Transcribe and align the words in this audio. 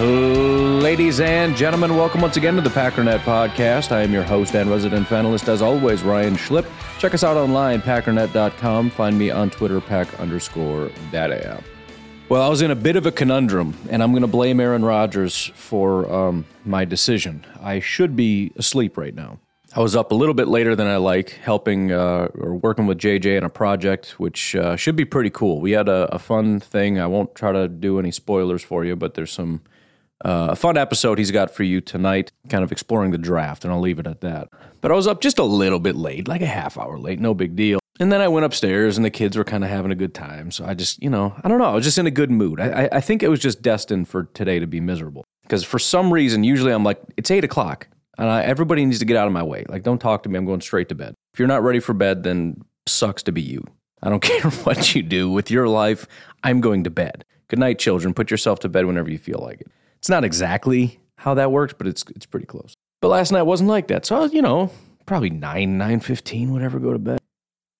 Ladies 0.00 1.20
and 1.20 1.54
gentlemen, 1.54 1.94
welcome 1.94 2.22
once 2.22 2.38
again 2.38 2.54
to 2.56 2.62
the 2.62 2.70
Packernet 2.70 3.18
Podcast. 3.18 3.92
I 3.92 4.00
am 4.00 4.14
your 4.14 4.22
host 4.22 4.54
and 4.54 4.70
resident 4.70 5.06
panelist, 5.08 5.46
as 5.46 5.60
always, 5.60 6.02
Ryan 6.02 6.36
Schlip. 6.36 6.64
Check 6.98 7.12
us 7.12 7.22
out 7.22 7.36
online, 7.36 7.82
packernet.com. 7.82 8.88
Find 8.88 9.18
me 9.18 9.30
on 9.30 9.50
Twitter, 9.50 9.78
pack 9.78 10.18
underscore 10.18 10.90
data. 11.12 11.46
app. 11.46 11.64
Well, 12.30 12.40
I 12.40 12.48
was 12.48 12.62
in 12.62 12.70
a 12.70 12.74
bit 12.74 12.96
of 12.96 13.04
a 13.04 13.12
conundrum, 13.12 13.76
and 13.90 14.02
I'm 14.02 14.12
going 14.12 14.22
to 14.22 14.26
blame 14.26 14.58
Aaron 14.58 14.86
Rodgers 14.86 15.52
for 15.54 16.10
um, 16.10 16.46
my 16.64 16.86
decision. 16.86 17.44
I 17.60 17.80
should 17.80 18.16
be 18.16 18.52
asleep 18.56 18.96
right 18.96 19.14
now. 19.14 19.38
I 19.76 19.80
was 19.80 19.94
up 19.94 20.12
a 20.12 20.14
little 20.14 20.34
bit 20.34 20.48
later 20.48 20.74
than 20.74 20.86
I 20.86 20.96
like, 20.96 21.30
helping 21.42 21.92
uh, 21.92 22.28
or 22.38 22.54
working 22.54 22.86
with 22.86 22.96
JJ 22.96 23.36
on 23.36 23.44
a 23.44 23.50
project, 23.50 24.18
which 24.18 24.56
uh, 24.56 24.76
should 24.76 24.96
be 24.96 25.04
pretty 25.04 25.30
cool. 25.30 25.60
We 25.60 25.72
had 25.72 25.90
a, 25.90 26.08
a, 26.14 26.18
fun 26.18 26.58
thing. 26.58 26.98
I 26.98 27.06
won't 27.06 27.34
try 27.34 27.52
to 27.52 27.68
do 27.68 27.98
any 27.98 28.10
spoilers 28.10 28.62
for 28.62 28.84
you, 28.84 28.96
but 28.96 29.14
there's 29.14 29.30
some 29.30 29.60
uh, 30.24 30.48
a 30.50 30.56
fun 30.56 30.76
episode 30.76 31.18
he's 31.18 31.30
got 31.30 31.50
for 31.50 31.62
you 31.62 31.80
tonight, 31.80 32.30
kind 32.48 32.62
of 32.62 32.72
exploring 32.72 33.10
the 33.10 33.18
draft, 33.18 33.64
and 33.64 33.72
I'll 33.72 33.80
leave 33.80 33.98
it 33.98 34.06
at 34.06 34.20
that. 34.20 34.48
But 34.80 34.92
I 34.92 34.94
was 34.94 35.06
up 35.06 35.20
just 35.20 35.38
a 35.38 35.44
little 35.44 35.80
bit 35.80 35.96
late, 35.96 36.28
like 36.28 36.42
a 36.42 36.46
half 36.46 36.76
hour 36.76 36.98
late, 36.98 37.20
no 37.20 37.34
big 37.34 37.56
deal. 37.56 37.80
And 37.98 38.10
then 38.10 38.20
I 38.20 38.28
went 38.28 38.46
upstairs, 38.46 38.96
and 38.96 39.04
the 39.04 39.10
kids 39.10 39.36
were 39.36 39.44
kind 39.44 39.64
of 39.64 39.70
having 39.70 39.92
a 39.92 39.94
good 39.94 40.14
time. 40.14 40.50
So 40.50 40.64
I 40.64 40.74
just, 40.74 41.02
you 41.02 41.10
know, 41.10 41.34
I 41.42 41.48
don't 41.48 41.58
know, 41.58 41.64
I 41.64 41.74
was 41.74 41.84
just 41.84 41.98
in 41.98 42.06
a 42.06 42.10
good 42.10 42.30
mood. 42.30 42.60
I, 42.60 42.88
I 42.92 43.00
think 43.00 43.22
it 43.22 43.28
was 43.28 43.40
just 43.40 43.62
destined 43.62 44.08
for 44.08 44.24
today 44.24 44.58
to 44.58 44.66
be 44.66 44.80
miserable. 44.80 45.24
Because 45.42 45.64
for 45.64 45.78
some 45.78 46.12
reason, 46.12 46.44
usually 46.44 46.72
I'm 46.72 46.84
like, 46.84 47.00
it's 47.16 47.30
eight 47.30 47.44
o'clock, 47.44 47.88
and 48.16 48.28
I, 48.28 48.42
everybody 48.42 48.84
needs 48.84 49.00
to 49.00 49.04
get 49.04 49.16
out 49.16 49.26
of 49.26 49.32
my 49.32 49.42
way. 49.42 49.64
Like, 49.68 49.82
don't 49.82 50.00
talk 50.00 50.22
to 50.22 50.28
me, 50.28 50.38
I'm 50.38 50.46
going 50.46 50.60
straight 50.60 50.88
to 50.90 50.94
bed. 50.94 51.14
If 51.34 51.38
you're 51.38 51.48
not 51.48 51.62
ready 51.62 51.80
for 51.80 51.92
bed, 51.92 52.22
then 52.22 52.62
sucks 52.86 53.22
to 53.24 53.32
be 53.32 53.42
you. 53.42 53.64
I 54.02 54.08
don't 54.08 54.22
care 54.22 54.50
what 54.50 54.94
you 54.94 55.02
do 55.02 55.30
with 55.30 55.50
your 55.50 55.68
life, 55.68 56.06
I'm 56.42 56.60
going 56.60 56.84
to 56.84 56.90
bed. 56.90 57.24
Good 57.48 57.58
night, 57.58 57.78
children. 57.78 58.14
Put 58.14 58.30
yourself 58.30 58.60
to 58.60 58.68
bed 58.68 58.86
whenever 58.86 59.10
you 59.10 59.18
feel 59.18 59.40
like 59.42 59.60
it. 59.62 59.70
It's 60.00 60.08
not 60.08 60.24
exactly 60.24 61.00
how 61.16 61.34
that 61.34 61.52
works, 61.52 61.74
but 61.76 61.86
it's 61.86 62.04
it's 62.14 62.26
pretty 62.26 62.46
close. 62.46 62.74
But 63.00 63.08
last 63.08 63.32
night 63.32 63.42
wasn't 63.42 63.70
like 63.70 63.88
that. 63.88 64.04
So, 64.06 64.24
you 64.24 64.42
know, 64.42 64.70
probably 65.06 65.30
9, 65.30 65.78
9.15, 65.78 66.50
whatever, 66.50 66.78
go 66.78 66.92
to 66.92 66.98
bed. 66.98 67.18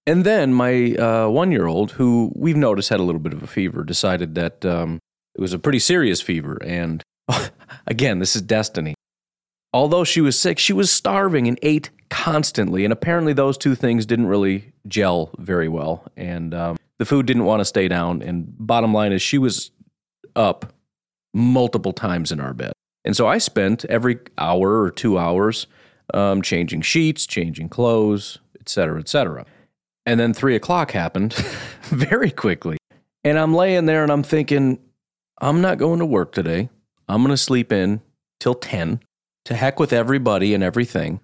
And 0.06 0.24
then 0.24 0.54
my 0.54 0.94
uh, 0.94 1.28
one-year-old, 1.28 1.92
who 1.92 2.32
we've 2.34 2.56
noticed 2.56 2.88
had 2.88 3.00
a 3.00 3.02
little 3.02 3.20
bit 3.20 3.32
of 3.32 3.42
a 3.42 3.46
fever, 3.46 3.84
decided 3.84 4.34
that 4.34 4.64
um, 4.64 4.98
it 5.34 5.40
was 5.40 5.52
a 5.52 5.58
pretty 5.58 5.78
serious 5.78 6.20
fever. 6.20 6.58
And 6.64 7.02
again, 7.86 8.18
this 8.18 8.34
is 8.34 8.42
destiny. 8.42 8.95
Although 9.72 10.05
she 10.05 10.20
was 10.20 10.39
sick, 10.39 10.58
she 10.58 10.72
was 10.72 10.90
starving 10.90 11.46
and 11.46 11.58
ate 11.62 11.90
constantly. 12.08 12.84
And 12.84 12.92
apparently, 12.92 13.33
those 13.33 13.56
two 13.56 13.74
things 13.74 14.05
didn't 14.05 14.27
really 14.27 14.72
gel 14.89 15.30
very 15.39 15.68
well. 15.68 16.11
And 16.16 16.52
um, 16.55 16.77
the 16.98 17.05
food 17.05 17.27
didn't 17.27 17.45
want 17.45 17.61
to 17.61 17.64
stay 17.64 17.86
down. 17.86 18.22
And 18.22 18.52
bottom 18.58 18.92
line 18.92 19.12
is, 19.12 19.22
she 19.22 19.39
was 19.39 19.70
up 20.34 20.72
multiple 21.33 21.92
times 21.92 22.33
in 22.33 22.41
our 22.41 22.55
bed. 22.55 22.73
And 23.05 23.17
so 23.17 23.27
I 23.27 23.39
spent 23.39 23.85
every 23.86 24.18
hour 24.36 24.83
or 24.83 24.91
two 24.91 25.18
hours 25.18 25.67
um, 26.13 26.42
changing 26.42 26.83
sheets, 26.83 27.27
changing 27.27 27.68
clothes, 27.68 28.39
et 28.58 28.68
cetera, 28.68 28.98
et 28.98 29.08
cetera. 29.08 29.46
And 30.07 30.19
then 30.19 30.35
three 30.35 30.57
o'clock 30.57 30.90
happened 30.92 31.35
very 31.85 32.30
quickly. 32.30 32.77
And 33.24 33.39
I'm 33.39 33.55
laying 33.55 33.86
there 33.86 34.02
and 34.02 34.11
I'm 34.11 34.23
thinking, 34.23 34.79
I'm 35.40 35.61
not 35.61 35.79
going 35.79 35.98
to 36.01 36.07
work 36.07 36.33
today. 36.33 36.69
I'm 37.08 37.23
going 37.23 37.30
to 37.30 37.36
sleep 37.36 37.73
in 37.73 38.01
till 38.39 38.55
10 38.55 39.01
to 39.46 39.55
heck 39.55 39.79
with 39.79 39.92
everybody 39.92 40.55
and 40.55 40.63
everything. 40.63 41.20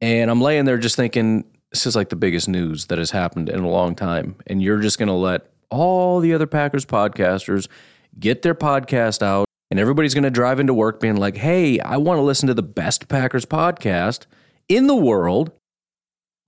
And 0.00 0.30
I'm 0.30 0.40
laying 0.40 0.64
there 0.64 0.78
just 0.78 0.96
thinking, 0.96 1.44
this 1.72 1.86
is 1.86 1.94
like 1.94 2.08
the 2.08 2.16
biggest 2.16 2.48
news 2.48 2.86
that 2.86 2.98
has 2.98 3.10
happened 3.10 3.48
in 3.48 3.60
a 3.60 3.68
long 3.68 3.94
time. 3.94 4.36
And 4.46 4.62
you're 4.62 4.80
just 4.80 4.98
going 4.98 5.08
to 5.08 5.14
let 5.14 5.50
all 5.70 6.20
the 6.20 6.34
other 6.34 6.46
Packers 6.46 6.84
podcasters 6.84 7.68
get 8.18 8.42
their 8.42 8.54
podcast 8.54 9.22
out, 9.22 9.46
and 9.70 9.78
everybody's 9.78 10.14
going 10.14 10.24
to 10.24 10.30
drive 10.30 10.60
into 10.60 10.74
work 10.74 11.00
being 11.00 11.16
like, 11.16 11.36
hey, 11.36 11.78
I 11.80 11.96
want 11.96 12.18
to 12.18 12.22
listen 12.22 12.46
to 12.48 12.54
the 12.54 12.62
best 12.62 13.08
Packers 13.08 13.46
podcast 13.46 14.26
in 14.68 14.86
the 14.86 14.96
world 14.96 15.52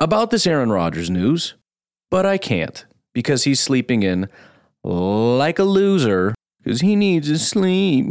about 0.00 0.30
this 0.30 0.46
Aaron 0.46 0.70
Rodgers 0.70 1.10
news, 1.10 1.54
but 2.10 2.26
I 2.26 2.38
can't 2.38 2.84
because 3.14 3.44
he's 3.44 3.60
sleeping 3.60 4.02
in 4.02 4.28
like 4.84 5.58
a 5.58 5.64
loser 5.64 6.34
because 6.62 6.80
he 6.80 6.96
needs 6.96 7.28
to 7.28 7.38
sleep. 7.38 8.06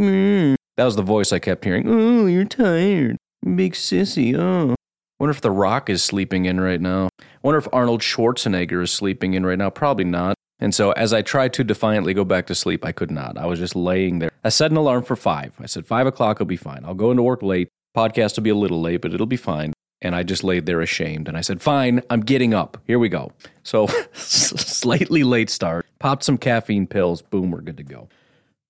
That 0.78 0.86
was 0.86 0.96
the 0.96 1.02
voice 1.02 1.34
I 1.34 1.40
kept 1.40 1.66
hearing. 1.66 1.86
Oh, 1.88 2.26
you're 2.28 2.46
tired. 2.46 3.18
Big 3.56 3.74
sissy. 3.74 4.38
Oh. 4.38 4.76
Wonder 5.20 5.32
if 5.32 5.42
The 5.42 5.52
Rock 5.52 5.90
is 5.90 6.02
sleeping 6.04 6.46
in 6.46 6.60
right 6.60 6.82
now. 6.82 7.10
Wonder 7.44 7.60
if 7.60 7.68
Arnold 7.72 8.02
Schwarzenegger 8.02 8.82
is 8.82 8.92
sleeping 8.92 9.34
in 9.34 9.46
right 9.46 9.58
now. 9.58 9.70
Probably 9.70 10.06
not. 10.06 10.36
And 10.62 10.76
so 10.76 10.92
as 10.92 11.12
I 11.12 11.24
tried 11.24 11.54
to 11.54 11.64
defiantly 11.64 12.14
go 12.14 12.24
back 12.24 12.46
to 12.48 12.56
sleep, 12.56 12.86
I 12.86 12.92
could 12.92 13.10
not. 13.10 13.38
I 13.38 13.48
was 13.48 13.58
just 13.58 13.76
laying 13.76 14.20
there. 14.20 14.32
I 14.44 14.50
set 14.50 14.70
an 14.70 14.78
alarm 14.78 15.04
for 15.04 15.16
five. 15.16 15.54
I 15.60 15.66
said, 15.66 15.88
five 15.88 16.06
o'clock 16.06 16.38
will 16.38 16.46
be 16.46 16.56
fine. 16.56 16.86
I'll 16.86 16.94
go 16.94 17.10
into 17.10 17.24
work 17.24 17.42
late. 17.42 17.68
Podcast 17.98 18.38
will 18.38 18.44
be 18.44 18.52
a 18.52 18.56
little 18.56 18.80
late, 18.80 19.02
but 19.02 19.14
it'll 19.14 19.26
be 19.26 19.38
fine. 19.38 19.74
And 20.04 20.16
I 20.16 20.24
just 20.24 20.44
laid 20.44 20.68
there 20.68 20.80
ashamed. 20.82 21.28
And 21.28 21.36
I 21.36 21.42
said, 21.42 21.62
fine, 21.62 22.02
I'm 22.10 22.22
getting 22.22 22.54
up. 22.54 22.78
Here 22.86 23.00
we 23.00 23.10
go. 23.10 23.34
So 23.64 23.88
slightly 24.14 25.24
late 25.24 25.50
start. 25.50 25.88
Popped 26.00 26.24
some 26.24 26.38
caffeine 26.38 26.88
pills. 26.88 27.22
Boom, 27.22 27.52
we're 27.52 27.62
good 27.62 27.78
to 27.78 27.84
go. 27.84 28.08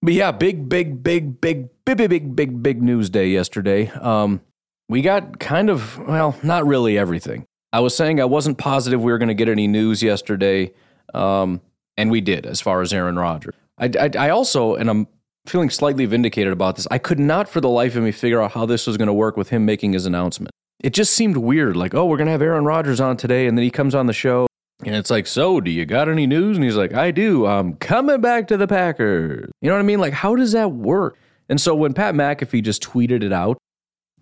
But 0.02 0.14
yeah, 0.14 0.32
big, 0.32 0.68
big, 0.68 1.04
big, 1.04 1.40
big, 1.42 1.70
big, 1.86 1.98
big, 1.98 2.10
big, 2.10 2.36
big, 2.36 2.64
big 2.64 2.82
news 2.82 3.10
day 3.10 3.28
yesterday. 3.28 3.90
Um, 3.90 4.42
we 4.90 5.02
got 5.02 5.40
kind 5.40 5.70
of, 5.70 6.00
well, 6.00 6.38
not 6.42 6.66
really 6.66 6.98
everything. 6.98 7.46
I 7.72 7.82
was 7.82 7.96
saying 7.96 8.20
I 8.20 8.26
wasn't 8.26 8.58
positive 8.58 9.02
we 9.02 9.12
were 9.12 9.18
going 9.18 9.30
to 9.30 9.34
get 9.36 9.48
any 9.48 9.68
news 9.68 10.02
yesterday. 10.04 10.74
Um, 11.14 11.62
and 12.02 12.12
we 12.12 12.20
did 12.20 12.46
as 12.46 12.60
far 12.60 12.82
as 12.82 12.92
Aaron 12.92 13.18
Rodgers. 13.18 13.56
I, 13.78 13.92
I, 14.00 14.10
I 14.18 14.30
also, 14.30 14.76
and 14.76 14.90
I'm 14.90 15.08
feeling 15.46 15.70
slightly 15.70 16.06
vindicated 16.06 16.52
about 16.52 16.76
this, 16.76 16.88
I 16.92 16.98
could 16.98 17.20
not 17.20 17.48
for 17.48 17.62
the 17.62 17.70
life 17.70 17.96
of 17.96 18.04
me 18.04 18.12
figure 18.12 18.42
out 18.42 18.52
how 18.52 18.66
this 18.66 18.88
was 18.88 18.98
going 18.98 19.08
to 19.08 19.14
work 19.14 19.38
with 19.38 19.50
him 19.50 19.66
making 19.66 19.94
his 19.94 20.06
announcement. 20.06 20.52
It 20.80 20.94
just 20.94 21.14
seemed 21.14 21.38
weird, 21.38 21.78
like, 21.78 21.94
oh, 21.94 22.06
we're 22.06 22.18
going 22.18 22.26
to 22.26 22.32
have 22.32 22.42
Aaron 22.42 22.66
Rodgers 22.66 23.00
on 23.00 23.16
today, 23.16 23.46
and 23.46 23.56
then 23.56 23.64
he 23.64 23.70
comes 23.70 23.94
on 23.94 24.08
the 24.08 24.14
show, 24.14 24.48
and 24.84 24.96
it's 24.96 25.12
like, 25.12 25.28
so 25.28 25.62
do 25.62 25.70
you 25.70 25.86
got 25.86 26.10
any 26.10 26.26
news? 26.26 26.58
And 26.58 26.64
he's 26.64 26.76
like, 26.76 26.94
I 26.94 27.12
do. 27.12 27.46
I'm 27.46 27.76
coming 27.76 28.20
back 28.20 28.48
to 28.48 28.58
the 28.58 28.68
Packers. 28.68 29.52
You 29.62 29.70
know 29.70 29.76
what 29.76 29.82
I 29.82 29.84
mean? 29.84 30.00
Like, 30.00 30.14
how 30.14 30.36
does 30.36 30.54
that 30.54 30.72
work? 30.72 31.20
And 31.50 31.62
so 31.62 31.76
when 31.76 31.94
Pat 31.94 32.16
McAfee 32.16 32.64
just 32.64 32.82
tweeted 32.82 33.24
it 33.24 33.32
out, 33.32 33.60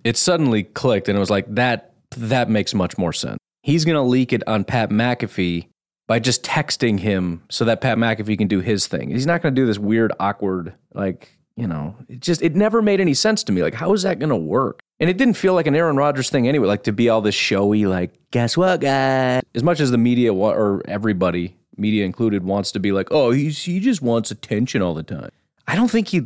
it 0.04 0.18
suddenly 0.18 0.64
clicked, 0.64 1.08
and 1.08 1.16
it 1.16 1.20
was 1.20 1.30
like, 1.30 1.46
that 1.56 1.94
that 2.18 2.50
makes 2.50 2.74
much 2.74 2.98
more 2.98 3.14
sense. 3.14 3.38
He's 3.62 3.86
going 3.86 3.96
to 3.96 4.02
leak 4.02 4.34
it 4.34 4.44
on 4.48 4.66
Pat 4.66 4.90
McAfee 4.90 5.69
by 6.10 6.18
just 6.18 6.42
texting 6.42 7.00
him 7.00 7.44
so 7.50 7.64
that 7.66 7.82
Pat 7.82 8.00
McAfee 8.00 8.36
can 8.36 8.48
do 8.48 8.62
his 8.62 8.88
thing. 8.88 9.12
He's 9.12 9.28
not 9.28 9.44
going 9.44 9.54
to 9.54 9.62
do 9.62 9.68
this 9.68 9.78
weird, 9.78 10.12
awkward, 10.20 10.74
like, 10.96 11.38
you 11.56 11.68
know, 11.68 11.96
it 12.08 12.20
just, 12.20 12.42
it 12.42 12.56
never 12.56 12.82
made 12.82 13.00
any 13.00 13.14
sense 13.14 13.44
to 13.44 13.52
me. 13.52 13.62
Like, 13.62 13.76
how 13.76 13.94
is 13.94 14.02
that 14.02 14.18
going 14.18 14.32
to 14.32 14.36
work? 14.36 14.80
And 15.00 15.08
it 15.08 15.18
didn't 15.18 15.36
feel 15.36 15.54
like 15.54 15.68
an 15.68 15.76
Aaron 15.76 15.98
Rodgers 15.98 16.32
thing 16.32 16.48
anyway, 16.48 16.66
like 16.68 16.82
to 16.86 16.92
be 16.92 17.10
all 17.10 17.22
this 17.22 17.36
showy, 17.36 17.86
like, 17.86 18.12
guess 18.32 18.58
what, 18.58 18.82
guys? 18.82 19.44
As 19.54 19.62
much 19.62 19.80
as 19.80 19.92
the 19.92 20.00
media 20.00 20.34
wa- 20.34 20.50
or 20.50 20.82
everybody, 20.88 21.56
media 21.78 22.06
included, 22.06 22.44
wants 22.44 22.72
to 22.72 22.80
be 22.80 22.92
like, 22.92 23.10
oh, 23.12 23.30
he's, 23.30 23.62
he 23.62 23.80
just 23.80 24.02
wants 24.02 24.32
attention 24.32 24.82
all 24.82 24.96
the 24.96 25.04
time. 25.04 25.30
I 25.68 25.76
don't 25.76 25.92
think 25.92 26.08
he 26.08 26.22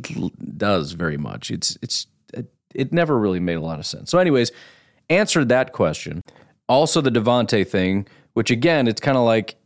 does 0.56 0.92
very 0.92 1.18
much. 1.18 1.50
It's, 1.50 1.76
it's, 1.82 2.06
it, 2.74 2.90
never 2.90 3.18
really 3.18 3.38
made 3.38 3.56
a 3.56 3.60
lot 3.60 3.78
of 3.78 3.84
sense. 3.84 4.10
So, 4.10 4.18
anyways, 4.18 4.50
answered 5.10 5.50
that 5.50 5.72
question. 5.72 6.22
Also, 6.70 7.02
the 7.02 7.10
Davante 7.10 7.68
thing, 7.68 8.06
which 8.32 8.50
again, 8.50 8.88
it's 8.88 9.02
kind 9.02 9.18
of 9.18 9.24
like 9.24 9.56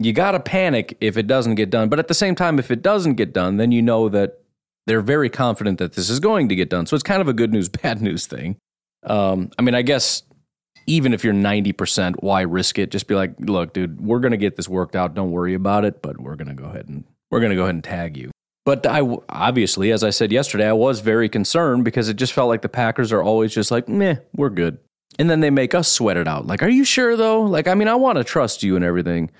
you 0.00 0.14
got 0.14 0.32
to 0.32 0.40
panic 0.40 0.96
if 1.00 1.18
it 1.18 1.26
doesn't 1.26 1.56
get 1.56 1.68
done. 1.68 1.90
But 1.90 1.98
at 1.98 2.08
the 2.08 2.14
same 2.14 2.34
time, 2.34 2.58
if 2.58 2.70
it 2.70 2.82
doesn't 2.82 3.14
get 3.14 3.34
done, 3.34 3.58
then 3.58 3.70
you 3.70 3.82
know 3.82 4.08
that 4.08 4.40
they're 4.86 5.02
very 5.02 5.28
confident 5.28 5.78
that 5.78 5.92
this 5.92 6.08
is 6.08 6.18
going 6.18 6.48
to 6.48 6.56
get 6.56 6.70
done. 6.70 6.86
So 6.86 6.94
it's 6.94 7.02
kind 7.02 7.20
of 7.20 7.28
a 7.28 7.34
good 7.34 7.52
news, 7.52 7.68
bad 7.82 8.00
news 8.00 8.26
thing. 8.26 8.56
Um, 9.04 9.50
I 9.58 9.62
mean, 9.62 9.74
I 9.74 9.82
guess 9.82 10.22
even 10.86 11.12
if 11.12 11.22
you're 11.22 11.34
90%, 11.34 12.22
why 12.22 12.40
risk 12.40 12.78
it? 12.78 12.90
Just 12.90 13.06
be 13.06 13.14
like, 13.14 13.34
look, 13.38 13.74
dude, 13.74 14.00
we're 14.00 14.20
going 14.20 14.32
to 14.32 14.38
get 14.38 14.56
this 14.56 14.68
worked 14.68 14.96
out. 14.96 15.14
Don't 15.14 15.30
worry 15.30 15.54
about 15.54 15.84
it, 15.84 16.00
but 16.00 16.18
we're 16.18 16.36
going 16.36 16.48
to 16.48 16.54
go 16.54 16.64
ahead 16.64 16.88
and 16.88 17.04
we're 17.30 17.40
going 17.40 17.50
to 17.50 17.56
go 17.56 17.62
ahead 17.62 17.74
and 17.74 17.84
tag 17.84 18.16
you. 18.16 18.30
But 18.64 18.86
I 18.86 19.02
obviously, 19.28 19.92
as 19.92 20.02
I 20.02 20.10
said 20.10 20.32
yesterday, 20.32 20.68
I 20.68 20.72
was 20.72 21.00
very 21.00 21.28
concerned 21.28 21.84
because 21.84 22.08
it 22.08 22.14
just 22.14 22.32
felt 22.32 22.48
like 22.48 22.62
the 22.62 22.68
Packers 22.68 23.12
are 23.12 23.22
always 23.22 23.54
just 23.54 23.70
like, 23.70 23.88
meh, 23.88 24.16
we're 24.34 24.50
good. 24.50 24.78
And 25.18 25.28
then 25.28 25.40
they 25.40 25.50
make 25.50 25.74
us 25.74 25.88
sweat 25.88 26.16
it 26.16 26.28
out. 26.28 26.46
Like, 26.46 26.62
are 26.62 26.68
you 26.68 26.84
sure 26.84 27.16
though? 27.16 27.42
Like, 27.42 27.68
I 27.68 27.74
mean, 27.74 27.88
I 27.88 27.94
want 27.94 28.18
to 28.18 28.24
trust 28.24 28.62
you 28.62 28.76
and 28.76 28.84
everything. 28.84 29.30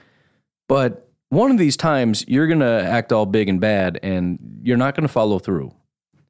But 0.71 1.11
one 1.31 1.51
of 1.51 1.59
these 1.59 1.77
times, 1.77 2.25
you're 2.29 2.47
going 2.47 2.61
to 2.61 2.85
act 2.85 3.11
all 3.11 3.27
big 3.27 3.49
and 3.49 3.61
bad 3.61 3.99
and 4.05 4.39
you're 4.63 4.77
not 4.77 4.95
going 4.95 5.03
to 5.03 5.13
follow 5.13 5.41
through. 5.41 5.75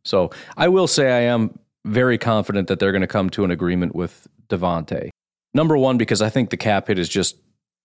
So 0.02 0.30
I 0.56 0.68
will 0.68 0.86
say 0.86 1.12
I 1.12 1.30
am 1.30 1.58
very 1.84 2.16
confident 2.16 2.66
that 2.68 2.78
they're 2.78 2.90
going 2.90 3.02
to 3.02 3.06
come 3.06 3.28
to 3.30 3.44
an 3.44 3.50
agreement 3.50 3.94
with 3.94 4.26
Davante. 4.48 5.10
Number 5.52 5.76
one, 5.76 5.98
because 5.98 6.22
I 6.22 6.30
think 6.30 6.48
the 6.48 6.56
cap 6.56 6.88
hit 6.88 6.98
is 6.98 7.06
just 7.06 7.36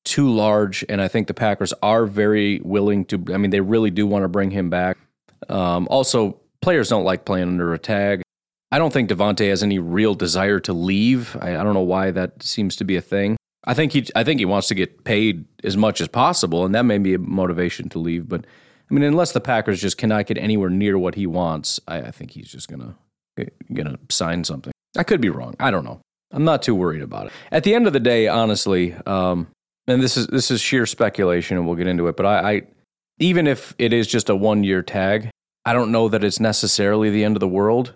too 0.06 0.34
large, 0.34 0.86
and 0.88 1.02
I 1.02 1.10
think 1.10 1.28
the 1.28 1.34
Packers 1.34 1.74
are 1.84 2.06
very 2.06 2.62
willing 2.64 3.04
to. 3.06 3.22
I 3.34 3.38
mean, 3.38 3.52
they 3.52 3.60
really 3.60 3.92
do 3.92 4.08
want 4.08 4.24
to 4.24 4.30
bring 4.30 4.52
him 4.52 4.70
back. 4.70 4.98
Um, 5.50 5.90
also, 5.90 6.40
players 6.62 6.88
don't 6.88 7.04
like 7.04 7.26
playing 7.26 7.50
under 7.50 7.74
a 7.74 7.80
tag. 7.80 8.22
I 8.72 8.80
don't 8.80 8.94
think 8.94 9.10
Davante 9.10 9.50
has 9.50 9.62
any 9.62 9.80
real 9.80 10.16
desire 10.16 10.62
to 10.62 10.72
leave. 10.72 11.36
I, 11.42 11.58
I, 11.58 11.64
don't 11.64 11.74
know 11.74 11.82
why 11.82 12.12
that 12.12 12.44
seems 12.44 12.78
to 12.78 12.86
be 12.86 12.96
a 12.96 13.02
thing. 13.02 13.36
I 13.66 13.74
think 13.74 13.94
he, 13.94 14.08
I 14.16 14.24
think 14.24 14.40
he 14.40 14.46
wants 14.46 14.68
to 14.68 14.76
get 14.76 15.04
paid 15.04 15.46
as 15.64 15.76
much 15.76 16.02
as 16.02 16.08
possible, 16.08 16.66
and 16.66 16.76
that 16.76 16.84
may 16.84 16.98
be 16.98 17.16
a 17.16 17.20
motivation 17.20 17.90
to 17.90 18.00
leave. 18.00 18.30
But 18.30 18.46
I 18.90 18.94
mean, 18.94 19.04
unless 19.04 19.32
the 19.32 19.42
Packers 19.42 19.82
just 19.82 19.98
cannot 19.98 20.28
get 20.28 20.38
anywhere 20.38 20.70
near 20.70 20.98
what 20.98 21.16
he 21.16 21.26
wants, 21.26 21.80
I, 21.88 22.02
I 22.02 22.12
think 22.12 22.32
he's 22.32 22.50
just 22.50 22.68
gonna 22.68 22.96
gonna 23.74 23.98
sign 24.10 24.44
something. 24.44 24.72
I 24.98 25.04
could 25.04 25.22
be 25.22 25.30
wrong. 25.30 25.56
I 25.60 25.72
don't 25.72 25.84
know. 25.84 26.00
I'm 26.32 26.44
not 26.44 26.62
too 26.62 26.76
worried 26.76 27.02
about 27.02 27.28
it. 27.28 27.34
At 27.52 27.64
the 27.64 27.74
end 27.74 27.88
of 27.88 27.94
the 27.94 28.00
day, 28.00 28.28
honestly, 28.28 28.96
um, 29.06 29.48
and 29.88 30.02
this 30.02 30.18
is 30.18 30.28
this 30.28 30.52
is 30.52 30.62
sheer 30.62 30.86
speculation, 30.86 31.58
and 31.58 31.66
we'll 31.66 31.76
get 31.76 31.88
into 31.88 32.08
it. 32.08 32.18
But 32.18 32.26
I, 32.26 32.54
I 32.54 32.62
even 33.20 33.48
if 33.48 33.74
it 33.80 33.94
is 33.94 34.08
just 34.08 34.30
a 34.30 34.36
one 34.36 34.64
year 34.64 34.82
tag, 34.84 35.30
I 35.66 35.74
don't 35.74 35.92
know 35.92 36.10
that 36.10 36.24
it's 36.24 36.40
necessarily 36.40 37.10
the 37.10 37.24
end 37.24 37.36
of 37.36 37.40
the 37.40 37.48
world. 37.48 37.94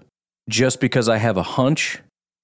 Just 0.50 0.80
because 0.80 1.08
I 1.08 1.18
have 1.18 1.38
a 1.38 1.44
hunch 1.44 2.00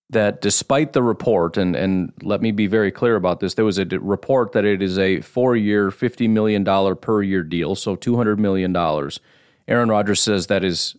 that 0.09 0.41
despite 0.41 0.93
the 0.93 1.01
report, 1.01 1.57
and, 1.57 1.75
and 1.75 2.13
let 2.21 2.41
me 2.41 2.51
be 2.51 2.67
very 2.67 2.91
clear 2.91 3.15
about 3.15 3.39
this, 3.39 3.55
there 3.55 3.65
was 3.65 3.79
a 3.79 3.85
report 3.85 4.51
that 4.51 4.65
it 4.65 4.81
is 4.81 4.99
a 4.99 5.21
four 5.21 5.55
year, 5.55 5.89
$50 5.89 6.29
million 6.29 6.63
per 6.97 7.21
year 7.21 7.43
deal, 7.43 7.75
so 7.75 7.95
$200 7.95 8.37
million. 8.37 8.75
Aaron 9.67 9.89
Rodgers 9.89 10.21
says 10.21 10.47
that 10.47 10.63
is 10.63 10.95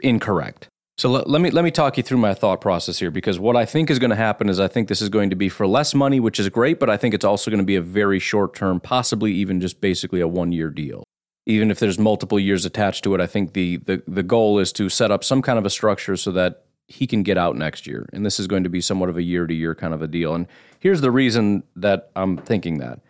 incorrect. 0.00 0.68
So 0.98 1.10
let, 1.10 1.28
let, 1.28 1.42
me 1.42 1.50
let 1.50 1.62
me 1.62 1.70
talk 1.70 1.98
you 1.98 2.02
through 2.02 2.18
my 2.18 2.32
thought 2.32 2.62
process 2.62 2.98
here 2.98 3.10
because 3.10 3.38
what 3.38 3.54
I 3.54 3.66
think 3.66 3.90
is 3.90 3.98
going 3.98 4.10
to 4.10 4.16
happen 4.16 4.48
is 4.48 4.58
I 4.58 4.68
think 4.68 4.88
this 4.88 5.02
is 5.02 5.10
going 5.10 5.28
to 5.28 5.36
be 5.36 5.50
for 5.50 5.66
less 5.66 5.94
money, 5.94 6.20
which 6.20 6.40
is 6.40 6.48
great, 6.48 6.80
but 6.80 6.88
I 6.88 6.96
think 6.96 7.14
it's 7.14 7.24
also 7.24 7.50
going 7.50 7.60
to 7.60 7.66
be 7.66 7.76
a 7.76 7.82
very 7.82 8.18
short 8.18 8.54
term, 8.54 8.80
possibly 8.80 9.32
even 9.32 9.60
just 9.60 9.82
basically 9.82 10.20
a 10.20 10.28
one 10.28 10.52
year 10.52 10.70
deal. 10.70 11.04
Even 11.44 11.70
if 11.70 11.78
there's 11.78 11.98
multiple 11.98 12.40
years 12.40 12.64
attached 12.64 13.04
to 13.04 13.14
it, 13.14 13.20
I 13.20 13.26
think 13.26 13.52
the, 13.52 13.76
the 13.76 14.02
the 14.08 14.22
goal 14.22 14.58
is 14.58 14.72
to 14.72 14.88
set 14.88 15.10
up 15.10 15.22
some 15.22 15.42
kind 15.42 15.58
of 15.58 15.66
a 15.66 15.70
structure 15.70 16.16
so 16.16 16.32
that 16.32 16.65
he 16.88 17.06
can 17.06 17.22
get 17.22 17.36
out 17.36 17.56
next 17.56 17.86
year. 17.86 18.08
And 18.12 18.24
this 18.24 18.38
is 18.38 18.46
going 18.46 18.62
to 18.64 18.68
be 18.68 18.80
somewhat 18.80 19.08
of 19.08 19.16
a 19.16 19.22
year 19.22 19.46
to 19.46 19.54
year 19.54 19.74
kind 19.74 19.92
of 19.92 20.02
a 20.02 20.06
deal. 20.06 20.34
And 20.34 20.46
here's 20.78 21.00
the 21.00 21.10
reason 21.10 21.64
that 21.74 22.10
I'm 22.14 22.36
thinking 22.36 22.78
that. 22.78 23.00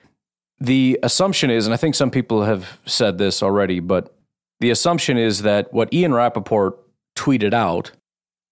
The 0.58 0.99
assumption 1.02 1.50
is, 1.50 1.67
and 1.67 1.75
I 1.75 1.76
think 1.76 1.94
some 1.94 2.11
people 2.11 2.44
have 2.44 2.78
said 2.87 3.19
this 3.19 3.43
already, 3.43 3.81
but 3.81 4.17
the 4.61 4.70
assumption 4.70 5.19
is 5.19 5.43
that 5.43 5.73
what 5.73 5.93
Ian 5.93 6.14
Rapoport 6.14 6.78
tweeted 7.14 7.52
out 7.52 7.93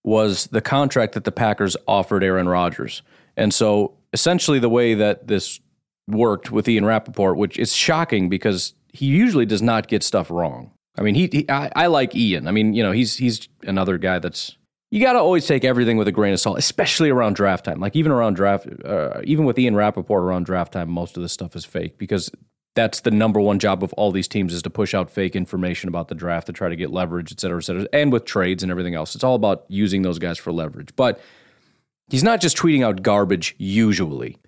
was 0.02 0.46
the 0.48 0.60
contract 0.60 1.14
that 1.14 1.24
the 1.24 1.32
Packers 1.32 1.76
offered 1.88 2.22
Aaron 2.22 2.48
Rodgers. 2.48 3.02
And 3.36 3.54
so 3.54 3.94
essentially 4.12 4.58
the 4.58 4.68
way 4.68 4.92
that 4.94 5.26
this 5.28 5.60
worked 6.06 6.50
with 6.50 6.68
Ian 6.68 6.84
Rapoport, 6.84 7.38
which 7.38 7.58
is 7.58 7.74
shocking 7.74 8.28
because 8.28 8.74
he 8.92 9.06
usually 9.06 9.46
does 9.46 9.62
not 9.62 9.88
get 9.88 10.02
stuff 10.02 10.30
wrong. 10.30 10.70
I 10.98 11.02
mean, 11.02 11.14
he, 11.14 11.28
he 11.32 11.50
I, 11.50 11.70
I, 11.74 11.86
like 11.86 12.14
Ian. 12.14 12.46
I 12.46 12.52
mean, 12.52 12.74
you 12.74 12.82
know, 12.82 12.92
he's 12.92 13.16
he's 13.16 13.48
another 13.62 13.98
guy 13.98 14.18
that's 14.18 14.56
you 14.94 15.00
got 15.00 15.14
to 15.14 15.18
always 15.18 15.44
take 15.44 15.64
everything 15.64 15.96
with 15.96 16.06
a 16.06 16.12
grain 16.12 16.32
of 16.32 16.38
salt, 16.38 16.56
especially 16.56 17.10
around 17.10 17.34
draft 17.34 17.64
time. 17.64 17.80
Like 17.80 17.96
even 17.96 18.12
around 18.12 18.34
draft, 18.34 18.68
uh, 18.84 19.22
even 19.24 19.44
with 19.44 19.58
Ian 19.58 19.74
Rapoport 19.74 20.22
around 20.22 20.46
draft 20.46 20.72
time, 20.72 20.88
most 20.88 21.16
of 21.16 21.22
this 21.24 21.32
stuff 21.32 21.56
is 21.56 21.64
fake 21.64 21.98
because 21.98 22.30
that's 22.76 23.00
the 23.00 23.10
number 23.10 23.40
one 23.40 23.58
job 23.58 23.82
of 23.82 23.92
all 23.94 24.12
these 24.12 24.28
teams 24.28 24.54
is 24.54 24.62
to 24.62 24.70
push 24.70 24.94
out 24.94 25.10
fake 25.10 25.34
information 25.34 25.88
about 25.88 26.06
the 26.06 26.14
draft 26.14 26.46
to 26.46 26.52
try 26.52 26.68
to 26.68 26.76
get 26.76 26.92
leverage, 26.92 27.32
et 27.32 27.40
cetera, 27.40 27.58
et 27.58 27.62
cetera, 27.62 27.88
and 27.92 28.12
with 28.12 28.24
trades 28.24 28.62
and 28.62 28.70
everything 28.70 28.94
else. 28.94 29.16
It's 29.16 29.24
all 29.24 29.34
about 29.34 29.64
using 29.66 30.02
those 30.02 30.20
guys 30.20 30.38
for 30.38 30.52
leverage. 30.52 30.90
But 30.94 31.20
he's 32.08 32.22
not 32.22 32.40
just 32.40 32.56
tweeting 32.56 32.84
out 32.84 33.02
garbage 33.02 33.56
usually. 33.58 34.38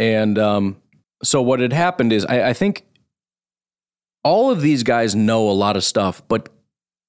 And 0.00 0.36
um, 0.36 0.78
so 1.22 1.40
what 1.40 1.60
had 1.60 1.72
happened 1.72 2.12
is 2.12 2.26
I, 2.26 2.48
I 2.48 2.52
think 2.54 2.86
all 4.24 4.50
of 4.50 4.62
these 4.62 4.82
guys 4.82 5.14
know 5.14 5.48
a 5.48 5.52
lot 5.52 5.76
of 5.76 5.84
stuff, 5.84 6.22
but 6.26 6.48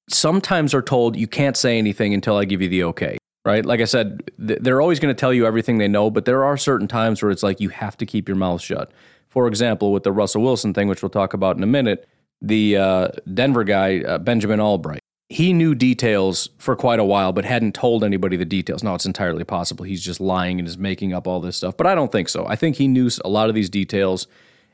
sometimes 0.10 0.74
are 0.74 0.81
told 0.81 1.16
you 1.16 1.28
can't 1.28 1.57
say 1.57 1.78
anything 1.78 2.13
until 2.13 2.38
I 2.38 2.46
give 2.46 2.62
you 2.62 2.69
the 2.69 2.84
okay. 2.86 3.18
Right? 3.44 3.63
Like 3.63 3.80
I 3.80 3.86
said, 3.86 4.31
they're 4.40 4.81
always 4.81 5.00
going 5.00 5.13
to 5.13 5.19
tell 5.19 5.31
you 5.31 5.46
everything 5.46 5.78
they 5.78 5.88
know, 5.88 6.10
but 6.10 6.25
there 6.25 6.44
are 6.44 6.57
certain 6.57 6.88
times 6.88 7.22
where 7.22 7.31
it's 7.31 7.44
like 7.44 7.60
you 7.60 7.69
have 7.69 7.96
to 7.98 8.06
keep 8.06 8.28
your 8.28 8.38
mouth 8.38 8.60
shut. 8.60 8.92
For 9.30 9.48
example, 9.48 9.92
with 9.92 10.02
the 10.02 10.12
Russell 10.12 10.42
Wilson 10.42 10.74
thing, 10.74 10.88
which 10.88 11.04
we'll 11.04 11.12
talk 11.12 11.36
about 11.36 11.56
in 11.56 11.62
a 11.62 11.68
minute, 11.68 12.07
the 12.42 12.78
uh, 12.78 13.07
Denver 13.31 13.63
guy, 13.63 14.00
uh, 14.00 14.18
Benjamin 14.18 14.60
Allbright, 14.60 14.98
he 15.30 15.54
knew 15.54 15.75
details 15.75 16.50
for 16.57 16.75
quite 16.75 17.00
a 17.00 17.04
while, 17.04 17.34
but 17.34 17.46
hadn't 17.46 17.75
told 17.75 18.04
anybody 18.04 18.36
the 18.36 18.46
details. 18.46 18.84
Now, 18.84 18.96
it's 18.96 19.06
entirely 19.06 19.44
possible 19.44 19.86
he's 19.86 20.04
just 20.04 20.19
lying 20.19 20.57
and 20.57 20.68
is 20.68 20.78
making 20.78 21.13
up 21.13 21.28
all 21.28 21.40
this 21.40 21.57
stuff, 21.57 21.78
but 21.78 21.86
I 21.86 21.94
don't 21.94 22.12
think 22.12 22.30
so. 22.30 22.48
I 22.48 22.56
think 22.56 22.78
he 22.78 22.88
knew 22.88 23.10
a 23.24 23.30
lot 23.30 23.50
of 23.50 23.56
these 23.56 23.69
details 23.69 24.28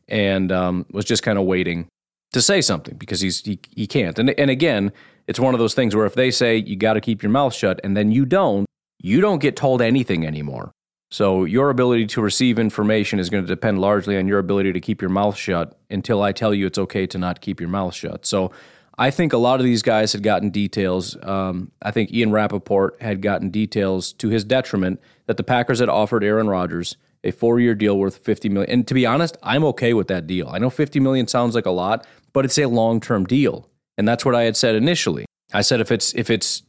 and 0.08 0.52
um, 0.52 0.86
was 0.92 1.06
just 1.06 1.24
kind 1.24 1.40
of 1.40 1.46
waiting 1.46 1.88
to 2.34 2.42
say 2.42 2.62
something 2.62 2.96
because 2.96 3.22
he's 3.22 3.42
he, 3.42 3.60
he 3.76 3.88
can't. 3.88 4.18
And 4.20 4.30
and 4.32 4.50
again, 4.50 4.92
it's 5.28 5.40
one 5.40 5.54
of 5.54 5.60
those 5.60 5.74
things 5.74 5.96
where 5.96 6.06
if 6.06 6.16
they 6.16 6.32
say 6.32 6.58
you 6.58 6.76
got 6.76 6.94
to 6.94 7.02
keep 7.02 7.24
your 7.24 7.32
mouth 7.32 7.54
shut 7.54 7.80
and 7.84 7.96
then 7.96 8.12
you 8.12 8.26
don't, 8.26 8.66
you 9.00 9.22
don't 9.22 9.40
get 9.40 9.56
told 9.56 9.82
anything 9.82 10.26
anymore. 10.26 10.72
So 11.10 11.44
your 11.44 11.70
ability 11.70 12.08
to 12.08 12.22
receive 12.22 12.58
information 12.58 13.20
is 13.20 13.30
going 13.30 13.44
to 13.44 13.48
depend 13.48 13.82
largely 13.82 14.18
on 14.18 14.28
your 14.28 14.40
ability 14.40 14.72
to 14.74 14.80
keep 14.80 15.02
your 15.02 15.10
mouth 15.10 15.36
shut 15.36 15.78
until 15.90 16.22
I 16.22 16.32
tell 16.32 16.54
you 16.54 16.66
it's 16.66 16.78
okay 16.78 17.06
to 17.08 17.18
not 17.18 17.42
keep 17.42 17.60
your 17.60 17.68
mouth 17.68 17.94
shut. 17.94 18.26
So 18.26 18.52
I 18.98 19.12
think 19.12 19.34
a 19.34 19.38
lot 19.38 19.60
of 19.60 19.66
these 19.66 19.82
guys 19.82 20.14
had 20.14 20.24
gotten 20.24 20.52
details. 20.52 21.18
Um, 21.24 21.72
I 21.82 21.92
think 21.92 22.14
Ian 22.14 22.32
Rapoport 22.32 23.02
had 23.02 23.22
gotten 23.22 23.50
details 23.50 24.14
to 24.14 24.30
his 24.30 24.46
detriment 24.46 25.02
that 25.26 25.38
the 25.38 25.44
Packers 25.44 25.80
had 25.80 25.90
offered 25.90 26.24
Aaron 26.24 26.48
Rodgers 26.48 26.96
a 27.24 27.32
four-year 27.32 27.76
deal 27.76 27.98
worth 27.98 28.18
50 28.18 28.50
million. 28.50 28.72
And 28.72 28.88
to 28.88 28.94
be 28.94 29.06
honest, 29.06 29.38
I'm 29.44 29.64
okay 29.66 29.94
with 29.94 30.08
that 30.08 30.28
deal. 30.28 30.48
I 30.50 30.60
know 30.60 30.70
50 30.70 31.00
million 31.00 31.28
sounds 31.28 31.56
like 31.56 31.66
a 31.66 31.72
lot, 31.72 32.06
but 32.34 32.46
it's 32.46 32.58
a 32.58 32.66
long-term 32.66 33.26
deal. 33.26 33.70
And 33.98 34.08
that's 34.08 34.26
what 34.26 34.36
I 34.36 34.44
had 34.44 34.58
said 34.58 34.76
initially. 34.76 35.26
I 35.54 35.62
said 35.62 35.82
if 35.82 35.92
it's 35.92 36.14
if 36.16 36.30
it's 36.30 36.64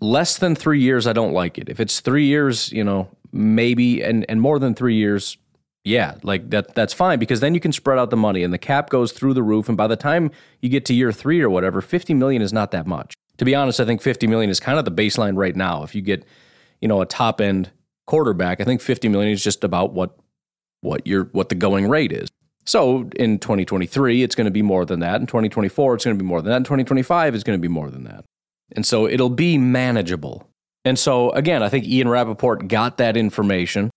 less 0.00 0.38
than 0.38 0.54
3 0.54 0.80
years, 0.80 1.06
I 1.06 1.12
don't 1.12 1.32
like 1.32 1.58
it. 1.58 1.68
If 1.68 1.80
it's 1.80 2.00
3 2.00 2.24
years, 2.24 2.72
you 2.72 2.84
know, 2.84 3.08
maybe 3.32 4.02
and 4.02 4.24
and 4.28 4.40
more 4.40 4.58
than 4.58 4.74
3 4.74 4.94
years, 4.94 5.36
yeah, 5.84 6.14
like 6.22 6.50
that 6.50 6.74
that's 6.74 6.94
fine 6.94 7.18
because 7.18 7.40
then 7.40 7.54
you 7.54 7.60
can 7.60 7.72
spread 7.72 7.98
out 7.98 8.10
the 8.10 8.16
money 8.16 8.42
and 8.42 8.52
the 8.52 8.58
cap 8.58 8.90
goes 8.90 9.12
through 9.12 9.34
the 9.34 9.42
roof 9.42 9.68
and 9.68 9.76
by 9.76 9.86
the 9.86 9.96
time 9.96 10.30
you 10.60 10.68
get 10.68 10.84
to 10.86 10.94
year 10.94 11.12
3 11.12 11.40
or 11.42 11.50
whatever, 11.50 11.80
50 11.80 12.14
million 12.14 12.42
is 12.42 12.52
not 12.52 12.70
that 12.70 12.86
much. 12.86 13.14
To 13.38 13.44
be 13.44 13.54
honest, 13.54 13.80
I 13.80 13.84
think 13.84 14.00
50 14.00 14.26
million 14.26 14.50
is 14.50 14.60
kind 14.60 14.78
of 14.78 14.84
the 14.84 14.92
baseline 14.92 15.36
right 15.36 15.56
now. 15.56 15.82
If 15.82 15.94
you 15.94 16.02
get, 16.02 16.24
you 16.80 16.88
know, 16.88 17.00
a 17.02 17.06
top 17.06 17.40
end 17.40 17.70
quarterback, 18.06 18.60
I 18.60 18.64
think 18.64 18.80
50 18.80 19.08
million 19.08 19.32
is 19.32 19.42
just 19.42 19.64
about 19.64 19.92
what 19.92 20.16
what 20.80 21.06
your 21.06 21.24
what 21.32 21.48
the 21.48 21.54
going 21.54 21.88
rate 21.88 22.12
is. 22.12 22.28
So 22.64 23.10
in 23.16 23.38
2023, 23.38 24.22
it's 24.22 24.34
going 24.34 24.46
to 24.46 24.50
be 24.50 24.62
more 24.62 24.84
than 24.84 25.00
that. 25.00 25.20
In 25.20 25.26
2024, 25.26 25.94
it's 25.94 26.04
going 26.04 26.16
to 26.16 26.22
be 26.22 26.26
more 26.26 26.40
than 26.40 26.50
that. 26.50 26.56
In 26.58 26.64
2025, 26.64 27.34
it's 27.34 27.44
going 27.44 27.58
to 27.58 27.62
be 27.62 27.68
more 27.68 27.90
than 27.90 28.04
that. 28.04 28.24
And 28.72 28.86
so 28.86 29.06
it'll 29.06 29.30
be 29.30 29.58
manageable. 29.58 30.48
And 30.84 30.98
so, 30.98 31.30
again, 31.30 31.62
I 31.62 31.68
think 31.68 31.84
Ian 31.86 32.08
Rapoport 32.08 32.68
got 32.68 32.98
that 32.98 33.16
information, 33.16 33.90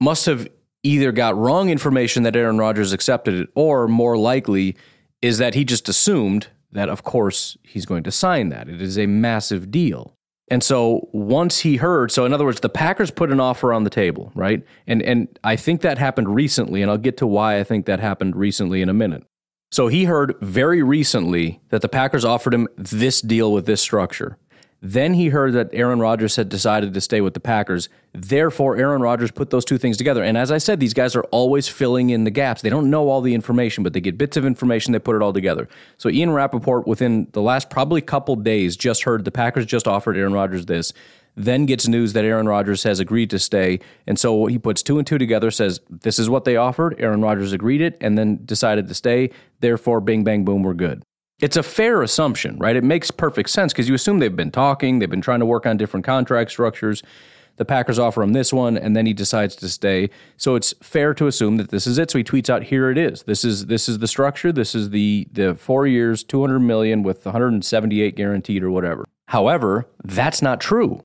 must 0.00 0.26
have 0.26 0.48
either 0.82 1.12
got 1.12 1.36
wrong 1.36 1.70
information 1.70 2.22
that 2.24 2.36
Aaron 2.36 2.58
Rodgers 2.58 2.92
accepted 2.92 3.34
it, 3.34 3.48
or 3.54 3.88
more 3.88 4.18
likely 4.18 4.76
is 5.20 5.38
that 5.38 5.54
he 5.54 5.64
just 5.64 5.88
assumed 5.88 6.48
that, 6.72 6.88
of 6.88 7.04
course, 7.04 7.56
he's 7.62 7.86
going 7.86 8.02
to 8.02 8.10
sign 8.10 8.48
that. 8.48 8.68
It 8.68 8.82
is 8.82 8.98
a 8.98 9.06
massive 9.06 9.70
deal. 9.70 10.14
And 10.50 10.62
so 10.62 11.08
once 11.12 11.60
he 11.60 11.76
heard, 11.76 12.10
so 12.10 12.24
in 12.26 12.32
other 12.32 12.44
words, 12.44 12.60
the 12.60 12.68
Packers 12.68 13.10
put 13.10 13.30
an 13.30 13.40
offer 13.40 13.72
on 13.72 13.84
the 13.84 13.90
table, 13.90 14.32
right? 14.34 14.62
And 14.86 15.02
and 15.02 15.38
I 15.44 15.56
think 15.56 15.80
that 15.82 15.98
happened 15.98 16.34
recently, 16.34 16.82
and 16.82 16.90
I'll 16.90 16.98
get 16.98 17.16
to 17.18 17.26
why 17.26 17.58
I 17.58 17.64
think 17.64 17.86
that 17.86 18.00
happened 18.00 18.36
recently 18.36 18.82
in 18.82 18.88
a 18.88 18.94
minute. 18.94 19.24
So 19.70 19.88
he 19.88 20.04
heard 20.04 20.34
very 20.42 20.82
recently 20.82 21.62
that 21.70 21.80
the 21.80 21.88
Packers 21.88 22.26
offered 22.26 22.52
him 22.52 22.68
this 22.76 23.22
deal 23.22 23.52
with 23.52 23.64
this 23.64 23.80
structure. 23.80 24.36
Then 24.84 25.14
he 25.14 25.28
heard 25.28 25.52
that 25.52 25.70
Aaron 25.72 26.00
Rodgers 26.00 26.34
had 26.34 26.48
decided 26.48 26.92
to 26.92 27.00
stay 27.00 27.20
with 27.20 27.34
the 27.34 27.40
Packers. 27.40 27.88
Therefore, 28.12 28.76
Aaron 28.76 29.00
Rodgers 29.00 29.30
put 29.30 29.50
those 29.50 29.64
two 29.64 29.78
things 29.78 29.96
together. 29.96 30.24
And 30.24 30.36
as 30.36 30.50
I 30.50 30.58
said, 30.58 30.80
these 30.80 30.92
guys 30.92 31.14
are 31.14 31.22
always 31.30 31.68
filling 31.68 32.10
in 32.10 32.24
the 32.24 32.32
gaps. 32.32 32.62
They 32.62 32.68
don't 32.68 32.90
know 32.90 33.08
all 33.08 33.20
the 33.20 33.32
information, 33.32 33.84
but 33.84 33.92
they 33.92 34.00
get 34.00 34.18
bits 34.18 34.36
of 34.36 34.44
information, 34.44 34.92
they 34.92 34.98
put 34.98 35.14
it 35.14 35.22
all 35.22 35.32
together. 35.32 35.68
So 35.98 36.08
Ian 36.10 36.30
Rapoport, 36.30 36.88
within 36.88 37.28
the 37.30 37.40
last 37.40 37.70
probably 37.70 38.00
couple 38.00 38.34
days, 38.34 38.76
just 38.76 39.04
heard 39.04 39.24
the 39.24 39.30
Packers 39.30 39.66
just 39.66 39.86
offered 39.86 40.16
Aaron 40.16 40.32
Rodgers 40.32 40.66
this. 40.66 40.92
then 41.36 41.64
gets 41.64 41.86
news 41.88 42.12
that 42.12 42.24
Aaron 42.24 42.48
Rodgers 42.48 42.82
has 42.82 43.00
agreed 43.00 43.30
to 43.30 43.38
stay. 43.38 43.78
And 44.06 44.18
so 44.18 44.46
he 44.46 44.58
puts 44.58 44.82
two 44.82 44.98
and 44.98 45.06
two 45.06 45.16
together, 45.16 45.50
says, 45.50 45.80
This 45.88 46.18
is 46.18 46.28
what 46.28 46.44
they 46.44 46.56
offered. 46.56 46.96
Aaron 46.98 47.22
Rodgers 47.22 47.52
agreed 47.52 47.80
it 47.80 47.96
and 48.00 48.18
then 48.18 48.44
decided 48.44 48.88
to 48.88 48.94
stay. 48.94 49.30
Therefore, 49.60 50.00
bing, 50.00 50.24
bang, 50.24 50.44
boom, 50.44 50.62
we're 50.62 50.74
good. 50.74 51.04
It's 51.42 51.56
a 51.56 51.62
fair 51.62 52.02
assumption, 52.02 52.56
right? 52.56 52.76
It 52.76 52.84
makes 52.84 53.10
perfect 53.10 53.50
sense 53.50 53.72
because 53.72 53.88
you 53.88 53.96
assume 53.96 54.20
they've 54.20 54.34
been 54.34 54.52
talking, 54.52 55.00
they've 55.00 55.10
been 55.10 55.20
trying 55.20 55.40
to 55.40 55.46
work 55.46 55.66
on 55.66 55.76
different 55.76 56.06
contract 56.06 56.52
structures. 56.52 57.02
The 57.56 57.64
Packers 57.64 57.98
offer 57.98 58.22
him 58.22 58.32
this 58.32 58.52
one, 58.52 58.78
and 58.78 58.96
then 58.96 59.06
he 59.06 59.12
decides 59.12 59.56
to 59.56 59.68
stay. 59.68 60.08
So 60.36 60.54
it's 60.54 60.72
fair 60.80 61.12
to 61.14 61.26
assume 61.26 61.56
that 61.56 61.70
this 61.70 61.86
is 61.86 61.98
it. 61.98 62.12
So 62.12 62.18
he 62.18 62.24
tweets 62.24 62.48
out, 62.48 62.62
"Here 62.62 62.90
it 62.90 62.96
is. 62.96 63.24
This 63.24 63.44
is 63.44 63.66
this 63.66 63.88
is 63.88 63.98
the 63.98 64.06
structure. 64.06 64.52
This 64.52 64.74
is 64.74 64.90
the 64.90 65.28
the 65.32 65.54
four 65.56 65.86
years, 65.86 66.22
two 66.22 66.40
hundred 66.40 66.60
million 66.60 67.02
with 67.02 67.26
one 67.26 67.32
hundred 67.32 67.52
and 67.52 67.64
seventy 67.64 68.00
eight 68.02 68.16
guaranteed 68.16 68.62
or 68.62 68.70
whatever." 68.70 69.04
However, 69.28 69.86
that's 70.04 70.42
not 70.42 70.60
true. 70.60 71.02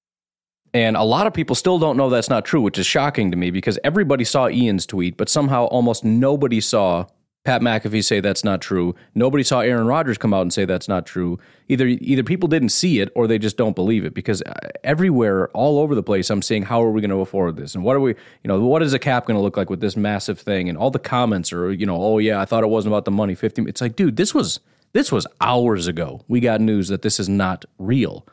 And 0.73 0.95
a 0.95 1.03
lot 1.03 1.27
of 1.27 1.33
people 1.33 1.55
still 1.55 1.79
don't 1.79 1.97
know 1.97 2.09
that's 2.09 2.29
not 2.29 2.45
true, 2.45 2.61
which 2.61 2.77
is 2.77 2.85
shocking 2.85 3.31
to 3.31 3.37
me 3.37 3.49
because 3.49 3.79
everybody 3.83 4.23
saw 4.23 4.47
Ian's 4.47 4.85
tweet, 4.85 5.17
but 5.17 5.29
somehow 5.29 5.65
almost 5.65 6.05
nobody 6.05 6.61
saw 6.61 7.07
Pat 7.47 7.61
McAfee 7.61 8.03
say 8.03 8.19
that's 8.19 8.43
not 8.43 8.61
true. 8.61 8.93
Nobody 9.15 9.41
saw 9.41 9.61
Aaron 9.61 9.87
Rodgers 9.87 10.17
come 10.17 10.33
out 10.33 10.41
and 10.41 10.51
say 10.51 10.65
that's 10.65 10.89
not 10.89 11.05
true. 11.05 11.39
Either 11.69 11.87
either 11.87 12.21
people 12.21 12.49
didn't 12.49 12.69
see 12.69 12.99
it 12.99 13.09
or 13.15 13.25
they 13.25 13.39
just 13.39 13.55
don't 13.55 13.73
believe 13.73 14.03
it 14.03 14.13
because 14.13 14.41
uh, 14.41 14.53
everywhere, 14.83 15.47
all 15.51 15.79
over 15.79 15.95
the 15.95 16.03
place, 16.03 16.29
I'm 16.29 16.41
seeing 16.41 16.63
how 16.63 16.83
are 16.83 16.91
we 16.91 16.99
going 16.99 17.09
to 17.09 17.21
afford 17.21 17.55
this 17.55 17.73
and 17.73 17.85
what 17.85 17.95
are 17.95 18.01
we, 18.01 18.15
you 18.43 18.49
know, 18.49 18.59
what 18.59 18.83
is 18.83 18.93
a 18.93 18.99
cap 18.99 19.27
going 19.27 19.37
to 19.37 19.41
look 19.41 19.55
like 19.55 19.69
with 19.69 19.79
this 19.79 19.95
massive 19.95 20.37
thing? 20.37 20.67
And 20.67 20.77
all 20.77 20.91
the 20.91 20.99
comments 20.99 21.53
are, 21.53 21.71
you 21.71 21.85
know, 21.85 21.95
oh 21.95 22.17
yeah, 22.17 22.41
I 22.41 22.43
thought 22.43 22.65
it 22.65 22.67
wasn't 22.67 22.93
about 22.93 23.05
the 23.05 23.11
money. 23.11 23.33
Fifty. 23.33 23.61
It's 23.61 23.79
like, 23.79 23.95
dude, 23.95 24.17
this 24.17 24.33
was 24.33 24.59
this 24.91 25.09
was 25.09 25.25
hours 25.39 25.87
ago. 25.87 26.19
We 26.27 26.41
got 26.41 26.59
news 26.59 26.89
that 26.89 27.01
this 27.01 27.17
is 27.17 27.29
not 27.29 27.63
real. 27.79 28.27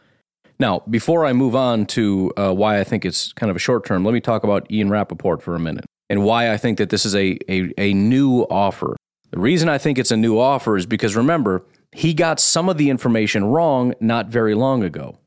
Now, 0.59 0.83
before 0.91 1.25
I 1.25 1.33
move 1.33 1.55
on 1.55 1.87
to 1.87 2.33
uh, 2.37 2.53
why 2.53 2.81
I 2.81 2.85
think 2.85 3.05
it's 3.05 3.33
kind 3.33 3.49
of 3.49 3.55
a 3.55 3.61
short 3.61 3.87
term, 3.87 4.05
let 4.05 4.13
me 4.13 4.21
talk 4.21 4.43
about 4.43 4.69
Ian 4.73 4.91
Rapoport 4.91 5.41
for 5.41 5.55
a 5.55 5.61
minute 5.61 5.85
and 6.09 6.25
why 6.25 6.53
I 6.53 6.57
think 6.57 6.79
that 6.79 6.91
this 6.91 7.07
is 7.07 7.15
a, 7.15 7.39
a, 7.49 7.73
a 7.79 7.95
new 7.95 8.43
offer. 8.43 8.97
The 9.31 9.41
reason 9.41 9.69
I 9.69 9.79
think 9.79 9.99
it's 9.99 10.11
a 10.11 10.17
new 10.17 10.39
offer 10.39 10.77
is 10.77 10.87
because 10.87 11.17
remember, 11.17 11.65
he 11.93 12.15
got 12.15 12.41
some 12.41 12.69
of 12.69 12.77
the 12.77 12.91
information 12.91 13.45
wrong 13.45 13.95
not 14.01 14.29
very 14.29 14.55
long 14.55 14.83
ago. 14.85 15.19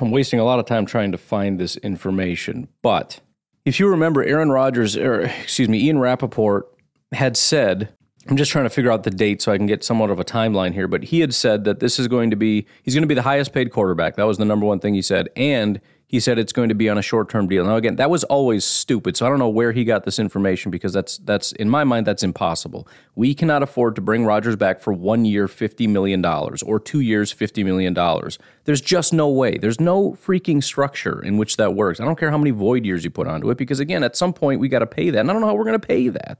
I'm 0.00 0.10
wasting 0.10 0.40
a 0.40 0.44
lot 0.44 0.58
of 0.58 0.66
time 0.66 0.84
trying 0.84 1.12
to 1.12 1.18
find 1.18 1.58
this 1.58 1.76
information, 1.78 2.68
but 2.82 3.20
if 3.64 3.78
you 3.78 3.88
remember, 3.88 4.22
Aaron 4.22 4.50
Rodgers, 4.50 4.96
or 4.96 5.20
excuse 5.20 5.68
me, 5.68 5.78
Ian 5.84 5.98
Rapoport 5.98 6.66
had 7.12 7.36
said, 7.36 7.90
I'm 8.28 8.36
just 8.36 8.50
trying 8.50 8.64
to 8.64 8.70
figure 8.70 8.90
out 8.90 9.04
the 9.04 9.10
date 9.10 9.42
so 9.42 9.52
I 9.52 9.56
can 9.56 9.66
get 9.66 9.82
somewhat 9.82 10.10
of 10.10 10.20
a 10.20 10.24
timeline 10.24 10.74
here, 10.74 10.88
but 10.88 11.04
he 11.04 11.20
had 11.20 11.34
said 11.34 11.64
that 11.64 11.80
this 11.80 11.98
is 11.98 12.08
going 12.08 12.30
to 12.30 12.36
be, 12.36 12.66
he's 12.82 12.94
going 12.94 13.02
to 13.02 13.08
be 13.08 13.14
the 13.14 13.22
highest 13.22 13.52
paid 13.52 13.70
quarterback. 13.72 14.16
That 14.16 14.24
was 14.24 14.38
the 14.38 14.44
number 14.44 14.66
one 14.66 14.80
thing 14.80 14.94
he 14.94 15.02
said. 15.02 15.28
And 15.36 15.80
he 16.10 16.18
said 16.18 16.40
it's 16.40 16.52
going 16.52 16.68
to 16.70 16.74
be 16.74 16.88
on 16.88 16.98
a 16.98 17.02
short-term 17.02 17.46
deal. 17.46 17.64
Now 17.64 17.76
again, 17.76 17.94
that 17.94 18.10
was 18.10 18.24
always 18.24 18.64
stupid. 18.64 19.16
So 19.16 19.24
I 19.24 19.28
don't 19.28 19.38
know 19.38 19.48
where 19.48 19.70
he 19.70 19.84
got 19.84 20.02
this 20.02 20.18
information 20.18 20.72
because 20.72 20.92
that's 20.92 21.18
that's 21.18 21.52
in 21.52 21.70
my 21.70 21.84
mind 21.84 22.04
that's 22.04 22.24
impossible. 22.24 22.88
We 23.14 23.32
cannot 23.32 23.62
afford 23.62 23.94
to 23.94 24.00
bring 24.00 24.24
Rodgers 24.24 24.56
back 24.56 24.80
for 24.80 24.92
1 24.92 25.24
year 25.24 25.46
50 25.46 25.86
million 25.86 26.20
dollars 26.20 26.64
or 26.64 26.80
2 26.80 26.98
years 26.98 27.30
50 27.30 27.62
million 27.62 27.94
dollars. 27.94 28.40
There's 28.64 28.80
just 28.80 29.12
no 29.12 29.28
way. 29.28 29.56
There's 29.56 29.78
no 29.78 30.14
freaking 30.14 30.64
structure 30.64 31.22
in 31.22 31.38
which 31.38 31.56
that 31.58 31.74
works. 31.74 32.00
I 32.00 32.04
don't 32.04 32.18
care 32.18 32.32
how 32.32 32.38
many 32.38 32.50
void 32.50 32.84
years 32.84 33.04
you 33.04 33.10
put 33.10 33.28
onto 33.28 33.48
it 33.48 33.56
because 33.56 33.78
again, 33.78 34.02
at 34.02 34.16
some 34.16 34.32
point 34.32 34.58
we 34.58 34.68
got 34.68 34.80
to 34.80 34.88
pay 34.88 35.10
that. 35.10 35.20
And 35.20 35.30
I 35.30 35.32
don't 35.32 35.42
know 35.42 35.46
how 35.46 35.54
we're 35.54 35.62
going 35.62 35.80
to 35.80 35.86
pay 35.86 36.08
that. 36.08 36.38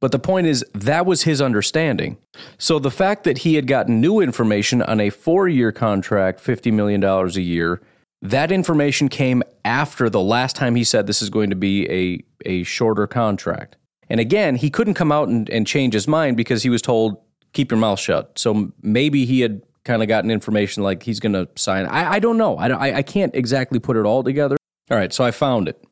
But 0.00 0.12
the 0.12 0.20
point 0.20 0.46
is, 0.46 0.64
that 0.72 1.04
was 1.04 1.22
his 1.22 1.40
understanding. 1.42 2.18
So 2.58 2.78
the 2.78 2.92
fact 2.92 3.24
that 3.24 3.38
he 3.38 3.54
had 3.54 3.66
gotten 3.66 4.00
new 4.00 4.20
information 4.20 4.82
on 4.82 5.00
a 5.00 5.10
four 5.10 5.48
year 5.48 5.72
contract, 5.72 6.44
$50 6.44 6.72
million 6.72 7.02
a 7.02 7.26
year, 7.40 7.80
that 8.24 8.50
information 8.50 9.08
came 9.10 9.42
after 9.66 10.08
the 10.08 10.20
last 10.20 10.56
time 10.56 10.74
he 10.74 10.82
said 10.82 11.06
this 11.06 11.20
is 11.20 11.28
going 11.28 11.50
to 11.50 11.56
be 11.56 11.86
a, 11.90 12.48
a 12.48 12.62
shorter 12.64 13.06
contract. 13.06 13.76
And 14.08 14.18
again, 14.18 14.56
he 14.56 14.70
couldn't 14.70 14.94
come 14.94 15.12
out 15.12 15.28
and, 15.28 15.48
and 15.50 15.66
change 15.66 15.92
his 15.92 16.08
mind 16.08 16.36
because 16.36 16.62
he 16.62 16.70
was 16.70 16.80
told, 16.80 17.18
keep 17.52 17.70
your 17.70 17.78
mouth 17.78 18.00
shut. 18.00 18.38
So 18.38 18.72
maybe 18.82 19.26
he 19.26 19.40
had 19.40 19.62
kind 19.84 20.02
of 20.02 20.08
gotten 20.08 20.30
information 20.30 20.82
like 20.82 21.02
he's 21.02 21.20
going 21.20 21.34
to 21.34 21.48
sign. 21.56 21.84
I, 21.84 22.12
I 22.12 22.18
don't 22.18 22.38
know. 22.38 22.56
I, 22.56 22.96
I 22.96 23.02
can't 23.02 23.34
exactly 23.34 23.78
put 23.78 23.96
it 23.96 24.06
all 24.06 24.24
together. 24.24 24.56
All 24.90 24.96
right, 24.96 25.12
so 25.12 25.22
I 25.22 25.30
found 25.30 25.68
it. 25.68 25.82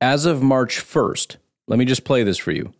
As 0.00 0.26
of 0.26 0.42
March 0.42 0.78
1st, 0.78 1.36
let 1.66 1.78
me 1.78 1.84
just 1.84 2.04
play 2.04 2.22
this 2.22 2.38
for 2.38 2.52
you. 2.52 2.72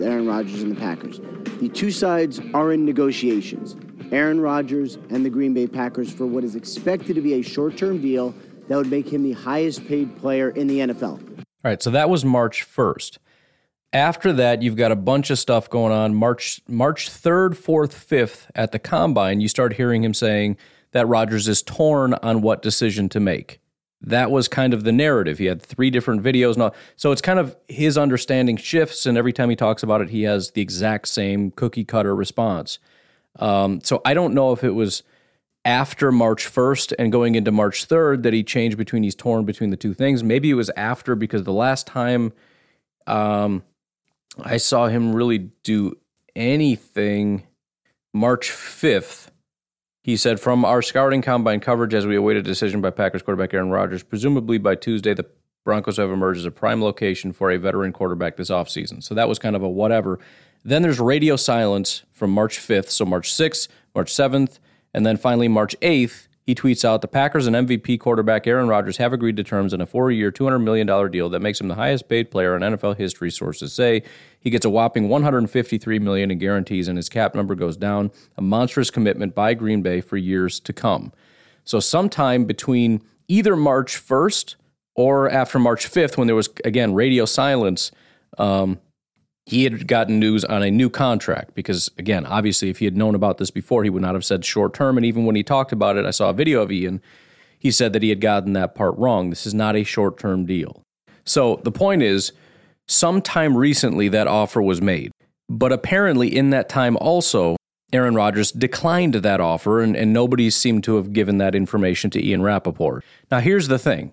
Aaron 0.00 0.26
Rodgers 0.26 0.62
and 0.62 0.74
the 0.74 0.80
Packers. 0.80 1.20
The 1.60 1.68
two 1.68 1.92
sides 1.92 2.40
are 2.54 2.72
in 2.72 2.84
negotiations. 2.84 3.76
Aaron 4.12 4.40
Rodgers 4.40 4.96
and 5.08 5.24
the 5.24 5.30
Green 5.30 5.54
Bay 5.54 5.66
Packers 5.66 6.12
for 6.12 6.26
what 6.26 6.44
is 6.44 6.54
expected 6.54 7.14
to 7.14 7.22
be 7.22 7.34
a 7.34 7.42
short 7.42 7.78
term 7.78 8.00
deal 8.00 8.34
that 8.68 8.76
would 8.76 8.90
make 8.90 9.08
him 9.08 9.22
the 9.22 9.32
highest 9.32 9.86
paid 9.88 10.16
player 10.18 10.50
in 10.50 10.66
the 10.66 10.80
NFL. 10.80 11.20
All 11.64 11.70
right, 11.70 11.82
so 11.82 11.90
that 11.90 12.10
was 12.10 12.24
March 12.24 12.66
1st. 12.66 13.18
After 13.92 14.32
that, 14.34 14.62
you've 14.62 14.76
got 14.76 14.92
a 14.92 14.96
bunch 14.96 15.30
of 15.30 15.38
stuff 15.38 15.68
going 15.68 15.92
on. 15.92 16.14
March 16.14 16.60
March 16.68 17.10
3rd, 17.10 17.54
4th, 17.54 17.92
5th 17.92 18.46
at 18.54 18.72
the 18.72 18.78
combine, 18.78 19.40
you 19.40 19.48
start 19.48 19.74
hearing 19.74 20.04
him 20.04 20.14
saying 20.14 20.56
that 20.92 21.08
Rodgers 21.08 21.48
is 21.48 21.62
torn 21.62 22.14
on 22.14 22.42
what 22.42 22.62
decision 22.62 23.08
to 23.10 23.20
make. 23.20 23.60
That 24.00 24.30
was 24.30 24.48
kind 24.48 24.74
of 24.74 24.84
the 24.84 24.92
narrative. 24.92 25.38
He 25.38 25.46
had 25.46 25.62
three 25.62 25.88
different 25.88 26.22
videos. 26.22 26.56
Now, 26.56 26.72
so 26.96 27.12
it's 27.12 27.22
kind 27.22 27.38
of 27.38 27.56
his 27.68 27.96
understanding 27.96 28.56
shifts, 28.56 29.06
and 29.06 29.16
every 29.16 29.32
time 29.32 29.48
he 29.48 29.56
talks 29.56 29.82
about 29.82 30.00
it, 30.00 30.10
he 30.10 30.24
has 30.24 30.50
the 30.50 30.60
exact 30.60 31.08
same 31.08 31.50
cookie 31.52 31.84
cutter 31.84 32.14
response. 32.14 32.78
Um, 33.38 33.80
so 33.82 34.00
I 34.04 34.14
don't 34.14 34.34
know 34.34 34.52
if 34.52 34.64
it 34.64 34.70
was 34.70 35.02
after 35.64 36.10
March 36.10 36.52
1st 36.52 36.94
and 36.98 37.12
going 37.12 37.34
into 37.34 37.52
March 37.52 37.86
3rd 37.88 38.24
that 38.24 38.32
he 38.32 38.42
changed 38.42 38.76
between 38.76 39.02
he's 39.02 39.14
torn 39.14 39.44
between 39.44 39.70
the 39.70 39.76
two 39.76 39.94
things. 39.94 40.24
Maybe 40.24 40.50
it 40.50 40.54
was 40.54 40.70
after 40.76 41.14
because 41.14 41.44
the 41.44 41.52
last 41.52 41.86
time 41.86 42.32
um, 43.06 43.62
I 44.42 44.56
saw 44.56 44.88
him 44.88 45.14
really 45.14 45.50
do 45.62 45.96
anything 46.34 47.46
March 48.12 48.50
5th. 48.50 49.28
He 50.02 50.16
said, 50.16 50.40
From 50.40 50.64
our 50.64 50.82
scouting 50.82 51.22
combine 51.22 51.60
coverage 51.60 51.94
as 51.94 52.06
we 52.06 52.16
await 52.16 52.36
a 52.36 52.42
decision 52.42 52.80
by 52.80 52.90
Packers 52.90 53.22
quarterback 53.22 53.54
Aaron 53.54 53.70
Rodgers, 53.70 54.02
presumably 54.02 54.58
by 54.58 54.74
Tuesday, 54.74 55.14
the 55.14 55.26
Broncos 55.64 55.96
have 55.96 56.10
emerged 56.10 56.40
as 56.40 56.44
a 56.44 56.50
prime 56.50 56.82
location 56.82 57.32
for 57.32 57.50
a 57.50 57.58
veteran 57.58 57.92
quarterback 57.92 58.36
this 58.36 58.50
offseason. 58.50 59.02
So 59.02 59.14
that 59.14 59.28
was 59.28 59.38
kind 59.38 59.54
of 59.54 59.62
a 59.62 59.68
whatever. 59.68 60.18
Then 60.64 60.82
there's 60.82 61.00
radio 61.00 61.36
silence 61.36 62.02
from 62.10 62.30
March 62.30 62.58
5th, 62.58 62.88
so 62.90 63.04
March 63.04 63.32
6th, 63.32 63.68
March 63.94 64.12
7th, 64.12 64.58
and 64.94 65.04
then 65.04 65.16
finally 65.16 65.48
March 65.48 65.74
8th, 65.80 66.28
he 66.44 66.56
tweets 66.56 66.84
out 66.84 67.02
the 67.02 67.08
Packers 67.08 67.46
and 67.46 67.54
MVP 67.54 68.00
quarterback 68.00 68.48
Aaron 68.48 68.66
Rodgers 68.66 68.96
have 68.96 69.12
agreed 69.12 69.36
to 69.36 69.44
terms 69.44 69.72
in 69.72 69.80
a 69.80 69.86
four 69.86 70.10
year, 70.10 70.32
$200 70.32 70.62
million 70.62 70.86
deal 71.10 71.28
that 71.28 71.40
makes 71.40 71.60
him 71.60 71.68
the 71.68 71.76
highest 71.76 72.08
paid 72.08 72.32
player 72.32 72.56
in 72.56 72.62
NFL 72.62 72.96
history, 72.96 73.30
sources 73.30 73.72
say. 73.72 74.02
He 74.40 74.50
gets 74.50 74.64
a 74.64 74.70
whopping 74.70 75.08
153 75.08 75.98
million 76.00 76.32
in 76.32 76.38
guarantees, 76.38 76.88
and 76.88 76.98
his 76.98 77.08
cap 77.08 77.36
number 77.36 77.54
goes 77.54 77.76
down, 77.76 78.10
a 78.36 78.42
monstrous 78.42 78.90
commitment 78.90 79.36
by 79.36 79.54
Green 79.54 79.82
Bay 79.82 80.00
for 80.00 80.16
years 80.16 80.58
to 80.60 80.72
come. 80.72 81.12
So, 81.64 81.78
sometime 81.78 82.44
between 82.44 83.02
either 83.28 83.54
March 83.54 84.04
1st 84.04 84.56
or 84.96 85.30
after 85.30 85.60
March 85.60 85.88
5th, 85.88 86.16
when 86.16 86.26
there 86.26 86.34
was, 86.34 86.48
again, 86.64 86.92
radio 86.92 87.24
silence, 87.24 87.92
um, 88.36 88.80
he 89.46 89.64
had 89.64 89.88
gotten 89.88 90.18
news 90.18 90.44
on 90.44 90.62
a 90.62 90.70
new 90.70 90.88
contract 90.88 91.54
because 91.54 91.90
again 91.98 92.24
obviously 92.26 92.70
if 92.70 92.78
he 92.78 92.84
had 92.84 92.96
known 92.96 93.14
about 93.14 93.38
this 93.38 93.50
before 93.50 93.82
he 93.82 93.90
would 93.90 94.02
not 94.02 94.14
have 94.14 94.24
said 94.24 94.44
short 94.44 94.74
term. 94.74 94.96
And 94.96 95.04
even 95.04 95.24
when 95.24 95.36
he 95.36 95.42
talked 95.42 95.72
about 95.72 95.96
it 95.96 96.06
i 96.06 96.10
saw 96.10 96.30
a 96.30 96.34
video 96.34 96.62
of 96.62 96.70
ian. 96.70 97.00
He 97.58 97.70
said 97.70 97.92
that 97.92 98.02
he 98.02 98.08
had 98.08 98.20
gotten 98.20 98.54
that 98.54 98.74
part 98.74 98.98
wrong. 98.98 99.30
This 99.30 99.46
is 99.46 99.54
not 99.54 99.76
a 99.76 99.84
short 99.84 100.18
term 100.18 100.46
deal. 100.46 100.82
So 101.24 101.60
the 101.62 101.70
point 101.70 102.02
is 102.02 102.32
sometime 102.88 103.56
recently 103.56 104.08
that 104.08 104.26
offer 104.26 104.60
was 104.60 104.82
made. 104.82 105.12
But 105.48 105.72
apparently 105.72 106.34
in 106.34 106.50
that 106.50 106.68
time 106.68 106.96
also 106.96 107.56
aaron 107.92 108.14
rodgers 108.14 108.52
declined 108.52 109.14
that 109.14 109.40
offer 109.40 109.80
and, 109.80 109.94
and 109.94 110.12
nobody 110.12 110.48
seemed 110.50 110.82
to 110.84 110.96
have 110.96 111.12
given 111.12 111.38
that 111.38 111.54
information 111.54 112.10
to 112.10 112.26
ian 112.26 112.42
rapoport 112.42 113.04
now 113.30 113.38
here's 113.38 113.68
the 113.68 113.78
thing 113.78 114.12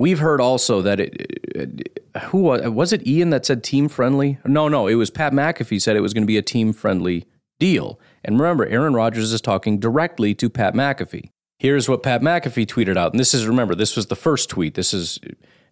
We've 0.00 0.18
heard 0.18 0.40
also 0.40 0.80
that 0.80 0.98
it, 0.98 2.00
who 2.30 2.38
was 2.38 2.90
it 2.94 3.06
Ian 3.06 3.28
that 3.30 3.44
said 3.44 3.62
team 3.62 3.86
friendly? 3.86 4.38
No, 4.46 4.66
no, 4.66 4.86
it 4.86 4.94
was 4.94 5.10
Pat 5.10 5.34
McAfee 5.34 5.82
said 5.82 5.94
it 5.94 6.00
was 6.00 6.14
going 6.14 6.22
to 6.22 6.26
be 6.26 6.38
a 6.38 6.42
team 6.42 6.72
friendly 6.72 7.26
deal. 7.58 8.00
And 8.24 8.40
remember, 8.40 8.66
Aaron 8.66 8.94
Rodgers 8.94 9.30
is 9.30 9.42
talking 9.42 9.78
directly 9.78 10.34
to 10.36 10.48
Pat 10.48 10.72
McAfee. 10.72 11.32
Here's 11.58 11.86
what 11.86 12.02
Pat 12.02 12.22
McAfee 12.22 12.64
tweeted 12.64 12.96
out. 12.96 13.12
And 13.12 13.20
this 13.20 13.34
is, 13.34 13.46
remember, 13.46 13.74
this 13.74 13.94
was 13.94 14.06
the 14.06 14.16
first 14.16 14.48
tweet. 14.48 14.74
This 14.74 14.94
is, 14.94 15.18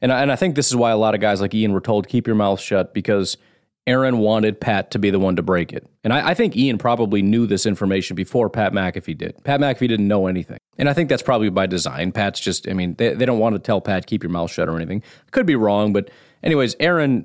and 0.03 0.13
I, 0.13 0.21
and 0.21 0.31
I 0.31 0.37
think 0.37 0.57
this 0.57 0.69
is 0.69 0.77
why 0.77 0.91
a 0.91 0.99
lot 0.99 1.15
of 1.15 1.23
guys 1.23 1.41
like 1.41 1.55
Ian 1.55 1.73
were 1.73 1.81
told, 1.81 2.07
keep 2.07 2.27
your 2.27 2.37
mouth 2.37 2.61
shut 2.61 2.93
because 2.93 3.39
Aaron 3.89 4.19
wanted 4.19 4.61
Pat 4.61 4.91
to 4.91 4.99
be 4.99 5.09
the 5.09 5.19
one 5.19 5.35
to 5.37 5.43
break 5.43 5.73
it. 5.73 5.89
And 6.05 6.13
I, 6.13 6.29
I, 6.29 6.35
think 6.35 6.55
Ian 6.55 6.77
probably 6.77 7.23
knew 7.23 7.47
this 7.47 7.65
information 7.65 8.17
before 8.17 8.51
Pat 8.51 8.75
McAfee 8.75 9.17
did. 9.17 9.43
Pat 9.45 9.61
McAfee 9.61 9.89
didn't 9.89 10.07
know 10.07 10.27
anything. 10.27 10.59
And 10.77 10.91
I 10.91 10.93
think 10.93 11.09
that's 11.09 11.23
probably 11.23 11.49
by 11.49 11.67
design. 11.67 12.13
Pat's 12.13 12.39
just, 12.39 12.69
I 12.69 12.75
mean, 12.75 12.97
they, 12.99 13.15
they 13.15 13.25
don't 13.25 13.39
want 13.39 13.55
to 13.55 13.59
tell 13.59 13.81
Pat, 13.81 14.07
keep 14.07 14.23
your 14.23 14.31
mouth 14.31 14.51
shut 14.51 14.69
or 14.69 14.77
anything. 14.77 15.03
Could 15.31 15.47
be 15.47 15.57
wrong. 15.57 15.95
But, 15.95 16.11
anyways, 16.43 16.77
Aaron 16.81 17.25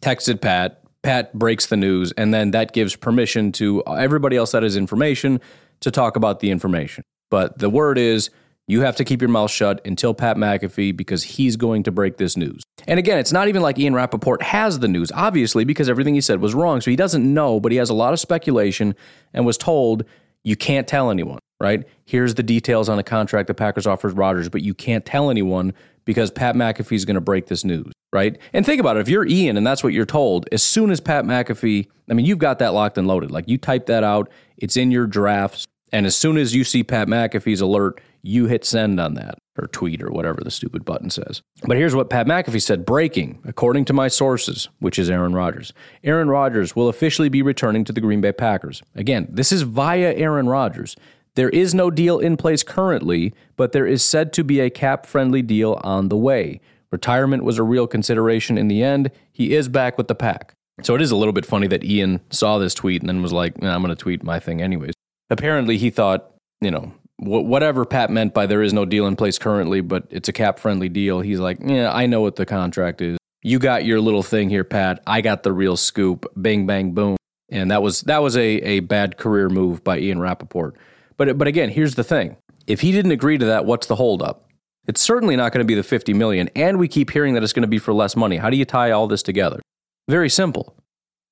texted 0.00 0.40
Pat. 0.40 0.80
Pat 1.02 1.36
breaks 1.36 1.66
the 1.66 1.76
news. 1.76 2.12
And 2.12 2.32
then 2.32 2.52
that 2.52 2.72
gives 2.72 2.94
permission 2.94 3.50
to 3.52 3.82
everybody 3.88 4.36
else 4.36 4.52
that 4.52 4.62
has 4.62 4.76
information 4.76 5.40
to 5.80 5.90
talk 5.90 6.14
about 6.14 6.38
the 6.38 6.52
information. 6.52 7.02
But 7.30 7.58
the 7.58 7.68
word 7.68 7.98
is 7.98 8.30
You 8.68 8.80
have 8.80 8.96
to 8.96 9.04
keep 9.04 9.22
your 9.22 9.28
mouth 9.28 9.50
shut 9.50 9.80
until 9.84 10.12
Pat 10.12 10.36
McAfee 10.36 10.96
because 10.96 11.22
he's 11.22 11.56
going 11.56 11.84
to 11.84 11.92
break 11.92 12.16
this 12.16 12.36
news. 12.36 12.62
And 12.88 12.98
again, 12.98 13.18
it's 13.18 13.32
not 13.32 13.46
even 13.46 13.62
like 13.62 13.78
Ian 13.78 13.94
Rapoport 13.94 14.42
has 14.42 14.80
the 14.80 14.88
news, 14.88 15.12
obviously, 15.12 15.64
because 15.64 15.88
everything 15.88 16.14
he 16.14 16.20
said 16.20 16.40
was 16.40 16.54
wrong. 16.54 16.80
So 16.80 16.90
he 16.90 16.96
doesn't 16.96 17.32
know, 17.32 17.60
but 17.60 17.70
he 17.70 17.78
has 17.78 17.90
a 17.90 17.94
lot 17.94 18.12
of 18.12 18.18
speculation 18.18 18.94
and 19.32 19.46
was 19.46 19.56
told, 19.56 20.04
you 20.42 20.56
can't 20.56 20.86
tell 20.86 21.10
anyone, 21.10 21.38
right? 21.60 21.84
Here's 22.04 22.34
the 22.34 22.42
details 22.42 22.88
on 22.88 22.96
the 22.96 23.02
contract 23.02 23.46
the 23.46 23.54
Packers 23.54 23.86
offered 23.86 24.16
Rodgers, 24.16 24.48
but 24.48 24.62
you 24.62 24.74
can't 24.74 25.04
tell 25.04 25.30
anyone 25.30 25.72
because 26.04 26.30
Pat 26.30 26.54
McAfee 26.54 26.96
is 26.96 27.04
going 27.04 27.16
to 27.16 27.20
break 27.20 27.46
this 27.46 27.64
news, 27.64 27.92
right? 28.12 28.38
And 28.52 28.64
think 28.64 28.80
about 28.80 28.96
it. 28.96 29.00
If 29.00 29.08
you're 29.08 29.26
Ian 29.26 29.56
and 29.56 29.66
that's 29.66 29.82
what 29.84 29.92
you're 29.92 30.06
told, 30.06 30.48
as 30.52 30.62
soon 30.62 30.90
as 30.90 31.00
Pat 31.00 31.24
McAfee, 31.24 31.88
I 32.10 32.14
mean, 32.14 32.26
you've 32.26 32.38
got 32.38 32.60
that 32.60 32.74
locked 32.74 32.98
and 32.98 33.06
loaded. 33.06 33.30
Like 33.30 33.48
you 33.48 33.58
type 33.58 33.86
that 33.86 34.04
out, 34.04 34.30
it's 34.56 34.76
in 34.76 34.90
your 34.90 35.06
drafts. 35.06 35.66
And 35.92 36.06
as 36.06 36.16
soon 36.16 36.36
as 36.36 36.54
you 36.54 36.64
see 36.64 36.82
Pat 36.84 37.08
McAfee's 37.08 37.60
alert, 37.60 38.00
you 38.26 38.46
hit 38.46 38.64
send 38.64 39.00
on 39.00 39.14
that 39.14 39.38
or 39.58 39.68
tweet 39.68 40.02
or 40.02 40.10
whatever 40.10 40.42
the 40.42 40.50
stupid 40.50 40.84
button 40.84 41.08
says. 41.10 41.42
But 41.64 41.76
here's 41.76 41.94
what 41.94 42.10
Pat 42.10 42.26
McAfee 42.26 42.62
said 42.62 42.84
breaking, 42.84 43.40
according 43.44 43.86
to 43.86 43.92
my 43.92 44.08
sources, 44.08 44.68
which 44.80 44.98
is 44.98 45.08
Aaron 45.08 45.34
Rodgers. 45.34 45.72
Aaron 46.04 46.28
Rodgers 46.28 46.76
will 46.76 46.88
officially 46.88 47.28
be 47.28 47.42
returning 47.42 47.84
to 47.84 47.92
the 47.92 48.00
Green 48.00 48.20
Bay 48.20 48.32
Packers. 48.32 48.82
Again, 48.94 49.28
this 49.30 49.52
is 49.52 49.62
via 49.62 50.12
Aaron 50.14 50.48
Rodgers. 50.48 50.96
There 51.36 51.50
is 51.50 51.74
no 51.74 51.90
deal 51.90 52.18
in 52.18 52.36
place 52.36 52.62
currently, 52.62 53.34
but 53.56 53.72
there 53.72 53.86
is 53.86 54.02
said 54.02 54.32
to 54.34 54.44
be 54.44 54.60
a 54.60 54.70
cap 54.70 55.06
friendly 55.06 55.42
deal 55.42 55.80
on 55.84 56.08
the 56.08 56.16
way. 56.16 56.60
Retirement 56.90 57.44
was 57.44 57.58
a 57.58 57.62
real 57.62 57.86
consideration 57.86 58.56
in 58.56 58.68
the 58.68 58.82
end. 58.82 59.10
He 59.32 59.54
is 59.54 59.68
back 59.68 59.98
with 59.98 60.08
the 60.08 60.14
pack. 60.14 60.54
So 60.82 60.94
it 60.94 61.02
is 61.02 61.10
a 61.10 61.16
little 61.16 61.32
bit 61.32 61.46
funny 61.46 61.66
that 61.68 61.84
Ian 61.84 62.20
saw 62.30 62.58
this 62.58 62.74
tweet 62.74 63.02
and 63.02 63.08
then 63.08 63.22
was 63.22 63.32
like, 63.32 63.60
nah, 63.60 63.74
I'm 63.74 63.82
going 63.82 63.94
to 63.94 64.00
tweet 64.00 64.22
my 64.22 64.38
thing 64.38 64.62
anyways. 64.62 64.94
Apparently, 65.30 65.76
he 65.78 65.90
thought, 65.90 66.30
you 66.60 66.70
know, 66.70 66.92
whatever 67.18 67.84
Pat 67.84 68.10
meant 68.10 68.34
by 68.34 68.46
there 68.46 68.62
is 68.62 68.72
no 68.72 68.84
deal 68.84 69.06
in 69.06 69.16
place 69.16 69.38
currently, 69.38 69.80
but 69.80 70.06
it's 70.10 70.28
a 70.28 70.32
cap 70.32 70.58
friendly 70.58 70.88
deal. 70.88 71.20
He's 71.20 71.40
like, 71.40 71.58
yeah, 71.64 71.92
I 71.92 72.06
know 72.06 72.20
what 72.20 72.36
the 72.36 72.46
contract 72.46 73.00
is. 73.00 73.18
You 73.42 73.58
got 73.58 73.84
your 73.84 74.00
little 74.00 74.22
thing 74.22 74.50
here, 74.50 74.64
Pat. 74.64 75.02
I 75.06 75.20
got 75.20 75.42
the 75.42 75.52
real 75.52 75.76
scoop. 75.76 76.26
Bang, 76.36 76.66
bang, 76.66 76.92
boom. 76.92 77.16
And 77.48 77.70
that 77.70 77.82
was 77.82 78.00
that 78.02 78.22
was 78.22 78.36
a, 78.36 78.40
a 78.40 78.80
bad 78.80 79.18
career 79.18 79.48
move 79.48 79.84
by 79.84 79.98
Ian 79.98 80.18
Rapoport. 80.18 80.76
But 81.16 81.38
but 81.38 81.46
again, 81.46 81.70
here's 81.70 81.94
the 81.94 82.02
thing: 82.02 82.36
if 82.66 82.80
he 82.80 82.90
didn't 82.90 83.12
agree 83.12 83.38
to 83.38 83.44
that, 83.46 83.64
what's 83.64 83.86
the 83.86 83.94
holdup? 83.94 84.50
It's 84.88 85.00
certainly 85.00 85.36
not 85.36 85.52
going 85.52 85.64
to 85.64 85.66
be 85.66 85.74
the 85.74 85.82
50 85.82 86.12
million, 86.14 86.48
and 86.56 86.78
we 86.78 86.88
keep 86.88 87.10
hearing 87.10 87.34
that 87.34 87.42
it's 87.42 87.52
going 87.52 87.62
to 87.62 87.68
be 87.68 87.78
for 87.78 87.92
less 87.92 88.16
money. 88.16 88.36
How 88.36 88.50
do 88.50 88.56
you 88.56 88.64
tie 88.64 88.90
all 88.90 89.06
this 89.06 89.22
together? 89.22 89.60
Very 90.08 90.30
simple. 90.30 90.76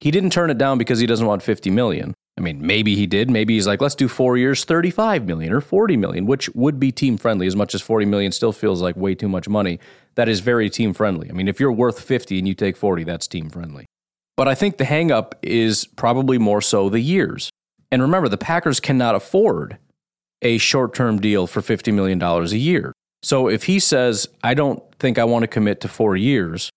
He 0.01 0.11
didn't 0.11 0.31
turn 0.31 0.51
it 0.51 0.59
down 0.59 0.79
because 0.79 0.99
he 0.99 1.07
doesn't 1.07 1.27
want 1.27 1.43
50 1.43 1.71
million. 1.71 2.15
I 2.37 2.41
mean, 2.41 2.67
maybe 2.67 2.97
he 2.97 3.07
did. 3.07 3.31
Maybe 3.31 3.55
he's 3.55 3.67
like, 3.67 3.81
let's 3.81 3.95
do 3.95 4.09
four 4.09 4.37
years, 4.37 4.65
35 4.65 5.25
million 5.25 5.53
or 5.53 5.61
40 5.61 5.97
million, 5.97 6.27
which 6.27 6.49
would 6.51 6.81
be 6.81 6.91
team 6.91 7.17
friendly 7.17 7.47
as 7.47 7.55
much 7.55 7.75
as 7.75 7.83
40 7.83 8.07
million 8.07 8.33
still 8.33 8.53
feels 8.53 8.83
like 8.83 8.97
way 8.97 9.15
too 9.15 9.29
much 9.29 9.49
money. 9.49 9.79
That 10.17 10.29
is 10.29 10.41
very 10.41 10.69
team 10.69 10.95
friendly. 10.95 11.31
I 11.31 11.33
mean, 11.33 11.47
if 11.47 11.61
you're 11.61 11.73
worth 11.73 12.01
50 12.01 12.39
and 12.39 12.49
you 12.49 12.55
take 12.55 12.77
40, 12.77 13.05
that's 13.05 13.29
team 13.29 13.51
friendly. 13.51 13.87
But 14.37 14.49
I 14.49 14.55
think 14.57 14.79
the 14.79 14.85
hangup 14.85 15.35
is 15.43 15.87
probably 15.87 16.39
more 16.39 16.61
so 16.61 16.89
the 16.89 17.01
years. 17.01 17.51
And 17.93 18.03
remember, 18.03 18.29
the 18.29 18.37
Packers 18.37 18.81
cannot 18.81 19.15
afford 19.15 19.79
a 20.43 20.59
short 20.59 20.93
term 20.95 21.21
deal 21.21 21.47
for 21.47 21.61
$50 21.61 21.95
million 21.95 22.21
a 22.21 22.45
year. 22.47 22.93
So 23.23 23.49
if 23.49 23.65
he 23.65 23.79
says, 23.79 24.29
I 24.43 24.55
don't 24.55 24.83
think 24.99 25.19
I 25.19 25.25
want 25.25 25.45
to 25.45 25.47
commit 25.47 25.81
to 25.83 25.89
four 25.89 26.17
years, 26.17 26.71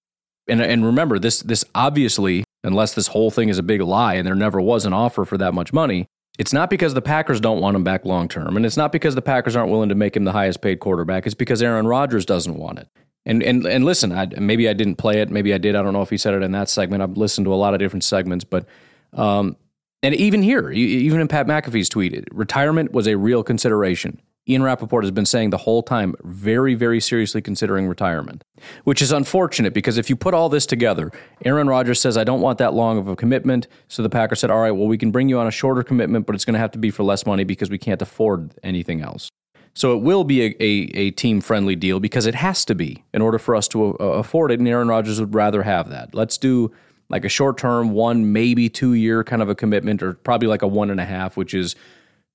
and, 0.48 0.62
and 0.62 0.86
remember, 0.86 1.18
this, 1.20 1.42
this 1.42 1.66
obviously 1.74 2.44
unless 2.64 2.94
this 2.94 3.08
whole 3.08 3.32
thing 3.32 3.50
is 3.50 3.58
a 3.58 3.64
big 3.64 3.82
lie 3.82 4.16
and 4.16 4.28
there 4.28 4.36
never 4.36 4.60
was 4.62 4.86
an 4.86 4.94
offer 4.94 5.26
for 5.26 5.38
that 5.38 5.54
much 5.54 5.74
money, 5.74 6.08
it's 6.38 6.54
not 6.54 6.70
because 6.70 6.94
the 6.94 7.02
Packers 7.02 7.40
don't 7.40 7.60
want 7.60 7.76
him 7.76 7.84
back 7.84 8.06
long 8.06 8.28
term. 8.28 8.56
And 8.56 8.66
it's 8.66 8.78
not 8.78 8.92
because 8.92 9.16
the 9.16 9.22
Packers 9.22 9.56
aren't 9.56 9.72
willing 9.72 9.90
to 9.90 9.96
make 9.96 10.16
him 10.16 10.24
the 10.24 10.32
highest 10.32 10.62
paid 10.62 10.80
quarterback. 10.80 11.26
It's 11.26 11.36
because 11.36 11.62
Aaron 11.62 11.88
Rodgers 11.88 12.26
doesn't 12.26 12.56
want 12.56 12.80
it. 12.80 12.88
And, 13.26 13.44
and, 13.44 13.66
and 13.66 13.84
listen, 13.84 14.12
I, 14.12 14.28
maybe 14.40 14.70
I 14.70 14.74
didn't 14.74 14.96
play 14.96 15.20
it. 15.20 15.30
Maybe 15.30 15.54
I 15.54 15.58
did. 15.58 15.76
I 15.76 15.82
don't 15.82 15.94
know 15.94 16.02
if 16.02 16.10
he 16.10 16.18
said 16.18 16.34
it 16.34 16.44
in 16.44 16.52
that 16.54 16.70
segment. 16.70 17.04
I've 17.04 17.18
listened 17.18 17.46
to 17.46 17.54
a 17.54 17.56
lot 17.56 17.74
of 17.74 17.80
different 17.80 18.04
segments. 18.04 18.46
But, 18.46 18.66
um, 19.14 19.58
and 20.04 20.16
even 20.16 20.44
here, 20.44 20.72
even 20.72 21.20
in 21.20 21.28
Pat 21.28 21.48
McAfee's 21.48 21.90
tweet, 21.90 22.24
retirement 22.32 22.94
was 22.94 23.08
a 23.08 23.18
real 23.18 23.44
consideration. 23.44 24.22
Ian 24.50 24.64
Rapoport 24.64 25.04
has 25.04 25.12
been 25.12 25.26
saying 25.26 25.50
the 25.50 25.58
whole 25.58 25.84
time, 25.84 26.16
very, 26.24 26.74
very 26.74 27.02
seriously 27.02 27.42
considering 27.42 27.88
retirement, 27.88 28.44
which 28.86 29.02
is 29.02 29.12
unfortunate 29.12 29.74
because 29.74 29.98
if 29.98 30.10
you 30.10 30.16
put 30.16 30.34
all 30.34 30.48
this 30.48 30.66
together, 30.66 31.12
Aaron 31.44 31.68
Rodgers 31.68 32.00
says, 32.00 32.18
I 32.18 32.24
don't 32.24 32.40
want 32.40 32.58
that 32.60 32.74
long 32.74 32.98
of 32.98 33.08
a 33.08 33.16
commitment. 33.16 33.68
So 33.90 34.04
the 34.04 34.10
Packers 34.10 34.40
said, 34.40 34.50
All 34.50 34.62
right, 34.62 34.72
well, 34.72 34.88
we 34.88 34.98
can 34.98 35.12
bring 35.12 35.28
you 35.28 35.38
on 35.40 35.48
a 35.48 35.52
shorter 35.52 35.84
commitment, 35.84 36.26
but 36.26 36.36
it's 36.36 36.46
going 36.46 36.54
to 36.54 36.60
have 36.60 36.72
to 36.72 36.80
be 36.80 36.92
for 36.92 37.04
less 37.04 37.26
money 37.26 37.44
because 37.44 37.70
we 37.70 37.78
can't 37.78 38.02
afford 38.02 38.54
anything 38.64 39.02
else. 39.02 39.30
So 39.74 39.96
it 39.96 40.02
will 40.02 40.24
be 40.24 40.42
a, 40.42 40.56
a, 40.60 40.72
a 40.98 41.12
team 41.12 41.40
friendly 41.40 41.76
deal 41.76 42.00
because 42.00 42.26
it 42.26 42.34
has 42.34 42.66
to 42.66 42.74
be 42.74 43.04
in 43.14 43.22
order 43.22 43.38
for 43.38 43.56
us 43.56 43.68
to 43.70 43.96
uh, 44.00 44.04
afford 44.04 44.52
it. 44.52 44.60
And 44.60 44.68
Aaron 44.68 44.88
Rodgers 44.88 45.20
would 45.20 45.36
rather 45.36 45.62
have 45.62 45.90
that. 45.90 46.16
Let's 46.16 46.38
do 46.38 46.72
like 47.10 47.26
a 47.26 47.30
short 47.30 47.58
term, 47.58 47.92
one, 47.92 48.34
maybe 48.34 48.70
two 48.70 48.94
year 48.94 49.24
kind 49.24 49.42
of 49.42 49.50
a 49.50 49.56
commitment, 49.56 50.02
or 50.02 50.14
probably 50.14 50.48
like 50.48 50.62
a 50.62 50.68
one 50.68 50.90
and 50.90 51.00
a 51.00 51.06
half, 51.06 51.38
which 51.38 51.54
is 51.54 51.76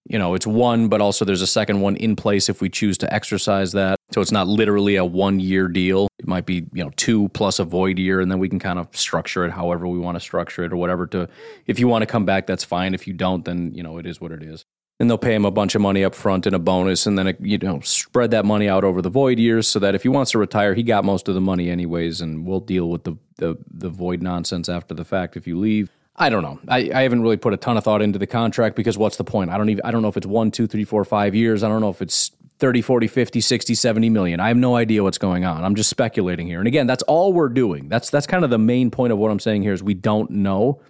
you 0.07 0.19
know, 0.19 0.35
it's 0.35 0.47
one, 0.47 0.89
but 0.89 1.01
also 1.01 1.25
there's 1.25 1.43
a 1.43 1.47
second 1.47 1.81
one 1.81 1.97
in 1.97 2.17
place 2.17 2.49
if 2.49 2.61
we 2.61 2.69
choose 2.69 2.99
to 2.99 3.13
exercise 3.13 3.73
that. 3.73 3.97
So 4.11 4.21
it's 4.21 4.33
not 4.33 4.49
literally 4.49 4.97
a 4.97 5.05
one 5.05 5.39
year 5.39 5.69
deal. 5.69 6.09
It 6.19 6.27
might 6.27 6.45
be, 6.45 6.67
you 6.73 6.85
know, 6.85 6.91
two 6.97 7.29
plus 7.31 7.59
a 7.59 7.65
void 7.65 7.99
year, 7.99 8.21
and 8.21 8.31
then 8.31 8.39
we 8.39 8.49
can 8.49 8.59
kind 8.59 8.79
of 8.79 8.89
structure 8.97 9.45
it 9.45 9.53
however 9.53 9.87
we 9.87 9.99
want 9.99 10.17
to 10.17 10.21
structure 10.21 10.65
it 10.65 10.73
or 10.73 10.77
whatever. 10.77 11.07
To 11.09 11.29
if 11.67 11.79
you 11.79 11.89
want 11.89 12.03
to 12.03 12.07
come 12.07 12.25
back, 12.25 12.47
that's 12.47 12.65
fine. 12.65 12.95
If 12.95 13.07
you 13.07 13.15
don't, 13.15 13.45
then 13.45 13.73
you 13.75 13.83
know 13.83 13.99
it 13.99 14.07
is 14.07 14.21
what 14.21 14.33
it 14.33 14.43
is. 14.43 14.65
And 15.01 15.09
they'll 15.09 15.19
pay 15.19 15.35
him 15.35 15.45
a 15.45 15.51
bunch 15.51 15.75
of 15.75 15.81
money 15.81 16.05
up 16.05 16.15
front 16.15 16.47
and 16.47 16.55
a 16.55 16.59
bonus, 16.59 17.07
and 17.07 17.19
then 17.19 17.37
you 17.41 17.59
know 17.59 17.81
spread 17.81 18.33
that 18.33 18.45
money 18.45 18.69
out 18.69 18.85
over 18.85 19.03
the 19.03 19.09
void 19.09 19.39
years 19.39 19.69
so 19.69 19.79
that 19.79 19.95
if 19.95 20.03
he 20.03 20.09
wants 20.09 20.33
to 20.33 20.39
retire, 20.39 20.75
he 20.75 20.83
got 20.83 21.05
most 21.05 21.29
of 21.29 21.35
the 21.35 21.41
money 21.41 21.71
anyways, 21.71 22.21
and 22.21 22.45
we'll 22.47 22.61
deal 22.61 22.91
with 22.91 23.05
the 23.05 23.17
the, 23.37 23.57
the 23.71 23.89
void 23.89 24.21
nonsense 24.21 24.69
after 24.69 24.95
the 24.95 25.05
fact 25.05 25.37
if 25.37 25.47
you 25.47 25.59
leave. 25.59 25.91
I 26.17 26.29
don't 26.29 26.43
know. 26.43 26.61
I, 26.69 26.91
I 26.95 27.03
haven't 27.03 27.23
really 27.23 27.39
put 27.39 27.55
a 27.55 27.57
ton 27.57 27.77
of 27.77 27.85
thought 27.85 28.03
into 28.03 28.19
the 28.19 28.27
contract 28.27 28.77
because 28.77 28.99
what's 28.99 29.17
the 29.17 29.25
point? 29.25 29.51
I 29.51 29.57
don't 29.57 29.71
even 29.71 29.83
I 29.85 29.91
don't 29.91 30.03
know 30.03 30.09
if 30.09 30.17
it's 30.17 30.27
one, 30.27 30.51
two, 30.51 30.67
three, 30.67 30.85
four, 30.85 31.05
five 31.05 31.35
years. 31.35 31.63
I 31.63 31.69
don't 31.69 31.81
know 31.81 31.89
if 31.89 32.03
it's 32.03 32.31
30, 32.59 32.83
40, 32.83 33.09
50, 33.09 33.41
60, 33.41 33.75
70 33.75 34.11
million. 34.11 34.39
I 34.39 34.49
have 34.49 34.57
no 34.57 34.77
idea 34.77 35.03
what's 35.03 35.19
going 35.19 35.45
on. 35.45 35.65
I'm 35.65 35.75
just 35.75 35.91
speculating 35.91 36.47
here. 36.47 36.59
And 36.59 36.69
again, 36.69 36.87
that's 36.87 37.03
all 37.05 37.33
we're 37.33 37.49
doing. 37.49 37.89
That's 37.89 38.11
that's 38.11 38.27
kind 38.27 38.45
of 38.45 38.51
the 38.51 38.59
main 38.59 38.91
point 38.91 39.13
of 39.13 39.19
what 39.19 39.31
I'm 39.31 39.41
saying 39.41 39.63
here 39.63 39.73
is 39.73 39.83
we 39.83 39.95
don't 39.95 40.31
know. 40.31 40.81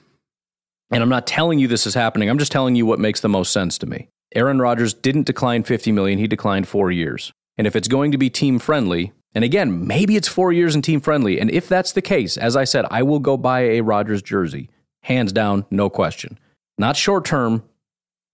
And 0.91 1.03
I'm 1.03 1.09
not 1.09 1.27
telling 1.27 1.59
you 1.59 1.69
this 1.69 1.87
is 1.87 1.95
happening. 1.95 2.29
I'm 2.29 2.39
just 2.39 2.53
telling 2.53 2.75
you 2.75 2.85
what 2.85 2.99
makes 2.99 3.21
the 3.21 3.29
most 3.29 3.53
sense 3.53 3.79
to 3.79 3.87
me. 3.87 4.09
Aaron 4.35 4.59
Rodgers 4.59 4.93
didn't 4.93 5.25
decline 5.27 5.63
50 5.63 5.93
million, 5.93 6.19
he 6.19 6.27
declined 6.27 6.67
4 6.69 6.91
years. 6.91 7.33
And 7.57 7.67
if 7.67 7.77
it's 7.77 7.89
going 7.89 8.13
to 8.13 8.19
be 8.19 8.29
team 8.29 8.59
friendly, 8.59 9.13
and 9.35 9.45
again, 9.45 9.87
maybe 9.87 10.17
it's 10.17 10.29
4 10.29 10.53
years 10.53 10.75
and 10.75 10.83
team 10.83 11.01
friendly, 11.01 11.39
and 11.39 11.51
if 11.51 11.69
that's 11.69 11.93
the 11.93 12.03
case, 12.03 12.37
as 12.37 12.57
I 12.57 12.65
said, 12.65 12.87
I 12.91 13.03
will 13.03 13.19
go 13.19 13.37
buy 13.37 13.61
a 13.61 13.83
Rodgers 13.83 14.23
jersey 14.23 14.69
hands 15.03 15.33
down, 15.33 15.67
no 15.71 15.91
question. 15.91 16.39
Not 16.79 16.97
short 16.97 17.25
term, 17.25 17.63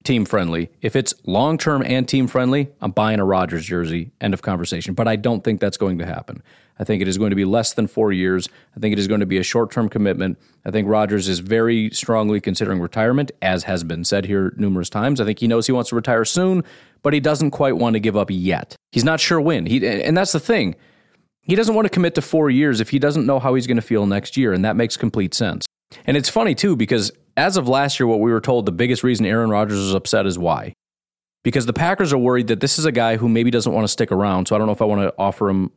team 0.04 0.24
friendly. 0.24 0.70
If 0.80 0.96
it's 0.96 1.12
long 1.26 1.58
term 1.58 1.82
and 1.84 2.08
team 2.08 2.28
friendly, 2.28 2.68
I'm 2.80 2.92
buying 2.92 3.20
a 3.20 3.24
Rodgers 3.24 3.66
jersey. 3.66 4.12
End 4.20 4.32
of 4.32 4.42
conversation. 4.42 4.94
But 4.94 5.08
I 5.08 5.16
don't 5.16 5.42
think 5.42 5.60
that's 5.60 5.76
going 5.76 5.98
to 5.98 6.06
happen. 6.06 6.42
I 6.78 6.84
think 6.84 7.02
it 7.02 7.08
is 7.08 7.18
going 7.18 7.30
to 7.30 7.36
be 7.36 7.44
less 7.44 7.72
than 7.72 7.88
four 7.88 8.12
years. 8.12 8.48
I 8.76 8.80
think 8.80 8.92
it 8.92 8.98
is 8.98 9.08
going 9.08 9.20
to 9.20 9.26
be 9.26 9.38
a 9.38 9.42
short 9.42 9.70
term 9.70 9.88
commitment. 9.88 10.38
I 10.64 10.70
think 10.70 10.88
Rodgers 10.88 11.28
is 11.28 11.40
very 11.40 11.90
strongly 11.90 12.40
considering 12.40 12.80
retirement, 12.80 13.32
as 13.42 13.64
has 13.64 13.82
been 13.82 14.04
said 14.04 14.26
here 14.26 14.54
numerous 14.56 14.88
times. 14.88 15.20
I 15.20 15.24
think 15.24 15.40
he 15.40 15.48
knows 15.48 15.66
he 15.66 15.72
wants 15.72 15.90
to 15.90 15.96
retire 15.96 16.24
soon, 16.24 16.62
but 17.02 17.12
he 17.12 17.20
doesn't 17.20 17.50
quite 17.50 17.76
want 17.76 17.94
to 17.94 18.00
give 18.00 18.16
up 18.16 18.28
yet. 18.30 18.76
He's 18.92 19.04
not 19.04 19.20
sure 19.20 19.40
when. 19.40 19.66
He, 19.66 19.86
and 19.86 20.16
that's 20.16 20.32
the 20.32 20.40
thing. 20.40 20.76
He 21.42 21.54
doesn't 21.54 21.74
want 21.74 21.86
to 21.86 21.90
commit 21.90 22.14
to 22.14 22.22
four 22.22 22.50
years 22.50 22.80
if 22.80 22.90
he 22.90 22.98
doesn't 22.98 23.26
know 23.26 23.40
how 23.40 23.54
he's 23.54 23.66
going 23.66 23.76
to 23.76 23.82
feel 23.82 24.06
next 24.06 24.36
year, 24.36 24.52
and 24.52 24.64
that 24.64 24.76
makes 24.76 24.96
complete 24.96 25.34
sense. 25.34 25.66
And 26.04 26.16
it's 26.16 26.28
funny 26.28 26.54
too 26.54 26.76
because 26.76 27.10
as 27.36 27.56
of 27.56 27.68
last 27.68 28.00
year, 28.00 28.06
what 28.06 28.20
we 28.20 28.32
were 28.32 28.40
told 28.40 28.66
the 28.66 28.72
biggest 28.72 29.02
reason 29.02 29.24
Aaron 29.24 29.50
Rodgers 29.50 29.78
was 29.78 29.94
upset 29.94 30.26
is 30.26 30.38
why. 30.38 30.74
Because 31.44 31.66
the 31.66 31.72
Packers 31.72 32.12
are 32.12 32.18
worried 32.18 32.48
that 32.48 32.60
this 32.60 32.78
is 32.78 32.84
a 32.84 32.92
guy 32.92 33.16
who 33.16 33.28
maybe 33.28 33.50
doesn't 33.50 33.72
want 33.72 33.84
to 33.84 33.88
stick 33.88 34.10
around. 34.10 34.48
So 34.48 34.56
I 34.56 34.58
don't 34.58 34.66
know 34.66 34.72
if 34.72 34.82
I 34.82 34.86
want 34.86 35.02
to 35.02 35.14
offer 35.18 35.48
him 35.48 35.70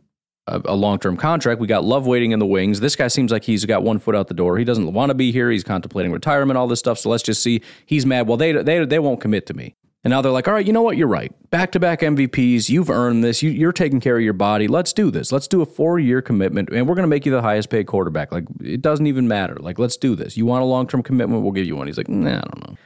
a, 0.47 0.61
a 0.65 0.75
long 0.75 0.99
term 0.99 1.17
contract. 1.17 1.61
We 1.61 1.67
got 1.67 1.83
Love 1.83 2.07
waiting 2.07 2.31
in 2.31 2.39
the 2.39 2.45
wings. 2.45 2.79
This 2.79 2.95
guy 2.95 3.07
seems 3.07 3.31
like 3.31 3.43
he's 3.43 3.65
got 3.65 3.83
one 3.83 3.99
foot 3.99 4.15
out 4.15 4.27
the 4.27 4.33
door. 4.33 4.57
He 4.57 4.65
doesn't 4.65 4.91
want 4.91 5.11
to 5.11 5.13
be 5.13 5.31
here. 5.31 5.51
He's 5.51 5.63
contemplating 5.63 6.11
retirement, 6.11 6.57
all 6.57 6.67
this 6.67 6.79
stuff. 6.79 6.99
So 6.99 7.09
let's 7.09 7.23
just 7.23 7.43
see. 7.43 7.61
He's 7.85 8.05
mad. 8.05 8.27
Well, 8.27 8.37
they 8.37 8.51
they 8.51 8.83
they 8.85 8.99
won't 8.99 9.21
commit 9.21 9.45
to 9.47 9.53
me. 9.53 9.75
And 10.03 10.09
now 10.09 10.21
they're 10.21 10.31
like, 10.31 10.47
all 10.47 10.55
right, 10.55 10.65
you 10.65 10.73
know 10.73 10.81
what? 10.81 10.97
You're 10.97 11.07
right. 11.07 11.31
Back 11.51 11.71
to 11.73 11.79
back 11.79 11.99
MVPs. 11.99 12.69
You've 12.69 12.89
earned 12.89 13.23
this. 13.23 13.43
You, 13.43 13.69
are 13.69 13.73
taking 13.73 13.99
care 13.99 14.17
of 14.17 14.23
your 14.23 14.33
body. 14.33 14.67
Let's 14.67 14.93
do 14.93 15.11
this. 15.11 15.31
Let's 15.31 15.47
do 15.47 15.61
a 15.61 15.65
four 15.65 15.99
year 15.99 16.23
commitment, 16.23 16.69
and 16.69 16.87
we're 16.87 16.95
going 16.95 17.03
to 17.03 17.09
make 17.09 17.25
you 17.25 17.31
the 17.31 17.41
highest 17.41 17.69
paid 17.69 17.85
quarterback. 17.85 18.31
Like, 18.31 18.45
it 18.63 18.81
doesn't 18.81 19.05
even 19.05 19.27
matter. 19.27 19.55
Like, 19.59 19.77
let's 19.77 19.97
do 19.97 20.15
this. 20.15 20.35
You 20.35 20.47
want 20.47 20.63
a 20.63 20.65
long 20.65 20.87
term 20.87 21.03
commitment? 21.03 21.43
We'll 21.43 21.51
give 21.51 21.67
you 21.67 21.75
one. 21.75 21.85
He's 21.85 21.97
like, 21.97 22.09
nah, 22.09 22.37
I 22.37 22.41
don't 22.41 22.67
know. 22.67 22.77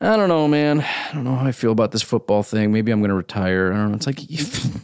I 0.00 0.16
don't 0.16 0.28
know, 0.28 0.48
man. 0.48 0.80
I 0.80 1.14
don't 1.14 1.22
know 1.22 1.36
how 1.36 1.46
I 1.46 1.52
feel 1.52 1.70
about 1.70 1.92
this 1.92 2.02
football 2.02 2.42
thing. 2.42 2.72
Maybe 2.72 2.90
I'm 2.90 2.98
going 2.98 3.10
to 3.10 3.14
retire. 3.14 3.72
I 3.72 3.76
don't 3.76 3.90
know. 3.90 3.96
It's 3.96 4.06
like, 4.08 4.20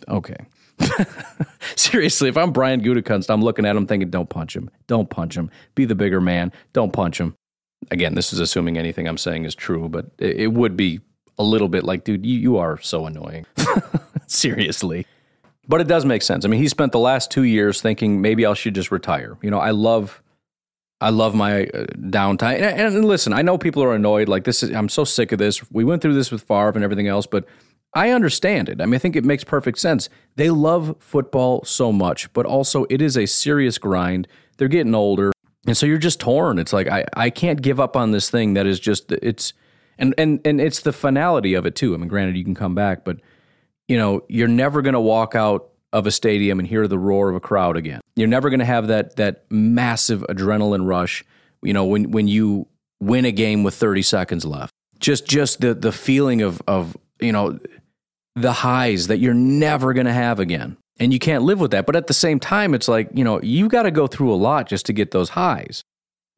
okay. 0.09 0.37
Seriously, 1.75 2.29
if 2.29 2.37
I'm 2.37 2.53
Brian 2.53 2.81
Gutekunst, 2.81 3.29
I'm 3.29 3.42
looking 3.42 3.66
at 3.66 3.75
him 3.75 3.85
thinking, 3.85 4.11
don't 4.11 4.29
punch 4.31 4.55
him. 4.55 4.71
Don't 4.87 5.11
punch 5.11 5.37
him. 5.37 5.51
Be 5.75 5.87
the 5.87 5.97
bigger 5.97 6.21
man. 6.21 6.53
Don't 6.73 6.92
punch 6.92 7.18
him. 7.21 7.35
Again, 7.90 8.14
this 8.14 8.33
is 8.33 8.38
assuming 8.38 8.79
anything 8.79 9.09
I'm 9.09 9.18
saying 9.18 9.44
is 9.44 9.57
true, 9.57 9.88
but 9.88 10.07
it, 10.18 10.37
it 10.37 10.53
would 10.53 10.77
be 10.77 11.01
a 11.38 11.44
little 11.44 11.68
bit 11.68 11.85
like, 11.85 12.05
dude, 12.05 12.27
you, 12.27 12.38
you 12.38 12.57
are 12.59 12.81
so 12.81 13.07
annoying. 13.07 13.46
Seriously. 14.27 15.07
But 15.66 15.81
it 15.81 15.87
does 15.87 16.05
make 16.05 16.22
sense. 16.22 16.44
I 16.44 16.48
mean, 16.48 16.61
he 16.61 16.68
spent 16.68 16.92
the 16.92 16.98
last 16.98 17.31
two 17.31 17.42
years 17.42 17.81
thinking 17.81 18.20
maybe 18.20 18.46
I 18.46 18.55
should 18.55 18.74
just 18.74 18.90
retire. 18.90 19.37
You 19.42 19.51
know, 19.51 19.59
I 19.59 19.70
love, 19.70 20.22
I 21.01 21.11
love 21.11 21.35
my 21.35 21.64
uh, 21.64 21.85
downtime. 21.96 22.61
And, 22.61 22.96
and, 22.96 23.05
listen, 23.05 23.33
I 23.33 23.42
know 23.42 23.59
people 23.59 23.83
are 23.83 23.94
annoyed. 23.94 24.29
Like 24.29 24.44
this 24.44 24.62
is, 24.62 24.74
I'm 24.74 24.88
so 24.88 25.05
sick 25.05 25.31
of 25.31 25.38
this. 25.38 25.70
We 25.70 25.85
went 25.85 26.01
through 26.01 26.14
this 26.14 26.31
with 26.31 26.42
Favre 26.42 26.72
and 26.74 26.83
everything 26.83 27.07
else, 27.07 27.27
but 27.27 27.44
I 27.94 28.11
understand 28.11 28.68
it. 28.68 28.81
I 28.81 28.87
mean, 28.87 28.94
I 28.94 28.98
think 28.98 29.16
it 29.16 29.24
makes 29.24 29.44
perfect 29.44 29.79
sense. 29.79 30.09
They 30.37 30.51
love 30.51 30.96
football 30.98 31.64
so 31.64 31.92
much, 31.92 32.33
but 32.33 32.46
also 32.46 32.87
it 32.90 33.01
is 33.01 33.16
a 33.16 33.27
serious 33.27 33.79
grind. 33.79 34.29
They're 34.57 34.68
getting 34.68 34.94
older, 34.94 35.33
and 35.66 35.77
so 35.77 35.87
you're 35.87 35.98
just 35.98 36.20
torn. 36.20 36.59
It's 36.59 36.72
like 36.72 36.88
I, 36.88 37.05
I 37.14 37.31
can't 37.31 37.62
give 37.62 37.81
up 37.81 37.96
on 37.96 38.11
this 38.11 38.31
thing 38.31 38.55
that 38.55 38.66
is 38.66 38.79
just 38.79 39.11
it's 39.12 39.53
and 39.98 40.14
and 40.18 40.40
and 40.44 40.61
it's 40.61 40.80
the 40.80 40.92
finality 40.92 41.54
of 41.54 41.66
it 41.66 41.74
too. 41.74 41.94
I 41.94 41.96
mean, 41.96 42.08
granted, 42.08 42.37
you 42.37 42.44
can 42.44 42.54
come 42.54 42.74
back, 42.74 43.04
but 43.04 43.18
you 43.88 43.96
know, 43.96 44.22
you're 44.28 44.48
never 44.48 44.82
going 44.82 44.94
to 44.94 45.00
walk 45.00 45.34
out 45.34 45.70
of 45.92 46.06
a 46.06 46.11
stadium 46.11 46.58
and 46.58 46.68
hear 46.68 46.87
the 46.87 46.98
roar 46.98 47.30
of 47.30 47.37
a 47.37 47.40
crowd 47.40 47.76
again. 47.76 48.00
You're 48.14 48.28
never 48.28 48.50
going 48.50 48.61
to 48.61 48.66
have 48.66 48.88
that 48.88 49.16
that 49.16 49.44
massive 49.50 50.24
adrenaline 50.28 50.87
rush, 50.87 51.24
you 51.62 51.72
know, 51.72 51.84
when 51.84 52.11
when 52.11 52.28
you 52.28 52.66
win 53.00 53.24
a 53.24 53.32
game 53.32 53.62
with 53.62 53.74
30 53.74 54.02
seconds 54.02 54.44
left. 54.44 54.72
Just 54.98 55.26
just 55.26 55.61
the 55.61 55.74
the 55.74 55.92
feeling 55.92 56.42
of 56.42 56.61
of, 56.66 56.96
you 57.20 57.32
know, 57.32 57.58
the 58.34 58.52
highs 58.52 59.06
that 59.08 59.18
you're 59.18 59.34
never 59.34 59.92
going 59.92 60.06
to 60.06 60.12
have 60.12 60.38
again. 60.38 60.76
And 61.00 61.12
you 61.12 61.20
can't 61.20 61.44
live 61.44 61.61
with 61.61 61.70
that. 61.70 61.87
But 61.87 61.94
at 61.94 62.08
the 62.08 62.14
same 62.14 62.40
time, 62.40 62.74
it's 62.74 62.88
like, 62.88 63.08
you 63.14 63.22
know, 63.22 63.40
you 63.40 63.68
got 63.68 63.84
to 63.84 63.92
go 63.92 64.08
through 64.08 64.32
a 64.32 64.37
lot 64.37 64.68
just 64.68 64.87
to 64.87 64.92
get 64.92 65.12
those 65.12 65.30
highs 65.30 65.84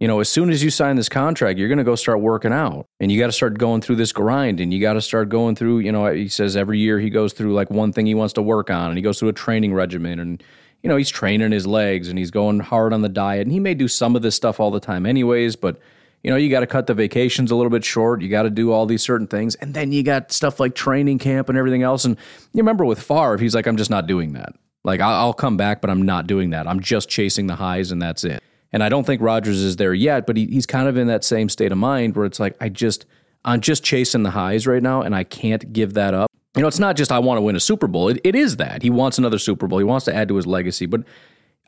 you 0.01 0.09
know, 0.09 0.19
as 0.21 0.31
soon 0.31 0.49
as 0.49 0.65
you 0.65 0.71
sign 0.71 0.97
this 0.97 1.11
contract, 1.11 1.59
you're 1.59 1.69
going 1.69 1.79
to 1.79 1.85
go 1.85 1.95
start 1.95 2.21
working 2.21 2.55
out 2.55 2.87
and 2.99 3.13
you 3.13 3.21
got 3.21 3.27
to 3.27 3.33
start 3.33 3.59
going 3.59 3.83
through 3.83 3.97
this 3.97 4.13
grind 4.13 4.59
and 4.59 4.73
you 4.73 4.81
got 4.81 4.95
to 4.95 5.03
start 5.03 5.29
going 5.29 5.55
through, 5.55 5.81
you 5.81 5.93
know, 5.93 6.11
he 6.11 6.27
says 6.27 6.57
every 6.57 6.79
year 6.79 6.99
he 6.99 7.11
goes 7.11 7.35
through 7.35 7.53
like 7.53 7.71
one 7.71 7.93
thing 7.93 8.07
he 8.07 8.15
wants 8.15 8.33
to 8.33 8.43
work 8.43 8.71
on 8.71 8.89
and 8.89 8.97
he 8.97 9.03
goes 9.03 9.19
through 9.19 9.29
a 9.29 9.35
training 9.35 9.75
regimen 9.75 10.19
and, 10.19 10.43
you 10.83 10.89
know, 10.89 10.97
he's 10.97 11.11
training 11.11 11.53
his 11.53 11.67
legs 11.67 12.09
and 12.09 12.19
he's 12.19 12.31
going 12.31 12.61
hard 12.61 12.95
on 12.95 13.03
the 13.03 13.11
diet 13.11 13.43
and 13.43 13.53
he 13.53 13.61
may 13.61 13.75
do 13.75 13.87
some 13.89 14.17
of 14.17 14.23
this 14.23 14.35
stuff 14.35 14.59
all 14.59 14.71
the 14.71 14.81
time 14.81 15.05
anyways, 15.05 15.55
but, 15.55 15.79
you 16.23 16.31
know, 16.31 16.37
you 16.37 16.49
got 16.49 16.61
to 16.61 16.67
cut 16.67 16.87
the 16.87 16.95
vacations 16.95 17.51
a 17.51 17.57
little 17.57 17.71
bit 17.71 17.85
short. 17.85 18.23
You 18.23 18.31
got 18.31 18.45
to 18.45 18.51
do 18.51 18.73
all 18.73 18.87
these 18.87 19.03
certain 19.03 19.27
things. 19.27 19.55
And 19.57 19.75
then 19.75 19.93
you 19.93 20.03
got 20.03 20.33
stuff 20.33 20.59
like 20.59 20.75
training 20.75 21.19
camp 21.19 21.51
and 21.51 21.59
everything 21.59 21.83
else. 21.83 22.07
And 22.07 22.17
you 22.55 22.63
remember 22.63 22.87
with 22.87 23.03
Favre, 23.03 23.37
he's 23.37 23.55
like, 23.55 23.67
I'm 23.67 23.77
just 23.77 23.91
not 23.91 24.07
doing 24.07 24.33
that. 24.33 24.55
Like, 24.83 25.01
I'll 25.01 25.35
come 25.35 25.59
back, 25.59 25.83
but 25.83 25.91
I'm 25.91 26.03
not 26.03 26.27
doing 26.27 26.51
that. 26.51 26.67
I'm 26.67 26.81
just 26.81 27.11
chasing 27.11 27.49
the 27.49 27.57
highs 27.57 27.93
and 27.93 28.01
that's 28.01 28.25
it. 28.25 28.43
And 28.73 28.83
I 28.83 28.89
don't 28.89 29.05
think 29.05 29.21
Rodgers 29.21 29.61
is 29.63 29.77
there 29.77 29.95
yet, 29.95 30.27
but 30.27 30.37
he, 30.37 30.47
he's 30.47 30.67
kind 30.67 30.89
of 30.89 30.97
in 30.97 31.07
that 31.09 31.25
same 31.25 31.49
state 31.49 31.73
of 31.73 31.79
mind 31.79 32.17
where 32.17 32.27
it's 32.27 32.39
like, 32.39 32.57
I 32.61 32.69
just, 32.69 33.07
I'm 33.45 33.61
just 33.61 33.83
chasing 33.83 34.23
the 34.23 34.31
highs 34.31 34.67
right 34.67 34.83
now 34.83 35.03
and 35.03 35.15
I 35.15 35.25
can't 35.25 35.73
give 35.73 35.95
that 35.95 36.15
up. 36.15 36.31
You 36.57 36.63
know, 36.63 36.69
it's 36.69 36.79
not 36.79 36.97
just 36.97 37.13
I 37.13 37.19
want 37.19 37.39
to 37.39 37.43
win 37.43 37.57
a 37.57 37.61
Super 37.61 37.87
Bowl. 37.87 38.09
It, 38.09 38.21
it 38.25 38.35
is 38.35 38.57
that. 38.57 38.83
He 38.83 38.91
wants 38.91 39.19
another 39.19 39.39
Super 39.39 39.67
Bowl. 39.67 39.79
He 39.79 39.85
wants 39.85 40.05
to 40.07 40.15
add 40.15 40.29
to 40.29 40.37
his 40.37 40.47
legacy. 40.47 40.87
But 40.87 41.03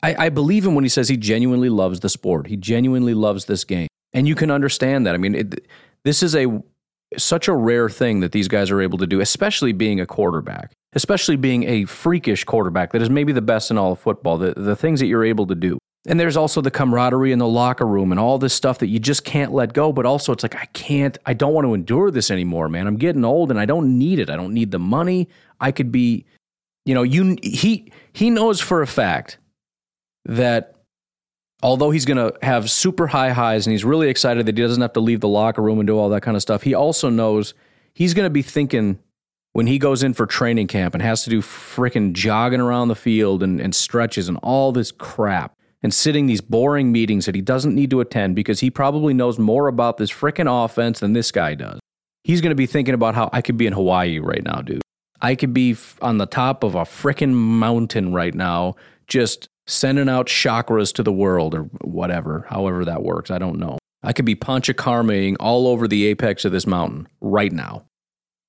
I, 0.03 0.27
I 0.27 0.29
believe 0.29 0.67
him 0.67 0.75
when 0.75 0.85
he 0.85 0.89
says 0.89 1.09
he 1.09 1.17
genuinely 1.17 1.69
loves 1.69 2.01
the 2.01 2.09
sport. 2.09 2.49
He 2.49 2.57
genuinely 2.57 3.15
loves 3.15 3.45
this 3.45 3.65
game. 3.65 3.89
And 4.13 4.27
you 4.29 4.35
can 4.35 4.51
understand 4.51 5.07
that. 5.07 5.15
I 5.15 5.19
mean, 5.19 5.35
it, 5.35 5.67
this 6.05 6.23
is 6.23 6.35
a 6.35 6.47
such 7.17 7.47
a 7.47 7.53
rare 7.53 7.89
thing 7.89 8.21
that 8.21 8.33
these 8.33 8.49
guys 8.49 8.71
are 8.71 8.81
able 8.81 8.99
to 8.99 9.07
do, 9.07 9.21
especially 9.21 9.73
being 9.73 10.01
a 10.01 10.07
quarterback, 10.07 10.73
especially 10.95 11.37
being 11.37 11.65
a 11.65 11.85
freakish 11.85 12.45
quarterback 12.45 12.93
that 12.93 13.03
is 13.03 13.11
maybe 13.11 13.33
the 13.33 13.43
best 13.43 13.71
in 13.71 13.79
all 13.79 13.93
of 13.93 13.99
football. 13.99 14.39
The, 14.39 14.55
the 14.57 14.77
things 14.77 15.01
that 15.01 15.07
you're 15.07 15.25
able 15.25 15.47
to 15.47 15.55
do. 15.55 15.79
And 16.07 16.19
there's 16.19 16.37
also 16.37 16.61
the 16.61 16.71
camaraderie 16.71 17.31
in 17.31 17.39
the 17.39 17.47
locker 17.47 17.87
room 17.87 18.11
and 18.11 18.19
all 18.19 18.39
this 18.39 18.53
stuff 18.53 18.79
that 18.79 18.89
you 18.89 18.99
just 18.99 19.25
can't 19.25 19.53
let 19.53 19.73
go. 19.73 19.93
But 19.93 20.05
also, 20.05 20.33
it's 20.33 20.43
like, 20.43 20.57
I 20.57 20.65
can't, 20.73 21.17
I 21.27 21.35
don't 21.35 21.55
want 21.55 21.65
to 21.65 21.75
endure 21.75 22.11
this 22.11 22.31
anymore, 22.31 22.69
man. 22.69 22.89
I'm 22.89 22.97
getting 22.97 23.25
old 23.25 23.51
and 23.51 23.61
I 23.61 23.67
don't 23.67 23.99
need 23.99 24.19
it. 24.19 24.29
I 24.29 24.37
don't 24.37 24.53
need 24.53 24.73
the 24.73 24.81
money. 24.81 25.29
I 25.61 25.71
could 25.71 25.93
be, 25.93 26.25
you 26.85 26.95
know, 26.95 27.05
you, 27.05 27.37
he, 27.43 27.93
he 28.13 28.31
knows 28.31 28.61
for 28.61 28.83
a 28.83 28.87
fact 28.87 29.39
that 30.25 30.75
although 31.63 31.93
he's 31.93 32.05
going 32.05 32.17
to 32.17 32.37
have 32.45 32.69
super 32.69 33.07
high 33.07 33.31
highs 33.31 33.67
and 33.67 33.73
he's 33.73 33.85
really 33.85 34.09
excited 34.09 34.47
that 34.47 34.57
he 34.57 34.63
doesn't 34.63 34.83
have 34.83 34.95
to 34.95 35.01
leave 35.01 35.21
the 35.21 35.29
locker 35.29 35.63
room 35.63 35.79
and 35.79 35.87
do 35.87 35.97
all 35.97 36.09
that 36.09 36.23
kind 36.23 36.37
of 36.37 36.43
stuff, 36.43 36.63
he 36.63 36.75
also 36.75 37.11
knows 37.11 37.55
he's 37.95 38.13
going 38.13 38.27
to 38.27 38.31
be 38.31 38.43
thinking 38.43 38.99
when 39.53 39.69
he 39.69 39.79
goes 39.79 40.03
in 40.03 40.15
for 40.15 40.27
training 40.27 40.67
camp 40.67 40.95
and 40.95 41.03
has 41.03 41.23
to 41.23 41.31
do 41.31 41.41
freaking 41.41 42.13
jogging 42.13 42.61
around 42.61 42.89
the 42.89 42.97
field 42.97 43.43
and, 43.43 43.61
and 43.61 43.73
stretches 43.73 44.29
and 44.29 44.39
all 44.43 44.73
this 44.73 44.91
crap 44.91 45.55
and 45.83 45.93
sitting 45.93 46.27
these 46.27 46.41
boring 46.41 46.93
meetings 46.93 47.27
that 47.27 47.35
he 47.35 47.41
doesn't 47.41 47.75
need 47.75 47.91
to 47.91 48.01
attend 48.01 48.37
because 48.37 48.61
he 48.61 48.71
probably 48.71 49.15
knows 49.15 49.39
more 49.39 49.69
about 49.69 49.97
this 49.97 50.11
freaking 50.11 50.65
offense 50.65 51.01
than 51.01 51.13
this 51.13 51.33
guy 51.33 51.55
does. 51.55 51.81
He's 52.25 52.41
going 52.41 52.51
to 52.51 52.57
be 52.57 52.67
thinking 52.67 52.95
about 52.95 53.15
how 53.15 53.29
I 53.33 53.43
could 53.43 53.57
be 53.57 53.67
in 53.67 53.73
Hawaii 53.73 54.19
right 54.21 54.45
now, 54.45 54.63
dude. 54.63 54.83
I 55.21 55.35
could 55.35 55.53
be 55.53 55.77
on 56.01 56.19
the 56.19 56.27
top 56.27 56.63
of 56.63 56.75
a 56.75 56.83
freaking 56.83 57.33
mountain 57.33 58.13
right 58.13 58.35
now, 58.35 58.77
just 59.07 59.49
sending 59.67 60.09
out 60.09 60.27
chakras 60.27 60.93
to 60.95 61.03
the 61.03 61.13
world 61.13 61.55
or 61.55 61.63
whatever, 61.83 62.47
however 62.49 62.85
that 62.85 63.03
works. 63.03 63.31
I 63.31 63.39
don't 63.39 63.59
know. 63.59 63.79
I 64.03 64.13
could 64.13 64.25
be 64.25 64.35
panchakarmaing 64.35 65.37
all 65.39 65.69
over 65.69 65.87
the 65.87 66.07
apex 66.07 66.45
of 66.45 66.53
this 66.53 66.67
mountain 66.67 67.09
right 67.21 67.53
now. 67.53 67.85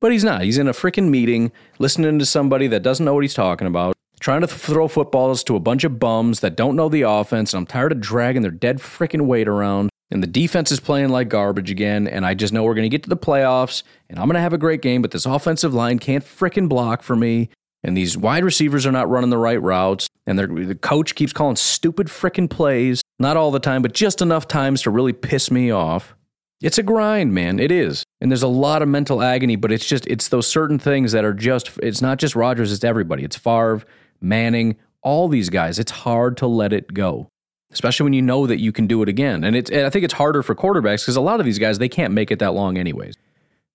But 0.02 0.12
he's 0.12 0.24
not. 0.24 0.42
He's 0.42 0.58
in 0.58 0.68
a 0.68 0.74
freaking 0.74 1.10
meeting 1.10 1.52
listening 1.80 2.20
to 2.20 2.26
somebody 2.26 2.68
that 2.68 2.84
doesn't 2.84 3.06
know 3.06 3.14
what 3.14 3.24
he's 3.24 3.36
talking 3.36 3.68
about 3.68 3.96
trying 4.24 4.40
to 4.40 4.48
throw 4.48 4.88
footballs 4.88 5.44
to 5.44 5.54
a 5.54 5.60
bunch 5.60 5.84
of 5.84 6.00
bums 6.00 6.40
that 6.40 6.56
don't 6.56 6.78
know 6.78 6.88
the 6.88 7.02
offense, 7.02 7.54
and 7.54 7.60
I'm 7.60 7.66
tired 7.66 7.92
of 7.92 8.00
dragging 8.00 8.42
their 8.42 8.52
dead 8.52 8.78
freaking 8.78 9.26
weight 9.26 9.50
around. 9.50 9.90
And 10.12 10.24
the 10.24 10.28
defense 10.28 10.72
is 10.72 10.80
playing 10.80 11.10
like 11.10 11.28
garbage 11.28 11.70
again, 11.70 12.08
and 12.08 12.26
I 12.26 12.34
just 12.34 12.54
know 12.54 12.64
we're 12.64 12.74
going 12.74 12.90
to 12.90 12.90
get 12.90 13.04
to 13.04 13.10
the 13.10 13.18
playoffs, 13.18 13.84
and 14.10 14.18
I'm 14.18 14.28
going 14.28 14.36
to 14.36 14.40
have 14.40 14.54
a 14.54 14.58
great 14.58 14.82
game, 14.82 15.02
but 15.02 15.12
this 15.12 15.26
offensive 15.26 15.74
line 15.74 16.00
can't 16.00 16.24
freaking 16.24 16.70
block 16.70 17.04
for 17.04 17.18
me, 17.18 17.50
and 17.84 17.98
these 17.98 18.18
wide 18.18 18.46
receivers 18.46 18.86
are 18.86 18.94
not 18.94 19.10
running 19.10 19.30
the 19.30 19.38
right 19.38 19.62
routes, 19.62 20.08
and 20.26 20.40
the 20.40 20.76
coach 20.76 21.16
keeps 21.16 21.34
calling 21.34 21.58
stupid 21.58 22.08
freaking 22.08 22.50
plays, 22.50 23.02
not 23.20 23.36
all 23.36 23.52
the 23.52 23.60
time, 23.60 23.82
but 23.82 23.92
just 23.92 24.22
enough 24.22 24.48
times 24.48 24.84
to 24.84 24.90
really 24.90 25.12
piss 25.12 25.52
me 25.52 25.70
off. 25.70 26.16
It's 26.62 26.78
a 26.78 26.84
grind, 26.84 27.34
man. 27.34 27.60
It 27.60 27.74
is. 27.74 28.06
And 28.22 28.32
there's 28.32 28.42
a 28.42 28.48
lot 28.48 28.82
of 28.82 28.88
mental 28.88 29.22
agony, 29.22 29.58
but 29.58 29.70
it's 29.70 29.86
just, 29.86 30.08
it's 30.08 30.30
those 30.30 30.48
certain 30.48 30.80
things 30.80 31.12
that 31.12 31.26
are 31.26 31.34
just, 31.34 31.78
it's 31.84 32.02
not 32.02 32.20
just 32.20 32.38
Rodgers, 32.38 32.72
it's 32.72 32.86
everybody. 32.86 33.26
It's 33.26 33.36
Favre, 33.36 33.84
Manning, 34.24 34.78
all 35.02 35.28
these 35.28 35.50
guys. 35.50 35.78
It's 35.78 35.92
hard 35.92 36.38
to 36.38 36.48
let 36.48 36.74
it 36.74 36.94
go, 36.94 37.30
especially 37.72 38.06
when 38.06 38.14
you 38.14 38.22
know 38.22 38.48
that 38.48 38.60
you 38.60 38.72
can 38.72 38.88
do 38.88 39.04
it 39.04 39.10
again. 39.10 39.44
And 39.44 39.56
it's 39.56 39.70
and 39.70 39.86
I 39.86 39.90
think 39.90 40.06
it's 40.06 40.14
harder 40.14 40.42
for 40.42 40.56
quarterbacks 40.56 41.04
because 41.04 41.16
a 41.16 41.22
lot 41.22 41.40
of 41.40 41.46
these 41.46 41.60
guys 41.60 41.78
they 41.78 41.90
can't 41.90 42.14
make 42.14 42.32
it 42.32 42.40
that 42.40 42.54
long 42.54 42.78
anyways. 42.78 43.16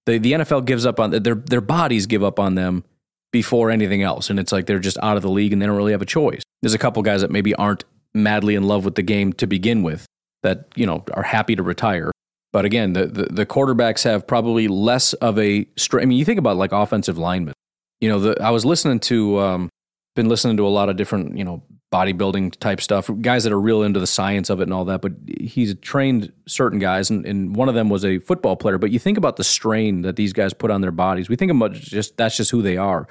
The 0.07 0.19
the 0.19 0.33
NFL 0.33 0.65
gives 0.65 0.87
up 0.87 0.99
on 0.99 1.11
their 1.11 1.35
their 1.35 1.61
bodies 1.61 2.07
give 2.07 2.25
up 2.25 2.41
on 2.41 2.55
them 2.55 2.85
before 3.31 3.71
anything 3.71 4.03
else, 4.03 4.31
and 4.31 4.41
it's 4.41 4.53
like 4.53 4.67
they're 4.67 4.79
just 4.79 4.99
out 5.03 5.17
of 5.17 5.23
the 5.23 5.31
league 5.31 5.53
and 5.53 5.61
they 5.61 5.67
don't 5.67 5.77
really 5.77 5.93
have 5.93 6.03
a 6.03 6.07
choice. 6.07 6.43
There's 6.63 6.75
a 6.75 6.79
couple 6.79 7.03
guys 7.03 7.21
that 7.21 7.31
maybe 7.31 7.55
aren't 7.55 7.85
madly 8.15 8.55
in 8.55 8.65
love 8.65 8.85
with 8.85 8.95
the 8.95 9.03
game 9.03 9.33
to 9.35 9.47
begin 9.47 9.83
with 9.83 10.07
that 10.43 10.67
you 10.75 10.87
know 10.87 11.05
are 11.13 11.23
happy 11.23 11.55
to 11.57 11.63
retire. 11.63 12.11
But 12.51 12.65
again, 12.65 12.95
the, 12.95 13.07
the, 13.07 13.25
the 13.25 13.47
quarterbacks 13.47 14.05
have 14.05 14.27
probably 14.27 14.69
less 14.69 15.13
of 15.15 15.39
a. 15.39 15.67
I 15.93 16.05
mean, 16.07 16.19
you 16.19 16.25
think 16.25 16.39
about 16.39 16.57
like 16.57 16.73
offensive 16.73 17.19
linemen. 17.19 17.55
You 18.01 18.09
know, 18.09 18.21
the, 18.21 18.43
I 18.43 18.51
was 18.51 18.65
listening 18.65 19.01
to 19.01 19.39
um, 19.41 19.69
been 20.18 20.28
listening 20.28 20.57
to 20.57 20.66
a 20.66 20.68
lot 20.68 20.88
of 20.88 20.96
different, 20.96 21.38
you 21.38 21.44
know, 21.44 21.62
bodybuilding 21.92 22.57
type 22.59 22.81
stuff, 22.81 23.09
guys 23.20 23.44
that 23.44 23.52
are 23.52 23.61
real 23.61 23.85
into 23.85 24.00
the 24.00 24.07
science 24.07 24.50
of 24.50 24.61
it 24.61 24.64
and 24.64 24.74
all 24.74 24.85
that. 24.85 25.00
But 25.00 25.12
he's 25.40 25.76
trained 25.76 26.33
certain 26.46 26.81
guys, 26.81 27.09
and, 27.09 27.24
and 27.24 27.54
one 27.54 27.68
of 27.68 27.76
them 27.76 27.88
was 27.88 28.04
a 28.04 28.18
football 28.18 28.57
player. 28.57 28.78
But 28.78 28.90
you 28.90 28.98
think 28.98 29.16
about 29.16 29.37
the 29.37 29.44
strain 29.44 30.02
that 30.02 30.16
these 30.16 30.33
guys 30.33 30.52
put 30.52 30.72
on 30.72 30.81
their 30.81 30.90
bodies. 30.90 31.28
We 31.28 31.37
think 31.37 31.52
about 31.52 31.72
just 31.72 32.16
that's 32.16 32.37
just 32.37 32.50
who 32.50 32.62
they 32.62 32.76
are. 32.76 33.07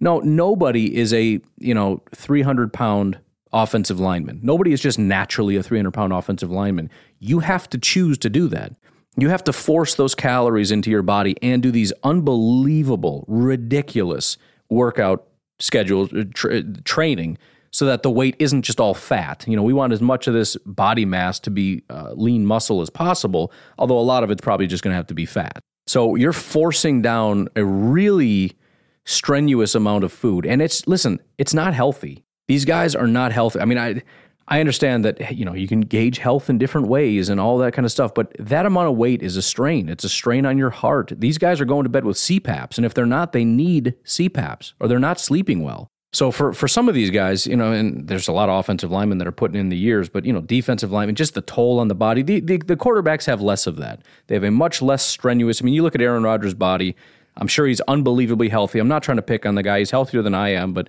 No, 0.00 0.20
nobody 0.20 0.96
is 0.96 1.12
a 1.12 1.40
you 1.58 1.74
know 1.74 2.02
300 2.14 2.72
pound 2.72 3.18
offensive 3.52 4.00
lineman. 4.00 4.40
Nobody 4.42 4.72
is 4.72 4.80
just 4.80 4.98
naturally 4.98 5.56
a 5.56 5.62
300 5.62 5.92
pound 5.92 6.14
offensive 6.14 6.50
lineman. 6.50 6.88
You 7.20 7.40
have 7.40 7.68
to 7.70 7.78
choose 7.78 8.16
to 8.18 8.30
do 8.30 8.48
that. 8.48 8.74
You 9.18 9.28
have 9.28 9.44
to 9.44 9.52
force 9.52 9.94
those 9.94 10.14
calories 10.14 10.70
into 10.72 10.90
your 10.90 11.02
body 11.02 11.36
and 11.42 11.62
do 11.62 11.70
these 11.70 11.92
unbelievable, 12.02 13.24
ridiculous 13.28 14.38
workout 14.68 15.26
schedule 15.58 16.08
uh, 16.16 16.24
tra- 16.34 16.62
training 16.82 17.38
so 17.70 17.84
that 17.84 18.02
the 18.02 18.10
weight 18.10 18.36
isn't 18.38 18.62
just 18.62 18.80
all 18.80 18.94
fat. 18.94 19.44
You 19.46 19.56
know, 19.56 19.62
we 19.62 19.72
want 19.72 19.92
as 19.92 20.00
much 20.00 20.26
of 20.26 20.34
this 20.34 20.56
body 20.64 21.04
mass 21.04 21.38
to 21.40 21.50
be 21.50 21.82
uh, 21.90 22.12
lean 22.14 22.46
muscle 22.46 22.80
as 22.80 22.90
possible, 22.90 23.52
although 23.78 23.98
a 23.98 24.00
lot 24.00 24.24
of 24.24 24.30
it's 24.30 24.40
probably 24.40 24.66
just 24.66 24.82
going 24.82 24.92
to 24.92 24.96
have 24.96 25.08
to 25.08 25.14
be 25.14 25.26
fat. 25.26 25.60
So 25.86 26.14
you're 26.14 26.32
forcing 26.32 27.02
down 27.02 27.48
a 27.54 27.64
really 27.64 28.56
strenuous 29.04 29.74
amount 29.74 30.04
of 30.04 30.12
food 30.12 30.46
and 30.46 30.60
it's 30.60 30.86
listen, 30.86 31.20
it's 31.38 31.54
not 31.54 31.74
healthy. 31.74 32.24
These 32.48 32.64
guys 32.64 32.94
are 32.94 33.06
not 33.06 33.32
healthy. 33.32 33.60
I 33.60 33.64
mean, 33.64 33.78
I 33.78 34.02
I 34.48 34.60
understand 34.60 35.04
that 35.04 35.36
you 35.36 35.44
know 35.44 35.54
you 35.54 35.66
can 35.66 35.80
gauge 35.80 36.18
health 36.18 36.48
in 36.48 36.58
different 36.58 36.86
ways 36.86 37.28
and 37.28 37.40
all 37.40 37.58
that 37.58 37.72
kind 37.72 37.84
of 37.84 37.92
stuff, 37.92 38.14
but 38.14 38.34
that 38.38 38.66
amount 38.66 38.88
of 38.88 38.96
weight 38.96 39.22
is 39.22 39.36
a 39.36 39.42
strain. 39.42 39.88
It's 39.88 40.04
a 40.04 40.08
strain 40.08 40.46
on 40.46 40.56
your 40.56 40.70
heart. 40.70 41.12
These 41.16 41.38
guys 41.38 41.60
are 41.60 41.64
going 41.64 41.84
to 41.84 41.88
bed 41.90 42.04
with 42.04 42.16
CPAPs, 42.16 42.76
and 42.76 42.86
if 42.86 42.94
they're 42.94 43.06
not, 43.06 43.32
they 43.32 43.44
need 43.44 43.94
CPAPs 44.04 44.74
or 44.78 44.88
they're 44.88 44.98
not 44.98 45.20
sleeping 45.20 45.62
well. 45.62 45.88
So 46.12 46.30
for 46.30 46.52
for 46.52 46.68
some 46.68 46.88
of 46.88 46.94
these 46.94 47.10
guys, 47.10 47.46
you 47.46 47.56
know, 47.56 47.72
and 47.72 48.06
there's 48.06 48.28
a 48.28 48.32
lot 48.32 48.48
of 48.48 48.58
offensive 48.58 48.90
linemen 48.90 49.18
that 49.18 49.26
are 49.26 49.32
putting 49.32 49.60
in 49.60 49.68
the 49.68 49.76
years, 49.76 50.08
but 50.08 50.24
you 50.24 50.32
know, 50.32 50.40
defensive 50.40 50.92
linemen, 50.92 51.16
just 51.16 51.34
the 51.34 51.42
toll 51.42 51.80
on 51.80 51.88
the 51.88 51.94
body. 51.94 52.22
The, 52.22 52.40
the, 52.40 52.58
the 52.58 52.76
quarterbacks 52.76 53.26
have 53.26 53.42
less 53.42 53.66
of 53.66 53.76
that. 53.76 54.00
They 54.28 54.34
have 54.34 54.44
a 54.44 54.50
much 54.50 54.80
less 54.80 55.04
strenuous. 55.04 55.60
I 55.60 55.64
mean, 55.64 55.74
you 55.74 55.82
look 55.82 55.94
at 55.94 56.00
Aaron 56.00 56.22
Rodgers' 56.22 56.54
body. 56.54 56.96
I'm 57.36 57.48
sure 57.48 57.66
he's 57.66 57.82
unbelievably 57.82 58.48
healthy. 58.48 58.78
I'm 58.78 58.88
not 58.88 59.02
trying 59.02 59.18
to 59.18 59.22
pick 59.22 59.44
on 59.44 59.56
the 59.56 59.62
guy. 59.62 59.80
He's 59.80 59.90
healthier 59.90 60.22
than 60.22 60.34
I 60.34 60.50
am, 60.50 60.72
but 60.72 60.88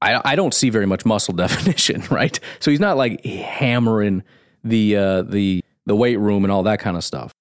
I, 0.00 0.20
I 0.24 0.36
don't 0.36 0.54
see 0.54 0.70
very 0.70 0.86
much 0.86 1.04
muscle 1.04 1.34
definition, 1.36 2.02
right? 2.10 2.38
So 2.60 2.70
he's 2.70 2.80
not 2.80 2.96
like 2.96 3.24
hammering 3.24 4.22
the 4.64 4.96
uh, 4.96 5.22
the 5.22 5.64
the 5.86 5.96
weight 5.96 6.18
room 6.18 6.44
and 6.44 6.52
all 6.52 6.62
that 6.64 6.80
kind 6.80 6.96
of 6.96 7.04
stuff. 7.04 7.32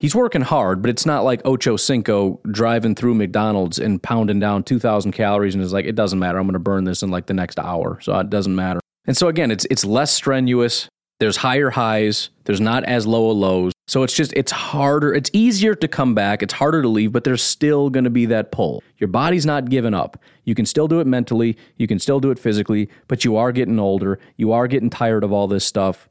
He's 0.00 0.14
working 0.14 0.42
hard, 0.42 0.82
but 0.82 0.90
it's 0.90 1.06
not 1.06 1.24
like 1.24 1.40
Ocho 1.46 1.76
Cinco 1.76 2.40
driving 2.50 2.94
through 2.94 3.14
McDonald's 3.14 3.78
and 3.78 4.02
pounding 4.02 4.38
down 4.38 4.62
2,000 4.62 5.12
calories 5.12 5.54
and 5.54 5.64
is 5.64 5.72
like, 5.72 5.86
it 5.86 5.94
doesn't 5.94 6.18
matter. 6.18 6.38
I'm 6.38 6.44
going 6.44 6.52
to 6.54 6.58
burn 6.58 6.84
this 6.84 7.02
in 7.02 7.10
like 7.10 7.24
the 7.24 7.32
next 7.32 7.58
hour. 7.58 7.98
So 8.02 8.18
it 8.18 8.28
doesn't 8.28 8.54
matter. 8.54 8.80
And 9.06 9.16
so 9.16 9.28
again, 9.28 9.50
it's, 9.50 9.66
it's 9.70 9.82
less 9.84 10.10
strenuous. 10.10 10.88
There's 11.20 11.38
higher 11.38 11.70
highs. 11.70 12.30
There's 12.44 12.60
not 12.60 12.84
as 12.84 13.06
low 13.06 13.30
a 13.30 13.32
lows. 13.32 13.72
So 13.86 14.02
it's 14.02 14.14
just, 14.14 14.32
it's 14.34 14.50
harder. 14.50 15.14
It's 15.14 15.30
easier 15.32 15.74
to 15.74 15.88
come 15.88 16.14
back. 16.14 16.42
It's 16.42 16.54
harder 16.54 16.82
to 16.82 16.88
leave, 16.88 17.12
but 17.12 17.24
there's 17.24 17.42
still 17.42 17.90
going 17.90 18.04
to 18.04 18.10
be 18.10 18.26
that 18.26 18.50
pull. 18.50 18.82
Your 18.98 19.08
body's 19.08 19.46
not 19.46 19.68
giving 19.68 19.94
up. 19.94 20.18
You 20.44 20.54
can 20.54 20.66
still 20.66 20.88
do 20.88 21.00
it 21.00 21.06
mentally. 21.06 21.56
You 21.76 21.86
can 21.86 21.98
still 21.98 22.20
do 22.20 22.30
it 22.30 22.38
physically, 22.38 22.88
but 23.08 23.24
you 23.24 23.36
are 23.36 23.52
getting 23.52 23.78
older. 23.78 24.18
You 24.36 24.52
are 24.52 24.66
getting 24.66 24.90
tired 24.90 25.22
of 25.22 25.32
all 25.32 25.46
this 25.46 25.64
stuff 25.64 26.08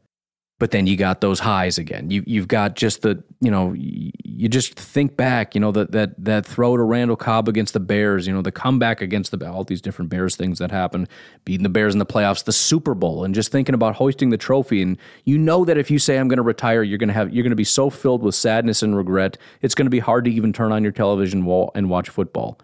but 0.63 0.71
then 0.71 0.87
you 0.87 0.95
got 0.95 1.19
those 1.19 1.41
highs 1.41 1.77
again. 1.77 2.09
You 2.09 2.23
you've 2.25 2.47
got 2.47 2.77
just 2.77 3.01
the 3.01 3.21
you 3.41 3.51
know 3.51 3.73
you 3.73 4.47
just 4.47 4.79
think 4.79 5.17
back, 5.17 5.55
you 5.55 5.59
know 5.59 5.73
that 5.73 5.91
that 5.91 6.11
that 6.23 6.45
throw 6.45 6.77
to 6.77 6.83
Randall 6.83 7.17
Cobb 7.17 7.49
against 7.49 7.73
the 7.73 7.81
Bears, 7.81 8.25
you 8.25 8.33
know 8.33 8.41
the 8.41 8.49
comeback 8.49 9.01
against 9.01 9.37
the 9.37 9.51
all 9.51 9.65
these 9.65 9.81
different 9.81 10.09
Bears 10.09 10.37
things 10.37 10.59
that 10.59 10.71
happened, 10.71 11.09
beating 11.43 11.63
the 11.63 11.69
Bears 11.69 11.93
in 11.93 11.99
the 11.99 12.05
playoffs, 12.05 12.45
the 12.45 12.53
Super 12.53 12.93
Bowl, 12.93 13.25
and 13.25 13.35
just 13.35 13.51
thinking 13.51 13.75
about 13.75 13.95
hoisting 13.95 14.29
the 14.29 14.37
trophy. 14.37 14.81
And 14.81 14.97
you 15.25 15.37
know 15.37 15.65
that 15.65 15.77
if 15.77 15.91
you 15.91 15.99
say 15.99 16.17
I'm 16.17 16.29
going 16.29 16.37
to 16.37 16.43
retire, 16.43 16.81
you're 16.81 16.97
going 16.97 17.09
to 17.09 17.13
have 17.13 17.33
you're 17.33 17.43
going 17.43 17.49
to 17.49 17.57
be 17.57 17.65
so 17.65 17.89
filled 17.89 18.23
with 18.23 18.33
sadness 18.33 18.81
and 18.81 18.95
regret, 18.95 19.37
it's 19.61 19.75
going 19.75 19.87
to 19.87 19.91
be 19.91 19.99
hard 19.99 20.23
to 20.23 20.31
even 20.31 20.53
turn 20.53 20.71
on 20.71 20.81
your 20.81 20.93
television 20.93 21.43
wall 21.43 21.73
and 21.75 21.89
watch 21.89 22.07
football 22.07 22.57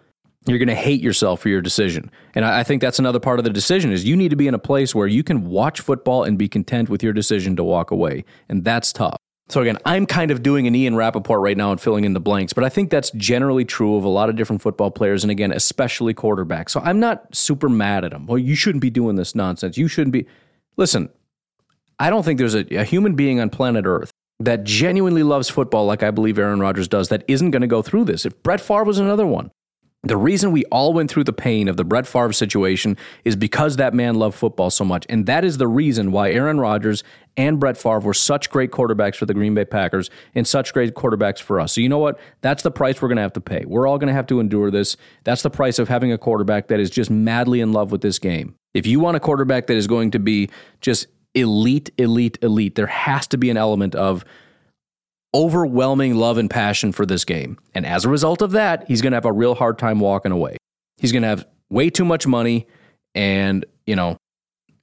you're 0.50 0.58
going 0.58 0.68
to 0.68 0.74
hate 0.74 1.00
yourself 1.00 1.40
for 1.40 1.48
your 1.48 1.60
decision. 1.60 2.10
And 2.34 2.44
I, 2.44 2.62
think 2.62 2.82
that's 2.82 2.98
another 2.98 3.20
part 3.20 3.38
of 3.38 3.44
the 3.44 3.50
decision 3.50 3.92
is 3.92 4.04
you 4.04 4.16
need 4.16 4.30
to 4.30 4.36
be 4.36 4.48
in 4.48 4.54
a 4.54 4.58
place 4.58 4.94
where 4.94 5.06
you 5.06 5.22
can 5.22 5.48
watch 5.48 5.80
football 5.80 6.24
and 6.24 6.38
be 6.38 6.48
content 6.48 6.88
with 6.88 7.02
your 7.02 7.12
decision 7.12 7.56
to 7.56 7.64
walk 7.64 7.90
away. 7.90 8.24
And 8.48 8.64
that's 8.64 8.92
tough. 8.92 9.16
So 9.48 9.60
again, 9.60 9.78
I'm 9.84 10.06
kind 10.06 10.30
of 10.30 10.44
doing 10.44 10.68
an 10.68 10.76
Ian 10.76 10.94
Rapoport 10.94 11.40
right 11.40 11.56
now 11.56 11.72
and 11.72 11.80
filling 11.80 12.04
in 12.04 12.12
the 12.12 12.20
blanks, 12.20 12.52
but 12.52 12.62
I 12.62 12.68
think 12.68 12.88
that's 12.88 13.10
generally 13.10 13.64
true 13.64 13.96
of 13.96 14.04
a 14.04 14.08
lot 14.08 14.28
of 14.28 14.36
different 14.36 14.62
football 14.62 14.92
players, 14.92 15.24
and 15.24 15.30
again, 15.30 15.50
especially 15.50 16.14
quarterbacks. 16.14 16.70
So 16.70 16.80
I'm 16.80 17.00
not 17.00 17.34
super 17.34 17.68
mad 17.68 18.04
at 18.04 18.12
them. 18.12 18.26
Well, 18.26 18.38
you 18.38 18.54
shouldn't 18.54 18.80
be 18.80 18.90
doing 18.90 19.16
this 19.16 19.34
nonsense. 19.34 19.76
You 19.76 19.88
shouldn't 19.88 20.12
be. 20.12 20.26
Listen, 20.76 21.08
I 21.98 22.10
don't 22.10 22.22
think 22.22 22.38
there's 22.38 22.54
a, 22.54 22.64
a 22.76 22.84
human 22.84 23.16
being 23.16 23.40
on 23.40 23.50
planet 23.50 23.86
Earth 23.86 24.12
that 24.38 24.62
genuinely 24.62 25.24
loves 25.24 25.50
football 25.50 25.84
like 25.84 26.04
I 26.04 26.12
believe 26.12 26.38
Aaron 26.38 26.60
Rodgers 26.60 26.86
does 26.86 27.08
that 27.08 27.24
isn't 27.26 27.50
going 27.50 27.62
to 27.62 27.68
go 27.68 27.82
through 27.82 28.04
this. 28.04 28.24
If 28.24 28.40
Brett 28.44 28.60
Favre 28.60 28.84
was 28.84 28.98
another 28.98 29.26
one, 29.26 29.50
the 30.02 30.16
reason 30.16 30.50
we 30.50 30.64
all 30.66 30.94
went 30.94 31.10
through 31.10 31.24
the 31.24 31.32
pain 31.32 31.68
of 31.68 31.76
the 31.76 31.84
Brett 31.84 32.06
Favre 32.06 32.32
situation 32.32 32.96
is 33.24 33.36
because 33.36 33.76
that 33.76 33.92
man 33.92 34.14
loved 34.14 34.34
football 34.34 34.70
so 34.70 34.82
much. 34.82 35.04
And 35.10 35.26
that 35.26 35.44
is 35.44 35.58
the 35.58 35.68
reason 35.68 36.10
why 36.10 36.30
Aaron 36.30 36.58
Rodgers 36.58 37.04
and 37.36 37.60
Brett 37.60 37.76
Favre 37.76 38.00
were 38.00 38.14
such 38.14 38.48
great 38.48 38.70
quarterbacks 38.70 39.16
for 39.16 39.26
the 39.26 39.34
Green 39.34 39.54
Bay 39.54 39.66
Packers 39.66 40.08
and 40.34 40.48
such 40.48 40.72
great 40.72 40.94
quarterbacks 40.94 41.40
for 41.40 41.60
us. 41.60 41.74
So, 41.74 41.82
you 41.82 41.88
know 41.88 41.98
what? 41.98 42.18
That's 42.40 42.62
the 42.62 42.70
price 42.70 43.02
we're 43.02 43.08
going 43.08 43.16
to 43.16 43.22
have 43.22 43.34
to 43.34 43.42
pay. 43.42 43.64
We're 43.66 43.86
all 43.86 43.98
going 43.98 44.08
to 44.08 44.14
have 44.14 44.26
to 44.28 44.40
endure 44.40 44.70
this. 44.70 44.96
That's 45.24 45.42
the 45.42 45.50
price 45.50 45.78
of 45.78 45.88
having 45.88 46.12
a 46.12 46.18
quarterback 46.18 46.68
that 46.68 46.80
is 46.80 46.88
just 46.88 47.10
madly 47.10 47.60
in 47.60 47.72
love 47.72 47.92
with 47.92 48.00
this 48.00 48.18
game. 48.18 48.54
If 48.72 48.86
you 48.86 49.00
want 49.00 49.18
a 49.18 49.20
quarterback 49.20 49.66
that 49.66 49.76
is 49.76 49.86
going 49.86 50.12
to 50.12 50.18
be 50.18 50.48
just 50.80 51.08
elite, 51.34 51.90
elite, 51.98 52.38
elite, 52.40 52.74
there 52.74 52.86
has 52.86 53.26
to 53.28 53.36
be 53.36 53.50
an 53.50 53.58
element 53.58 53.94
of 53.94 54.24
overwhelming 55.34 56.14
love 56.14 56.38
and 56.38 56.50
passion 56.50 56.92
for 56.92 57.06
this 57.06 57.24
game. 57.24 57.58
And 57.74 57.86
as 57.86 58.04
a 58.04 58.08
result 58.08 58.42
of 58.42 58.52
that, 58.52 58.86
he's 58.88 59.00
going 59.00 59.12
to 59.12 59.16
have 59.16 59.24
a 59.24 59.32
real 59.32 59.54
hard 59.54 59.78
time 59.78 60.00
walking 60.00 60.32
away. 60.32 60.56
He's 60.98 61.12
going 61.12 61.22
to 61.22 61.28
have 61.28 61.46
way 61.70 61.90
too 61.90 62.04
much 62.04 62.26
money 62.26 62.66
and, 63.14 63.64
you 63.86 63.96
know, 63.96 64.16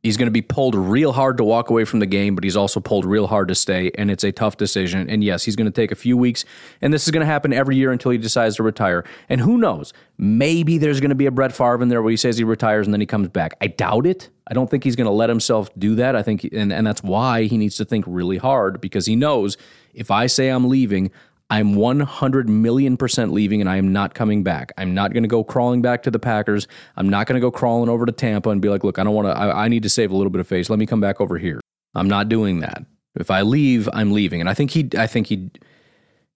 he's 0.03 0.15
going 0.15 0.27
to 0.27 0.31
be 0.31 0.41
pulled 0.41 0.73
real 0.73 1.11
hard 1.11 1.37
to 1.37 1.43
walk 1.43 1.69
away 1.69 1.83
from 1.83 1.99
the 1.99 2.05
game, 2.05 2.33
but 2.33 2.43
he's 2.43 2.55
also 2.55 2.79
pulled 2.79 3.05
real 3.05 3.27
hard 3.27 3.49
to 3.49 3.55
stay. 3.55 3.91
And 3.97 4.09
it's 4.09 4.23
a 4.23 4.31
tough 4.31 4.57
decision. 4.57 5.09
And 5.09 5.23
yes, 5.23 5.43
he's 5.43 5.55
going 5.55 5.65
to 5.65 5.71
take 5.71 5.91
a 5.91 5.95
few 5.95 6.15
weeks. 6.15 6.45
And 6.81 6.93
this 6.93 7.05
is 7.05 7.11
going 7.11 7.21
to 7.21 7.31
happen 7.31 7.51
every 7.51 7.75
year 7.75 7.91
until 7.91 8.11
he 8.11 8.17
decides 8.17 8.55
to 8.55 8.63
retire. 8.63 9.03
And 9.27 9.41
who 9.41 9.57
knows? 9.57 9.93
Maybe 10.17 10.77
there's 10.77 10.99
going 10.99 11.09
to 11.09 11.15
be 11.15 11.25
a 11.25 11.31
Brett 11.31 11.51
Favre 11.51 11.81
in 11.81 11.89
there 11.89 12.01
where 12.01 12.11
he 12.11 12.17
says 12.17 12.37
he 12.37 12.43
retires 12.43 12.87
and 12.87 12.93
then 12.93 13.01
he 13.01 13.07
comes 13.07 13.27
back. 13.29 13.55
I 13.59 13.67
doubt 13.67 14.05
it. 14.05 14.29
I 14.49 14.53
don't 14.53 14.69
think 14.69 14.85
he's 14.85 14.95
going 14.95 15.07
to 15.07 15.11
let 15.11 15.29
himself 15.29 15.69
do 15.77 15.95
that. 15.95 16.15
I 16.15 16.23
think, 16.23 16.45
and, 16.53 16.71
and 16.71 16.87
that's 16.87 17.03
why 17.03 17.43
he 17.43 17.57
needs 17.57 17.75
to 17.77 17.85
think 17.85 18.05
really 18.07 18.37
hard 18.37 18.79
because 18.79 19.05
he 19.05 19.15
knows 19.15 19.57
if 19.97 20.11
I 20.11 20.27
say 20.27 20.49
I'm 20.49 20.69
leaving, 20.69 21.11
I'm 21.49 21.75
100 21.75 22.49
million 22.49 22.97
percent 22.97 23.31
leaving 23.31 23.61
and 23.61 23.69
I 23.69 23.77
am 23.77 23.91
not 23.91 24.13
coming 24.13 24.43
back. 24.43 24.71
I'm 24.77 24.93
not 24.93 25.13
going 25.13 25.23
to 25.23 25.29
go 25.29 25.43
crawling 25.43 25.81
back 25.81 26.03
to 26.03 26.11
the 26.11 26.19
Packers. 26.19 26.67
I'm 26.95 27.09
not 27.09 27.25
going 27.25 27.35
to 27.35 27.41
go 27.41 27.51
crawling 27.51 27.89
over 27.89 28.05
to 28.05 28.11
Tampa 28.11 28.49
and 28.49 28.61
be 28.61 28.69
like, 28.69 28.83
look, 28.83 28.99
I 28.99 29.03
don't 29.03 29.13
want 29.13 29.27
to, 29.27 29.37
I, 29.37 29.65
I, 29.65 29.67
need 29.67 29.83
to 29.83 29.89
save 29.89 30.11
a 30.11 30.15
little 30.15 30.29
bit 30.29 30.41
of 30.41 30.47
face. 30.47 30.69
Let 30.69 30.79
me 30.79 30.85
come 30.85 30.99
back 30.99 31.21
over 31.21 31.37
here. 31.37 31.61
I'm 31.95 32.07
not 32.07 32.29
doing 32.29 32.59
that. 32.59 32.85
If 33.15 33.31
I 33.31 33.41
leave, 33.41 33.89
I'm 33.93 34.11
leaving. 34.11 34.41
And 34.41 34.49
I 34.49 34.53
think 34.53 34.71
he, 34.71 34.89
I 34.97 35.07
think 35.07 35.27
he, 35.27 35.49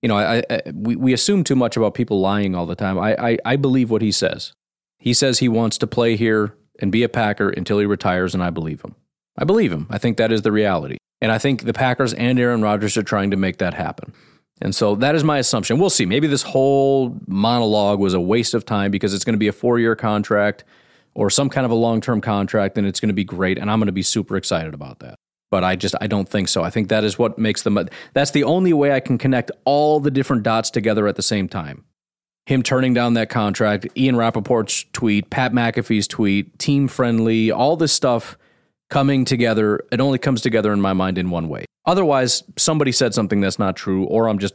you 0.02 0.08
know, 0.08 0.18
I, 0.18 0.44
I, 0.50 0.62
we, 0.74 0.96
we 0.96 1.14
assume 1.14 1.44
too 1.44 1.56
much 1.56 1.78
about 1.78 1.94
people 1.94 2.20
lying 2.22 2.56
all 2.56 2.66
the 2.66 2.76
time. 2.76 2.98
I, 2.98 3.16
I, 3.16 3.38
I 3.46 3.56
believe 3.58 3.92
what 3.92 4.02
he 4.02 4.12
says. 4.12 4.54
He 4.98 5.14
says 5.14 5.40
he 5.40 5.50
wants 5.50 5.78
to 5.80 5.88
play 5.88 6.16
here 6.16 6.56
and 6.80 6.92
be 6.92 7.04
a 7.04 7.10
Packer 7.10 7.50
until 7.50 7.80
he 7.80 7.86
retires, 7.86 8.34
and 8.34 8.42
I 8.42 8.50
believe 8.50 8.82
him. 8.82 8.96
I 9.38 9.44
believe 9.44 9.72
him. 9.72 9.88
I 9.90 9.98
think 9.98 10.18
that 10.18 10.32
is 10.32 10.42
the 10.42 10.52
reality. 10.52 10.98
And 11.22 11.32
I 11.32 11.38
think 11.38 11.64
the 11.64 11.74
Packers 11.74 12.14
and 12.14 12.40
Aaron 12.40 12.62
Rodgers 12.62 12.98
are 12.98 13.04
trying 13.04 13.32
to 13.32 13.38
make 13.38 13.58
that 13.58 13.74
happen. 13.74 14.14
And 14.62 14.76
so 14.76 14.96
that 14.96 15.16
is 15.16 15.24
my 15.24 15.40
assumption. 15.40 15.80
We'll 15.80 15.90
see. 15.90 16.06
Maybe 16.06 16.28
this 16.28 16.44
whole 16.44 17.18
monologue 17.28 18.00
was 18.00 18.14
a 18.14 18.20
waste 18.20 18.54
of 18.54 18.66
time 18.66 18.92
because 18.92 19.14
it's 19.14 19.24
going 19.24 19.34
to 19.34 19.40
be 19.40 19.48
a 19.48 19.54
four 19.54 19.80
year 19.80 19.96
contract 19.96 20.64
or 21.14 21.30
some 21.30 21.50
kind 21.50 21.66
of 21.66 21.72
a 21.72 21.76
long 21.76 22.00
term 22.00 22.22
contract 22.22 22.78
and 22.78 22.86
it's 22.86 23.00
going 23.00 23.10
to 23.10 23.14
be 23.14 23.24
great. 23.24 23.58
And 23.58 23.72
I'm 23.72 23.80
going 23.80 23.88
to 23.88 23.92
be 23.92 24.04
super 24.04 24.38
excited 24.38 24.74
about 24.74 25.00
that. 25.00 25.16
But 25.50 25.64
I 25.64 25.76
just, 25.76 25.96
I 26.00 26.08
don't 26.08 26.30
think 26.30 26.48
so. 26.48 26.64
I 26.64 26.70
think 26.70 26.90
that 26.90 27.04
is 27.04 27.20
what 27.20 27.38
makes 27.38 27.64
them, 27.64 27.78
that's 28.14 28.32
the 28.32 28.44
only 28.44 28.72
way 28.72 28.94
I 28.94 29.00
can 29.00 29.18
connect 29.18 29.52
all 29.66 30.00
the 30.00 30.12
different 30.12 30.44
dots 30.44 30.70
together 30.70 31.08
at 31.08 31.18
the 31.18 31.22
same 31.22 31.50
time. 31.50 31.84
Him 32.46 32.64
turning 32.64 32.94
down 32.94 33.16
that 33.16 33.30
contract, 33.30 33.88
Ian 33.98 34.16
Rapoport's 34.16 34.86
tweet, 34.94 35.30
Pat 35.30 35.52
McAfee's 35.52 36.08
tweet, 36.08 36.58
team 36.58 36.88
friendly, 36.88 37.52
all 37.52 37.76
this 37.76 37.92
stuff 37.92 38.38
coming 38.92 39.26
together. 39.26 39.84
It 39.92 40.00
only 40.00 40.20
comes 40.20 40.42
together 40.42 40.72
in 40.72 40.82
my 40.82 40.94
mind 40.94 41.18
in 41.18 41.32
one 41.32 41.50
way. 41.50 41.66
Otherwise, 41.86 42.44
somebody 42.58 42.92
said 42.92 43.16
something 43.16 43.42
that's 43.42 43.58
not 43.58 43.76
true, 43.76 44.04
or 44.04 44.30
I'm 44.30 44.38
just 44.38 44.54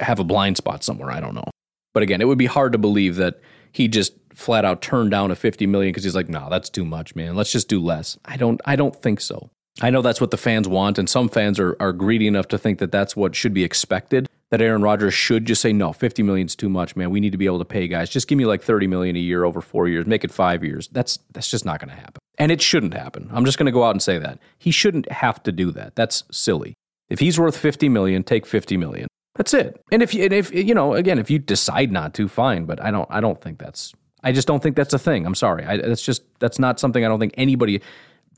have 0.00 0.18
a 0.18 0.24
blind 0.24 0.56
spot 0.56 0.82
somewhere. 0.82 1.10
I 1.10 1.20
don't 1.20 1.34
know. 1.34 1.50
But 1.92 2.02
again, 2.02 2.22
it 2.22 2.28
would 2.28 2.38
be 2.38 2.46
hard 2.46 2.72
to 2.72 2.78
believe 2.78 3.16
that 3.16 3.40
he 3.72 3.88
just 3.88 4.14
flat 4.32 4.64
out 4.64 4.80
turned 4.80 5.10
down 5.10 5.30
a 5.30 5.36
50 5.36 5.66
million 5.66 5.92
because 5.92 6.04
he's 6.04 6.14
like, 6.14 6.30
no, 6.30 6.40
nah, 6.40 6.48
that's 6.48 6.70
too 6.70 6.86
much, 6.86 7.14
man. 7.14 7.34
Let's 7.36 7.52
just 7.52 7.68
do 7.68 7.78
less. 7.80 8.16
I 8.24 8.38
don't, 8.38 8.60
I 8.64 8.76
don't 8.76 8.96
think 8.96 9.20
so. 9.20 9.50
I 9.80 9.90
know 9.90 10.00
that's 10.02 10.20
what 10.20 10.30
the 10.30 10.36
fans 10.38 10.68
want, 10.68 10.98
and 10.98 11.08
some 11.08 11.28
fans 11.28 11.58
are, 11.58 11.76
are 11.80 11.92
greedy 11.92 12.26
enough 12.26 12.48
to 12.48 12.58
think 12.58 12.78
that 12.78 12.92
that's 12.92 13.16
what 13.16 13.34
should 13.34 13.54
be 13.54 13.64
expected. 13.64 14.26
That 14.50 14.60
Aaron 14.60 14.82
Rodgers 14.82 15.14
should 15.14 15.46
just 15.46 15.62
say, 15.62 15.72
no, 15.72 15.94
50 15.94 16.22
million 16.22 16.46
is 16.46 16.54
too 16.54 16.68
much, 16.68 16.94
man. 16.94 17.10
We 17.10 17.20
need 17.20 17.32
to 17.32 17.38
be 17.38 17.46
able 17.46 17.58
to 17.58 17.64
pay 17.64 17.88
guys. 17.88 18.10
Just 18.10 18.28
give 18.28 18.36
me 18.36 18.44
like 18.44 18.62
30 18.62 18.86
million 18.86 19.16
a 19.16 19.18
year 19.18 19.44
over 19.44 19.62
four 19.62 19.88
years. 19.88 20.06
Make 20.06 20.24
it 20.24 20.30
five 20.30 20.62
years. 20.62 20.88
That's 20.92 21.18
that's 21.32 21.50
just 21.50 21.64
not 21.64 21.80
going 21.80 21.88
to 21.88 21.96
happen. 21.96 22.20
And 22.42 22.50
it 22.50 22.60
shouldn't 22.60 22.94
happen. 22.94 23.30
I'm 23.32 23.44
just 23.44 23.56
going 23.56 23.66
to 23.66 23.72
go 23.72 23.84
out 23.84 23.92
and 23.92 24.02
say 24.02 24.18
that. 24.18 24.40
He 24.58 24.72
shouldn't 24.72 25.08
have 25.12 25.40
to 25.44 25.52
do 25.52 25.70
that. 25.70 25.94
That's 25.94 26.24
silly. 26.32 26.74
If 27.08 27.20
he's 27.20 27.38
worth 27.38 27.56
50 27.56 27.88
million, 27.88 28.24
take 28.24 28.46
50 28.46 28.76
million. 28.78 29.06
That's 29.36 29.54
it. 29.54 29.80
And 29.92 30.02
if 30.02 30.12
you, 30.12 30.24
and 30.24 30.32
if 30.32 30.52
you 30.52 30.74
know, 30.74 30.94
again, 30.94 31.20
if 31.20 31.30
you 31.30 31.38
decide 31.38 31.92
not 31.92 32.14
to, 32.14 32.26
fine. 32.26 32.64
But 32.64 32.82
I 32.82 32.90
don't, 32.90 33.08
I 33.12 33.20
don't 33.20 33.40
think 33.40 33.60
that's, 33.60 33.92
I 34.24 34.32
just 34.32 34.48
don't 34.48 34.60
think 34.60 34.74
that's 34.74 34.92
a 34.92 34.98
thing. 34.98 35.24
I'm 35.24 35.36
sorry. 35.36 35.64
I, 35.64 35.76
that's 35.76 36.02
just, 36.02 36.24
that's 36.40 36.58
not 36.58 36.80
something 36.80 37.04
I 37.04 37.08
don't 37.08 37.20
think 37.20 37.34
anybody, 37.36 37.80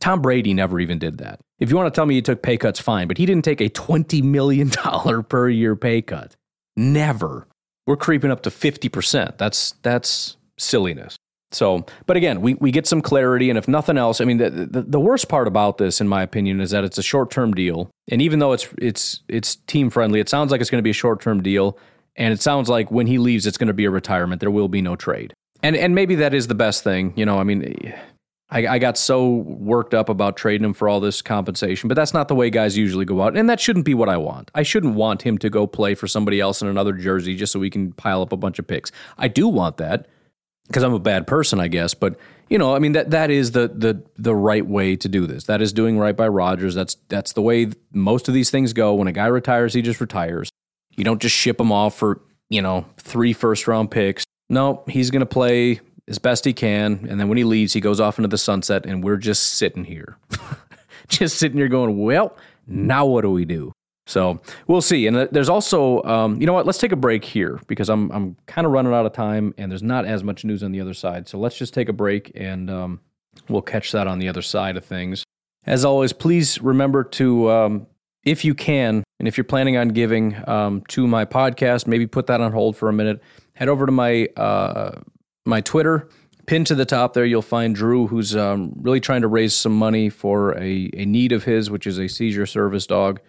Tom 0.01 0.21
Brady 0.21 0.53
never 0.53 0.81
even 0.81 0.99
did 0.99 1.17
that. 1.19 1.41
If 1.59 1.71
you 1.71 1.77
want 1.77 1.87
to 1.87 1.99
tell 1.99 2.05
me 2.05 2.17
he 2.17 2.21
took 2.21 2.43
pay 2.43 2.59
cuts, 2.59 2.79
fine. 2.79 3.09
But 3.09 3.17
he 3.17 3.25
didn't 3.25 3.47
take 3.47 3.63
a 3.63 3.71
$20 3.71 4.23
million 4.23 4.69
per 5.31 5.49
year 5.49 5.77
pay 5.77 6.03
cut. 6.03 6.37
Never. 6.77 7.49
We're 7.87 7.97
creeping 7.97 8.31
up 8.31 8.43
to 8.43 8.51
50%. 8.51 9.39
That's, 9.39 9.73
that's 9.81 10.37
silliness. 10.59 11.17
So, 11.55 11.87
but 12.07 12.17
again, 12.17 12.41
we, 12.41 12.55
we 12.55 12.71
get 12.71 12.87
some 12.87 13.01
clarity. 13.01 13.49
And 13.49 13.59
if 13.59 13.69
nothing 13.69 13.97
else, 13.97 14.21
I 14.21 14.25
mean, 14.25 14.39
the, 14.39 14.51
the, 14.51 14.83
the 14.83 15.01
worst 15.01 15.29
part 15.29 15.47
about 15.47 15.79
this, 15.79 16.01
in 16.01 16.09
my 16.09 16.23
opinion, 16.23 16.61
is 16.61 16.71
that 16.71 16.85
it's 16.85 16.99
a 16.99 17.03
short 17.03 17.31
term 17.31 17.53
deal. 17.55 17.91
And 18.09 18.21
even 18.21 18.39
though 18.39 18.53
it's, 18.53 18.69
it's, 18.79 19.21
it's 19.29 19.57
team 19.57 19.91
friendly, 19.91 20.21
it 20.21 20.29
sounds 20.29 20.51
like 20.51 20.61
it's 20.61 20.71
going 20.71 20.81
to 20.81 20.85
be 20.85 20.91
a 20.91 20.95
short 20.95 21.21
term 21.21 21.43
deal. 21.43 21.79
And 22.17 22.33
it 22.33 22.41
sounds 22.41 22.69
like 22.69 22.91
when 22.91 23.07
he 23.07 23.19
leaves, 23.19 23.47
it's 23.47 23.59
going 23.59 23.69
to 23.69 23.75
be 23.75 23.85
a 23.85 23.91
retirement. 23.91 24.41
There 24.41 24.51
will 24.51 24.69
be 24.69 24.83
no 24.83 24.97
trade. 24.97 25.35
And, 25.63 25.75
and 25.77 25.95
maybe 25.95 26.17
that 26.17 26.35
is 26.35 26.47
the 26.47 26.55
best 26.55 26.85
thing. 26.85 27.13
You 27.17 27.27
know, 27.27 27.39
I 27.39 27.45
mean, 27.45 27.95
I, 28.51 28.67
I 28.67 28.79
got 28.79 28.97
so 28.97 29.27
worked 29.29 29.95
up 29.95 30.09
about 30.09 30.37
trading 30.37 30.65
him 30.65 30.75
for 30.75 30.89
all 30.89 31.01
this 31.01 31.23
compensation, 31.23 31.89
but 31.89 31.95
that's 31.95 32.15
not 32.15 32.29
the 32.29 32.35
way 32.35 32.51
guys 32.51 32.77
usually 32.77 33.05
go 33.05 33.23
out. 33.23 33.37
And 33.37 33.49
that 33.49 33.59
shouldn't 33.59 33.85
be 33.85 33.95
what 33.95 34.09
I 34.09 34.17
want. 34.17 34.51
I 34.55 34.63
shouldn't 34.63 34.95
want 34.95 35.23
him 35.23 35.39
to 35.39 35.51
go 35.51 35.67
play 35.67 35.95
for 35.95 36.07
somebody 36.07 36.41
else 36.41 36.63
in 36.63 36.69
another 36.69 36.93
jersey 36.93 37.35
just 37.35 37.53
so 37.53 37.59
we 37.59 37.71
can 37.71 37.93
pile 37.93 38.23
up 38.23 38.33
a 38.33 38.37
bunch 38.37 38.59
of 38.59 38.67
picks. 38.67 38.93
I 39.19 39.29
do 39.29 39.49
want 39.49 39.79
that 39.79 40.07
because 40.67 40.83
I'm 40.83 40.95
a 40.95 40.99
bad 40.99 41.27
person, 41.27 41.61
I 41.61 41.69
guess. 41.69 41.95
But 41.95 42.17
you 42.49 42.59
know, 42.59 42.75
I 42.75 42.79
mean 42.79 42.93
that 42.93 43.11
that 43.11 43.31
is 43.31 43.53
the 43.53 43.69
the 43.69 44.03
the 44.17 44.35
right 44.35 44.67
way 44.67 44.97
to 44.97 45.09
do 45.09 45.27
this. 45.27 45.45
That 45.45 45.63
is 45.63 45.73
doing 45.73 45.99
right 45.99 46.17
by 46.17 46.29
Rodgers. 46.29 46.75
That's 46.75 46.97
that's 47.09 47.33
the 47.33 47.43
way 47.43 47.71
most 47.93 48.29
of 48.29 48.35
these 48.35 48.51
things 48.51 48.73
go. 48.73 48.95
When 48.95 49.09
a 49.09 49.13
guy 49.13 49.27
retires, 49.27 49.75
he 49.75 49.83
just 49.83 50.01
retires. 50.01 50.51
You 50.97 51.05
don't 51.05 51.21
just 51.21 51.35
ship 51.35 51.61
him 51.61 51.73
off 51.73 51.97
for 51.97 52.21
you 52.49 52.63
know, 52.63 52.87
three 52.97 53.33
first 53.33 53.67
round 53.67 53.91
picks. 53.91 54.25
No, 54.49 54.85
he's 54.89 55.11
going 55.11 55.21
to 55.21 55.27
play 55.27 55.81
as 56.09 56.19
best 56.19 56.45
he 56.45 56.53
can. 56.53 57.07
And 57.09 57.19
then 57.19 57.29
when 57.29 57.39
he 57.39 57.45
leaves, 57.45 57.73
he 57.73 57.81
goes 57.81 58.01
off 58.01 58.19
into 58.19 58.29
the 58.29 58.39
sunset, 58.39 58.87
and 58.87 59.03
we're 59.03 59.17
just 59.17 59.55
sitting 59.55 59.85
here. 59.85 60.19
just 61.09 61.39
sitting 61.39 61.59
here 61.59 61.69
going, 61.69 61.99
well, 61.99 62.37
now 62.67 63.07
what 63.07 63.23
do 63.23 63.31
we 63.31 63.45
do? 63.45 63.73
So 64.07 64.41
we'll 64.67 64.83
see. 64.83 65.07
And 65.07 65.17
there's 65.17 65.49
also, 65.49 66.03
um, 66.03 66.41
you 66.41 66.47
know 66.47 66.53
what? 66.53 66.67
Let's 66.67 66.79
take 66.79 66.93
a 66.93 66.97
break 66.97 67.25
here 67.25 67.59
because 67.67 67.89
I'm 67.89 68.11
I'm 68.13 68.37
kind 68.47 68.67
of 68.67 68.73
running 68.73 68.93
out 68.93 69.07
of 69.07 69.13
time, 69.13 69.55
and 69.57 69.71
there's 69.71 69.83
not 69.83 70.05
as 70.05 70.23
much 70.23 70.45
news 70.45 70.63
on 70.63 70.73
the 70.73 70.81
other 70.81 70.95
side. 70.95 71.27
So 71.29 71.39
let's 71.39 71.57
just 71.57 71.73
take 71.73 71.89
a 71.89 71.93
break, 71.93 72.33
and 72.35 72.71
um, 72.71 73.01
we'll 73.49 73.63
catch 73.63 73.93
that 73.93 74.07
on 74.07 74.19
the 74.19 74.29
other 74.29 74.43
side 74.43 74.77
of 74.77 74.85
things. 74.85 75.25
As 75.67 75.85
always, 75.85 76.13
please 76.13 76.61
remember 76.61 77.05
to, 77.05 77.51
um, 77.51 77.87
if 78.25 78.45
you 78.45 78.55
can, 78.55 79.03
and 79.19 79.27
if 79.27 79.39
you're 79.39 79.45
planning 79.45 79.79
on 79.79 79.89
giving 79.89 80.37
um, 80.47 80.83
to 80.89 81.07
my 81.07 81.25
podcast, 81.25 81.87
maybe 81.87 82.07
put 82.07 82.27
that 82.27 82.43
on 82.43 82.53
hold 82.53 82.77
for 82.77 82.91
a 82.91 82.93
minute. 82.93 83.23
Head 83.55 83.69
over 83.69 83.87
to 83.87 83.93
my 83.93 84.27
uh, 84.37 85.01
my 85.47 85.61
Twitter. 85.63 86.09
Pinned 86.47 86.67
to 86.67 86.75
the 86.75 86.85
top 86.85 87.15
there, 87.15 87.25
you'll 87.25 87.41
find 87.41 87.75
Drew, 87.75 88.07
who's 88.07 88.37
um, 88.37 88.75
really 88.83 89.01
trying 89.01 89.23
to 89.23 89.29
raise 89.29 89.55
some 89.55 89.75
money 89.75 90.11
for 90.11 90.53
a, 90.59 90.91
a 90.93 91.07
need 91.07 91.33
of 91.33 91.45
his, 91.45 91.71
which 91.71 91.87
is 91.87 91.99
a 91.99 92.07
seizure 92.07 92.45
service 92.45 92.87
dog 92.87 93.21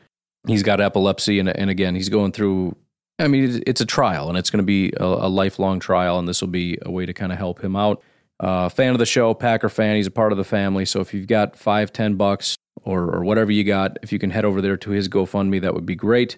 he's 0.48 0.64
got 0.64 0.82
epilepsy, 0.82 1.40
and, 1.40 1.50
and 1.50 1.70
again, 1.70 1.96
he's 1.96 2.10
going 2.10 2.32
through. 2.32 2.76
I 3.18 3.28
mean, 3.28 3.64
it's 3.66 3.82
a 3.82 3.86
trial, 3.86 4.30
and 4.30 4.38
it's 4.38 4.50
going 4.50 4.62
to 4.62 4.66
be 4.66 4.92
a, 4.98 5.06
a, 5.06 5.30
lifelong 5.30 5.80
trial, 5.80 6.20
and 6.20 6.28
this 6.28 6.42
will 6.42 6.50
be 6.50 6.78
a 6.82 6.92
way 6.92 7.06
to 7.06 7.14
kind 7.14 7.32
of 7.32 7.38
help 7.38 7.64
him 7.64 7.76
out. 7.76 8.04
Uh, 8.42 8.68
fan 8.68 8.92
of 8.92 9.00
the 9.00 9.06
show, 9.06 9.34
Packer 9.34 9.70
fan. 9.70 9.96
He's 9.96 10.08
a 10.08 10.12
part 10.12 10.34
of 10.34 10.38
the 10.38 10.44
family. 10.44 10.84
So 10.84 11.00
if 11.00 11.14
you've 11.14 11.28
got 11.28 11.56
five, 11.56 11.94
ten 11.94 12.16
bucks, 12.16 12.58
or 12.82 13.16
or 13.16 13.24
whatever 13.24 13.52
you 13.52 13.64
got, 13.64 13.98
if 14.02 14.12
you 14.12 14.20
can 14.20 14.32
head 14.32 14.46
over 14.46 14.62
there 14.62 14.78
to 14.78 14.92
his 14.92 15.08
GoFundMe, 15.08 15.62
that 15.62 15.74
would 15.74 15.86
be 15.86 15.96
great. 15.96 16.38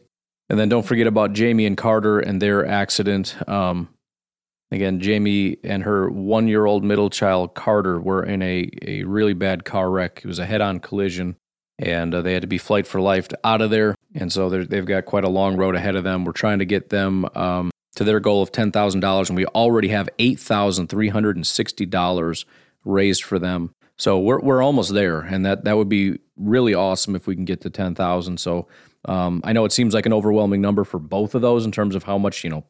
And 0.49 0.59
then 0.59 0.69
don't 0.69 0.85
forget 0.85 1.07
about 1.07 1.33
Jamie 1.33 1.65
and 1.65 1.75
Carter 1.75 2.19
and 2.19 2.41
their 2.41 2.65
accident. 2.65 3.35
Um, 3.49 3.89
again, 4.71 4.99
Jamie 5.01 5.57
and 5.63 5.83
her 5.83 6.09
one-year-old 6.09 6.83
middle 6.83 7.09
child 7.09 7.53
Carter 7.53 7.99
were 7.99 8.23
in 8.23 8.41
a 8.41 8.69
a 8.83 9.03
really 9.03 9.33
bad 9.33 9.65
car 9.65 9.89
wreck. 9.89 10.21
It 10.23 10.27
was 10.27 10.39
a 10.39 10.45
head-on 10.45 10.79
collision 10.79 11.35
and 11.79 12.13
uh, 12.13 12.21
they 12.21 12.33
had 12.33 12.41
to 12.41 12.47
be 12.47 12.57
flight 12.57 12.87
for 12.87 12.99
life 12.99 13.27
out 13.43 13.61
of 13.61 13.69
there. 13.69 13.95
And 14.15 14.31
so 14.31 14.49
they've 14.49 14.85
got 14.85 15.05
quite 15.05 15.23
a 15.23 15.29
long 15.29 15.57
road 15.57 15.75
ahead 15.75 15.95
of 15.95 16.03
them. 16.03 16.25
We're 16.25 16.31
trying 16.31 16.59
to 16.59 16.65
get 16.65 16.89
them 16.89 17.25
um, 17.35 17.71
to 17.95 18.03
their 18.03 18.19
goal 18.19 18.41
of 18.41 18.51
ten 18.51 18.71
thousand 18.71 19.01
dollars, 19.01 19.29
and 19.29 19.37
we 19.37 19.45
already 19.47 19.89
have 19.89 20.09
eight 20.19 20.39
thousand 20.39 20.87
three 20.87 21.09
hundred 21.09 21.35
and 21.35 21.45
sixty 21.45 21.85
dollars 21.85 22.45
raised 22.85 23.23
for 23.23 23.39
them. 23.39 23.71
So 23.97 24.19
we're 24.19 24.39
we're 24.39 24.61
almost 24.61 24.93
there, 24.93 25.21
and 25.21 25.45
that 25.45 25.63
that 25.65 25.77
would 25.77 25.89
be 25.89 26.19
really 26.35 26.73
awesome 26.73 27.15
if 27.15 27.27
we 27.27 27.35
can 27.35 27.45
get 27.45 27.61
to 27.61 27.69
ten 27.69 27.95
thousand. 27.95 28.39
So 28.39 28.67
um, 29.05 29.41
I 29.43 29.53
know 29.53 29.65
it 29.65 29.71
seems 29.71 29.93
like 29.93 30.05
an 30.05 30.13
overwhelming 30.13 30.61
number 30.61 30.83
for 30.83 30.99
both 30.99 31.35
of 31.35 31.41
those 31.41 31.65
in 31.65 31.71
terms 31.71 31.95
of 31.95 32.03
how 32.03 32.17
much 32.17 32.43
you 32.43 32.49
know 32.49 32.63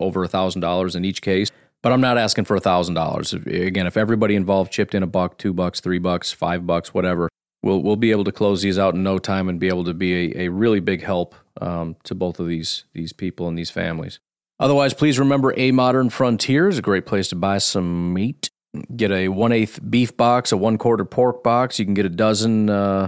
over 0.00 0.24
a 0.24 0.28
thousand 0.28 0.60
dollars 0.60 0.96
in 0.96 1.04
each 1.04 1.22
case. 1.22 1.50
But 1.82 1.92
I'm 1.92 2.00
not 2.00 2.18
asking 2.18 2.44
for 2.44 2.56
a 2.56 2.60
thousand 2.60 2.94
dollars. 2.94 3.32
Again, 3.32 3.86
if 3.86 3.96
everybody 3.96 4.34
involved 4.34 4.72
chipped 4.72 4.94
in 4.94 5.02
a 5.02 5.06
buck, 5.06 5.38
two 5.38 5.52
bucks, 5.52 5.80
three 5.80 6.00
bucks, 6.00 6.32
five 6.32 6.66
bucks, 6.66 6.92
whatever, 6.92 7.28
we'll 7.62 7.82
we'll 7.82 7.96
be 7.96 8.10
able 8.10 8.24
to 8.24 8.32
close 8.32 8.62
these 8.62 8.78
out 8.78 8.94
in 8.94 9.02
no 9.02 9.18
time 9.18 9.48
and 9.48 9.58
be 9.60 9.68
able 9.68 9.84
to 9.84 9.94
be 9.94 10.32
a, 10.36 10.46
a 10.46 10.48
really 10.48 10.80
big 10.80 11.02
help 11.02 11.34
um, 11.60 11.96
to 12.04 12.14
both 12.14 12.40
of 12.40 12.46
these 12.46 12.84
these 12.94 13.12
people 13.12 13.48
and 13.48 13.58
these 13.58 13.70
families. 13.70 14.20
Otherwise, 14.60 14.92
please 14.92 15.18
remember 15.18 15.54
A 15.56 15.70
Modern 15.70 16.10
Frontier 16.10 16.68
is 16.68 16.78
a 16.78 16.82
great 16.82 17.06
place 17.06 17.28
to 17.28 17.36
buy 17.36 17.58
some 17.58 18.12
meat. 18.12 18.50
Get 18.96 19.10
a 19.12 19.28
one 19.28 19.52
eighth 19.52 19.80
beef 19.88 20.16
box, 20.16 20.52
a 20.52 20.56
one 20.56 20.78
quarter 20.78 21.04
pork 21.04 21.42
box. 21.42 21.78
You 21.78 21.84
can 21.84 21.94
get 21.94 22.06
a 22.06 22.10
dozen 22.10 22.68
uh, 22.68 23.06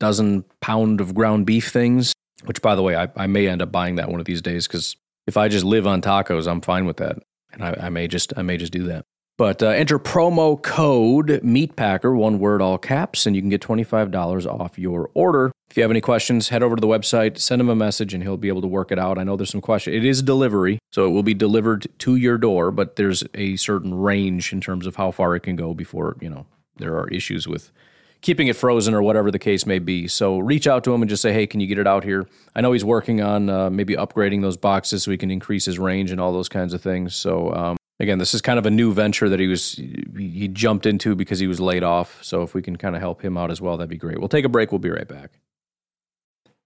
dozen 0.00 0.44
pound 0.60 1.00
of 1.00 1.14
ground 1.14 1.46
beef 1.46 1.70
things. 1.70 2.12
Which, 2.44 2.60
by 2.60 2.74
the 2.74 2.82
way, 2.82 2.96
I, 2.96 3.08
I 3.16 3.26
may 3.26 3.48
end 3.48 3.62
up 3.62 3.72
buying 3.72 3.94
that 3.96 4.10
one 4.10 4.20
of 4.20 4.26
these 4.26 4.42
days 4.42 4.66
because 4.66 4.96
if 5.26 5.36
I 5.36 5.48
just 5.48 5.64
live 5.64 5.86
on 5.86 6.02
tacos, 6.02 6.50
I'm 6.50 6.60
fine 6.60 6.84
with 6.84 6.98
that, 6.98 7.18
and 7.52 7.64
I, 7.64 7.86
I 7.86 7.88
may 7.88 8.08
just 8.08 8.32
I 8.36 8.42
may 8.42 8.56
just 8.56 8.72
do 8.72 8.84
that. 8.84 9.06
But 9.36 9.64
uh, 9.64 9.68
enter 9.68 9.98
promo 9.98 10.62
code 10.62 11.40
MEATPACKER, 11.42 12.14
one 12.14 12.38
word, 12.38 12.62
all 12.62 12.78
caps, 12.78 13.26
and 13.26 13.34
you 13.34 13.42
can 13.42 13.48
get 13.48 13.60
$25 13.60 14.46
off 14.46 14.78
your 14.78 15.10
order. 15.12 15.50
If 15.68 15.76
you 15.76 15.82
have 15.82 15.90
any 15.90 16.00
questions, 16.00 16.50
head 16.50 16.62
over 16.62 16.76
to 16.76 16.80
the 16.80 16.86
website, 16.86 17.38
send 17.38 17.60
him 17.60 17.68
a 17.68 17.74
message, 17.74 18.14
and 18.14 18.22
he'll 18.22 18.36
be 18.36 18.46
able 18.46 18.62
to 18.62 18.68
work 18.68 18.92
it 18.92 18.98
out. 18.98 19.18
I 19.18 19.24
know 19.24 19.36
there's 19.36 19.50
some 19.50 19.60
questions. 19.60 19.96
It 19.96 20.04
is 20.04 20.22
delivery, 20.22 20.78
so 20.92 21.06
it 21.06 21.10
will 21.10 21.24
be 21.24 21.34
delivered 21.34 21.88
to 21.98 22.14
your 22.14 22.38
door, 22.38 22.70
but 22.70 22.94
there's 22.94 23.24
a 23.34 23.56
certain 23.56 23.92
range 23.92 24.52
in 24.52 24.60
terms 24.60 24.86
of 24.86 24.94
how 24.96 25.10
far 25.10 25.34
it 25.34 25.40
can 25.40 25.56
go 25.56 25.74
before, 25.74 26.16
you 26.20 26.30
know, 26.30 26.46
there 26.76 26.96
are 26.96 27.08
issues 27.08 27.48
with 27.48 27.72
keeping 28.20 28.46
it 28.46 28.56
frozen 28.56 28.94
or 28.94 29.02
whatever 29.02 29.32
the 29.32 29.38
case 29.38 29.66
may 29.66 29.78
be. 29.78 30.06
So 30.08 30.38
reach 30.38 30.66
out 30.66 30.82
to 30.84 30.94
him 30.94 31.02
and 31.02 31.08
just 31.08 31.20
say, 31.22 31.32
hey, 31.32 31.46
can 31.46 31.60
you 31.60 31.66
get 31.66 31.78
it 31.78 31.86
out 31.86 32.04
here? 32.04 32.26
I 32.54 32.60
know 32.60 32.72
he's 32.72 32.84
working 32.84 33.20
on 33.20 33.50
uh, 33.50 33.68
maybe 33.68 33.96
upgrading 33.96 34.42
those 34.42 34.56
boxes 34.56 35.02
so 35.02 35.10
he 35.10 35.18
can 35.18 35.30
increase 35.30 35.66
his 35.66 35.78
range 35.78 36.10
and 36.10 36.20
all 36.20 36.32
those 36.32 36.48
kinds 36.48 36.72
of 36.72 36.80
things. 36.80 37.14
So 37.14 37.52
um, 37.52 37.76
again, 38.00 38.18
this 38.18 38.34
is 38.34 38.40
kind 38.40 38.58
of 38.58 38.66
a 38.66 38.70
new 38.70 38.92
venture 38.92 39.28
that 39.28 39.40
he 39.40 39.46
was 39.46 39.74
he 40.16 40.48
jumped 40.48 40.86
into 40.86 41.14
because 41.14 41.38
he 41.38 41.46
was 41.46 41.60
laid 41.60 41.82
off. 41.82 42.22
So 42.22 42.42
if 42.42 42.54
we 42.54 42.62
can 42.62 42.76
kind 42.76 42.94
of 42.94 43.00
help 43.00 43.22
him 43.22 43.36
out 43.36 43.50
as 43.50 43.60
well, 43.60 43.76
that'd 43.76 43.90
be 43.90 43.96
great. 43.96 44.18
We'll 44.18 44.28
take 44.28 44.44
a 44.44 44.48
break. 44.48 44.72
We'll 44.72 44.78
be 44.78 44.90
right 44.90 45.08
back. 45.08 45.40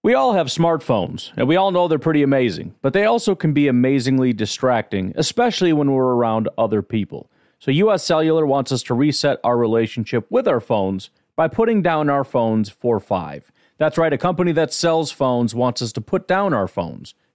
We 0.01 0.13
all 0.13 0.31
have 0.31 0.47
smartphones, 0.47 1.33
and 1.35 1.45
we 1.45 1.57
all 1.57 1.71
know 1.71 1.89
they're 1.89 1.99
pretty 1.99 2.23
amazing, 2.23 2.73
but 2.81 2.93
they 2.93 3.03
also 3.03 3.35
can 3.35 3.51
be 3.51 3.67
amazingly 3.67 4.31
distracting, 4.31 5.11
especially 5.17 5.73
when 5.73 5.91
we're 5.91 6.13
around 6.13 6.47
other 6.57 6.81
people. 6.81 7.29
So 7.59 7.71
US 7.71 8.01
Cellular 8.01 8.45
wants 8.45 8.71
us 8.71 8.81
to 8.83 8.93
reset 8.93 9.39
our 9.43 9.57
relationship 9.57 10.25
with 10.29 10.47
our 10.47 10.61
phones 10.61 11.09
by 11.35 11.49
putting 11.49 11.81
down 11.81 12.09
our 12.09 12.23
phones 12.23 12.69
for 12.69 13.01
5. 13.01 13.51
That's 13.77 13.97
right, 13.97 14.13
a 14.13 14.17
company 14.17 14.53
that 14.53 14.71
sells 14.71 15.11
phones 15.11 15.53
wants 15.53 15.81
us 15.81 15.91
to 15.93 16.01
put 16.01 16.29
down 16.29 16.53
our 16.53 16.69
phones. 16.69 17.13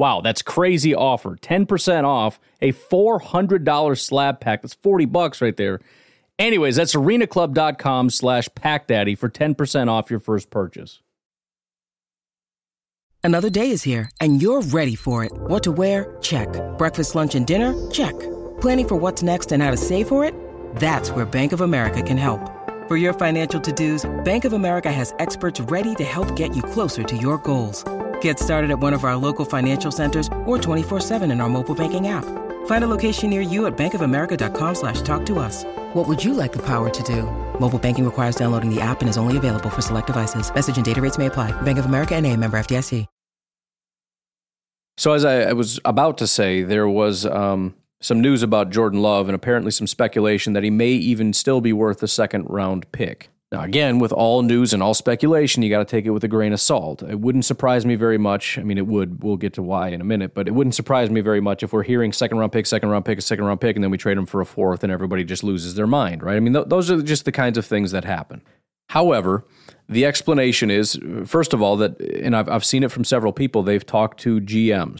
Wow, 0.00 0.22
that's 0.22 0.40
crazy 0.40 0.94
offer. 0.94 1.36
10% 1.36 2.04
off 2.04 2.40
a 2.62 2.72
$400 2.72 4.00
slab 4.00 4.40
pack. 4.40 4.62
That's 4.62 4.72
40 4.72 5.04
bucks 5.04 5.42
right 5.42 5.54
there. 5.54 5.78
Anyways, 6.38 6.76
that's 6.76 6.94
arenaclub.com 6.94 8.08
slash 8.08 8.48
packdaddy 8.48 9.18
for 9.18 9.28
10% 9.28 9.88
off 9.88 10.10
your 10.10 10.18
first 10.18 10.48
purchase. 10.48 11.02
Another 13.22 13.50
day 13.50 13.72
is 13.72 13.82
here, 13.82 14.10
and 14.22 14.40
you're 14.40 14.62
ready 14.62 14.94
for 14.94 15.22
it. 15.22 15.32
What 15.34 15.62
to 15.64 15.70
wear? 15.72 16.16
Check. 16.22 16.48
Breakfast, 16.78 17.14
lunch, 17.14 17.34
and 17.34 17.46
dinner? 17.46 17.74
Check. 17.90 18.18
Planning 18.62 18.88
for 18.88 18.96
what's 18.96 19.22
next 19.22 19.52
and 19.52 19.62
how 19.62 19.70
to 19.70 19.76
save 19.76 20.08
for 20.08 20.24
it? 20.24 20.34
That's 20.76 21.10
where 21.10 21.26
Bank 21.26 21.52
of 21.52 21.60
America 21.60 22.02
can 22.02 22.16
help. 22.16 22.40
For 22.88 22.96
your 22.96 23.12
financial 23.12 23.60
to-dos, 23.60 24.10
Bank 24.24 24.46
of 24.46 24.54
America 24.54 24.90
has 24.90 25.12
experts 25.18 25.60
ready 25.60 25.94
to 25.96 26.04
help 26.04 26.34
get 26.36 26.56
you 26.56 26.62
closer 26.62 27.02
to 27.02 27.16
your 27.18 27.36
goals. 27.36 27.84
Get 28.22 28.38
started 28.38 28.70
at 28.70 28.78
one 28.78 28.94
of 28.94 29.04
our 29.04 29.16
local 29.16 29.44
financial 29.44 29.90
centers 29.90 30.28
or 30.46 30.56
24-7 30.56 31.30
in 31.30 31.40
our 31.40 31.48
mobile 31.48 31.74
banking 31.74 32.08
app. 32.08 32.24
Find 32.66 32.82
a 32.82 32.86
location 32.86 33.30
near 33.30 33.42
you 33.42 33.66
at 33.66 33.76
bankofamerica.com 33.76 34.74
slash 34.74 35.02
talk 35.02 35.26
to 35.26 35.38
us. 35.38 35.64
What 35.92 36.08
would 36.08 36.24
you 36.24 36.32
like 36.34 36.52
the 36.52 36.64
power 36.64 36.88
to 36.88 37.02
do? 37.02 37.24
Mobile 37.60 37.78
banking 37.78 38.04
requires 38.04 38.36
downloading 38.36 38.74
the 38.74 38.80
app 38.80 39.00
and 39.02 39.10
is 39.10 39.18
only 39.18 39.36
available 39.36 39.70
for 39.70 39.82
select 39.82 40.06
devices. 40.06 40.52
Message 40.54 40.76
and 40.76 40.84
data 40.84 41.02
rates 41.02 41.18
may 41.18 41.26
apply. 41.26 41.52
Bank 41.62 41.78
of 41.78 41.84
America 41.84 42.14
and 42.14 42.26
a 42.26 42.36
member 42.36 42.58
FDIC. 42.58 43.06
So 45.00 45.14
as 45.14 45.24
I, 45.24 45.44
I 45.44 45.52
was 45.54 45.80
about 45.86 46.18
to 46.18 46.26
say, 46.26 46.62
there 46.62 46.86
was 46.86 47.24
um, 47.24 47.74
some 48.02 48.20
news 48.20 48.42
about 48.42 48.68
Jordan 48.68 49.00
Love 49.00 49.30
and 49.30 49.34
apparently 49.34 49.70
some 49.70 49.86
speculation 49.86 50.52
that 50.52 50.62
he 50.62 50.68
may 50.68 50.90
even 50.90 51.32
still 51.32 51.62
be 51.62 51.72
worth 51.72 52.02
a 52.02 52.08
second 52.08 52.44
round 52.50 52.92
pick. 52.92 53.30
Now, 53.52 53.62
again, 53.62 53.98
with 53.98 54.12
all 54.12 54.42
news 54.42 54.72
and 54.72 54.80
all 54.80 54.94
speculation, 54.94 55.62
you 55.62 55.70
got 55.70 55.80
to 55.80 55.84
take 55.84 56.06
it 56.06 56.10
with 56.10 56.22
a 56.22 56.28
grain 56.28 56.52
of 56.52 56.60
salt. 56.60 57.02
It 57.02 57.18
wouldn't 57.18 57.44
surprise 57.44 57.84
me 57.84 57.96
very 57.96 58.16
much. 58.16 58.56
I 58.58 58.62
mean, 58.62 58.78
it 58.78 58.86
would. 58.86 59.24
We'll 59.24 59.36
get 59.36 59.54
to 59.54 59.62
why 59.62 59.88
in 59.88 60.00
a 60.00 60.04
minute, 60.04 60.34
but 60.34 60.46
it 60.46 60.52
wouldn't 60.52 60.76
surprise 60.76 61.10
me 61.10 61.20
very 61.20 61.40
much 61.40 61.64
if 61.64 61.72
we're 61.72 61.82
hearing 61.82 62.12
second 62.12 62.38
round 62.38 62.52
pick, 62.52 62.66
second 62.66 62.90
round 62.90 63.04
pick, 63.04 63.18
a 63.18 63.22
second 63.22 63.44
round 63.44 63.60
pick, 63.60 63.76
and 63.76 63.82
then 63.82 63.90
we 63.90 63.98
trade 63.98 64.18
them 64.18 64.26
for 64.26 64.40
a 64.40 64.46
fourth, 64.46 64.84
and 64.84 64.92
everybody 64.92 65.24
just 65.24 65.42
loses 65.42 65.74
their 65.74 65.88
mind, 65.88 66.22
right? 66.22 66.36
I 66.36 66.40
mean, 66.40 66.52
th- 66.52 66.68
those 66.68 66.92
are 66.92 67.02
just 67.02 67.24
the 67.24 67.32
kinds 67.32 67.58
of 67.58 67.66
things 67.66 67.90
that 67.90 68.04
happen. 68.04 68.42
However, 68.90 69.44
the 69.88 70.06
explanation 70.06 70.70
is, 70.70 70.96
first 71.24 71.52
of 71.52 71.60
all, 71.60 71.76
that, 71.78 72.00
and 72.00 72.36
I've, 72.36 72.48
I've 72.48 72.64
seen 72.64 72.84
it 72.84 72.92
from 72.92 73.04
several 73.04 73.32
people, 73.32 73.64
they've 73.64 73.84
talked 73.84 74.20
to 74.20 74.40
GMs 74.40 74.98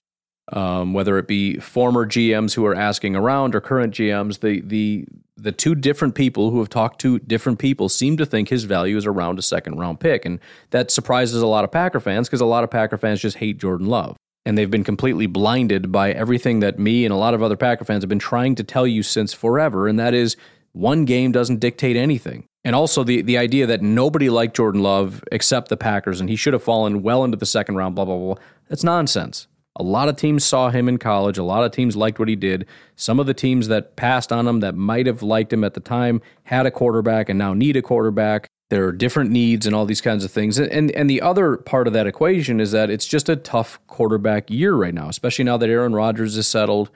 um, 0.53 0.93
whether 0.93 1.19
it 1.19 1.29
be 1.29 1.59
former 1.59 2.07
GMs 2.07 2.55
who 2.55 2.67
are 2.67 2.75
asking 2.75 3.15
around 3.17 3.55
or 3.55 3.61
current 3.61 3.95
GMs, 3.95 4.41
the 4.41 4.61
the 4.61 5.07
the 5.43 5.53
two 5.53 5.75
different 5.75 6.15
people 6.15 6.51
who 6.51 6.59
have 6.59 6.69
talked 6.69 7.01
to 7.01 7.19
different 7.21 7.59
people 7.59 7.89
seem 7.89 8.17
to 8.17 8.27
think 8.27 8.49
his 8.49 8.65
value 8.65 8.97
is 8.97 9.07
around 9.07 9.39
a 9.39 9.43
second 9.43 9.79
round 9.79 10.01
pick, 10.01 10.25
and 10.25 10.41
that 10.71 10.91
surprises 10.91 11.43
a 11.43 11.47
lot 11.47 11.65
of 11.65 11.71
Packer 11.71 12.01
fans 12.01 12.29
because 12.29 12.41
a 12.41 12.47
lot 12.47 12.65
of 12.65 12.71
Packer 12.71 12.97
fans 12.97 13.21
just 13.21 13.39
hate 13.39 13.59
Jordan 13.59 13.87
Love. 13.87 14.17
And 14.47 14.57
they've 14.57 14.71
been 14.71 14.85
completely 14.85 15.27
blinded 15.27 15.93
by 15.93 16.13
everything 16.13 16.61
that 16.61 16.79
me 16.79 17.05
and 17.05 17.13
a 17.13 17.17
lot 17.17 17.35
of 17.35 17.43
other 17.43 17.57
Packer 17.57 17.85
fans 17.85 18.03
have 18.03 18.09
been 18.09 18.19
trying 18.19 18.55
to 18.55 18.65
tell 18.65 18.87
you 18.87 19.03
since 19.03 19.33
forever, 19.33 19.87
and 19.87 19.99
that 19.99 20.15
is 20.15 20.37
one 20.73 21.05
game 21.05 21.33
doesn't 21.33 21.61
dictate 21.61 21.97
anything. 21.97 22.45
And 22.65 22.77
also 22.77 23.05
the, 23.05 23.23
the 23.23 23.39
idea 23.39 23.67
that 23.67 23.83
nobody 23.83 24.29
liked 24.29 24.57
Jordan 24.57 24.83
Love 24.83 25.25
except 25.33 25.69
the 25.69 25.77
Packers 25.77 26.21
and 26.21 26.29
he 26.29 26.37
should 26.37 26.53
have 26.53 26.63
fallen 26.63 27.03
well 27.03 27.25
into 27.25 27.37
the 27.37 27.47
second 27.47 27.77
round, 27.77 27.95
blah, 27.95 28.05
blah, 28.05 28.17
blah. 28.17 28.35
That's 28.69 28.85
nonsense. 28.85 29.47
A 29.81 29.83
lot 29.83 30.11
of 30.11 30.17
teams 30.17 30.45
saw 30.45 30.69
him 30.69 30.91
in 30.91 30.99
college. 30.99 31.39
A 31.39 31.43
lot 31.43 31.65
of 31.65 31.73
teams 31.73 31.97
liked 31.97 32.19
what 32.19 32.29
he 32.29 32.37
did. 32.37 32.67
Some 32.97 33.19
of 33.19 33.25
the 33.25 33.33
teams 33.33 33.69
that 33.69 33.97
passed 33.97 34.31
on 34.31 34.47
him 34.47 34.61
that 34.61 34.75
might 34.75 35.07
have 35.07 35.23
liked 35.23 35.51
him 35.55 35.65
at 35.65 35.73
the 35.73 35.81
time 35.81 36.21
had 36.43 36.67
a 36.67 36.71
quarterback 36.71 37.31
and 37.31 37.39
now 37.39 37.55
need 37.55 37.77
a 37.77 37.83
quarterback. 37.83 38.47
There 38.69 38.85
are 38.85 38.93
different 38.93 39.31
needs 39.31 39.65
and 39.65 39.75
all 39.75 39.87
these 39.87 40.03
kinds 40.03 40.23
of 40.23 40.31
things. 40.31 40.59
And 40.59 40.91
and 40.91 41.09
the 41.09 41.23
other 41.23 41.57
part 41.57 41.87
of 41.87 41.95
that 41.95 42.07
equation 42.07 42.61
is 42.61 42.73
that 42.73 42.91
it's 42.91 43.07
just 43.07 43.31
a 43.31 43.37
tough 43.37 43.81
quarterback 43.87 44.51
year 44.51 44.75
right 44.75 44.93
now, 44.93 45.09
especially 45.09 45.47
now 45.47 45.57
that 45.57 45.71
Aaron 45.71 45.95
Rodgers 45.95 46.37
is 46.37 46.47
settled. 46.47 46.91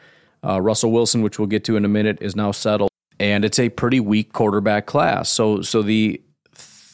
Uh, 0.45 0.61
Russell 0.61 0.93
Wilson, 0.93 1.23
which 1.23 1.39
we'll 1.39 1.49
get 1.49 1.65
to 1.65 1.77
in 1.77 1.87
a 1.87 1.89
minute, 1.89 2.19
is 2.21 2.37
now 2.37 2.53
settled, 2.53 2.91
and 3.19 3.47
it's 3.47 3.59
a 3.59 3.71
pretty 3.71 3.99
weak 3.99 4.35
quarterback 4.35 4.85
class. 4.85 5.31
So 5.31 5.63
so 5.63 5.81
the 5.81 6.21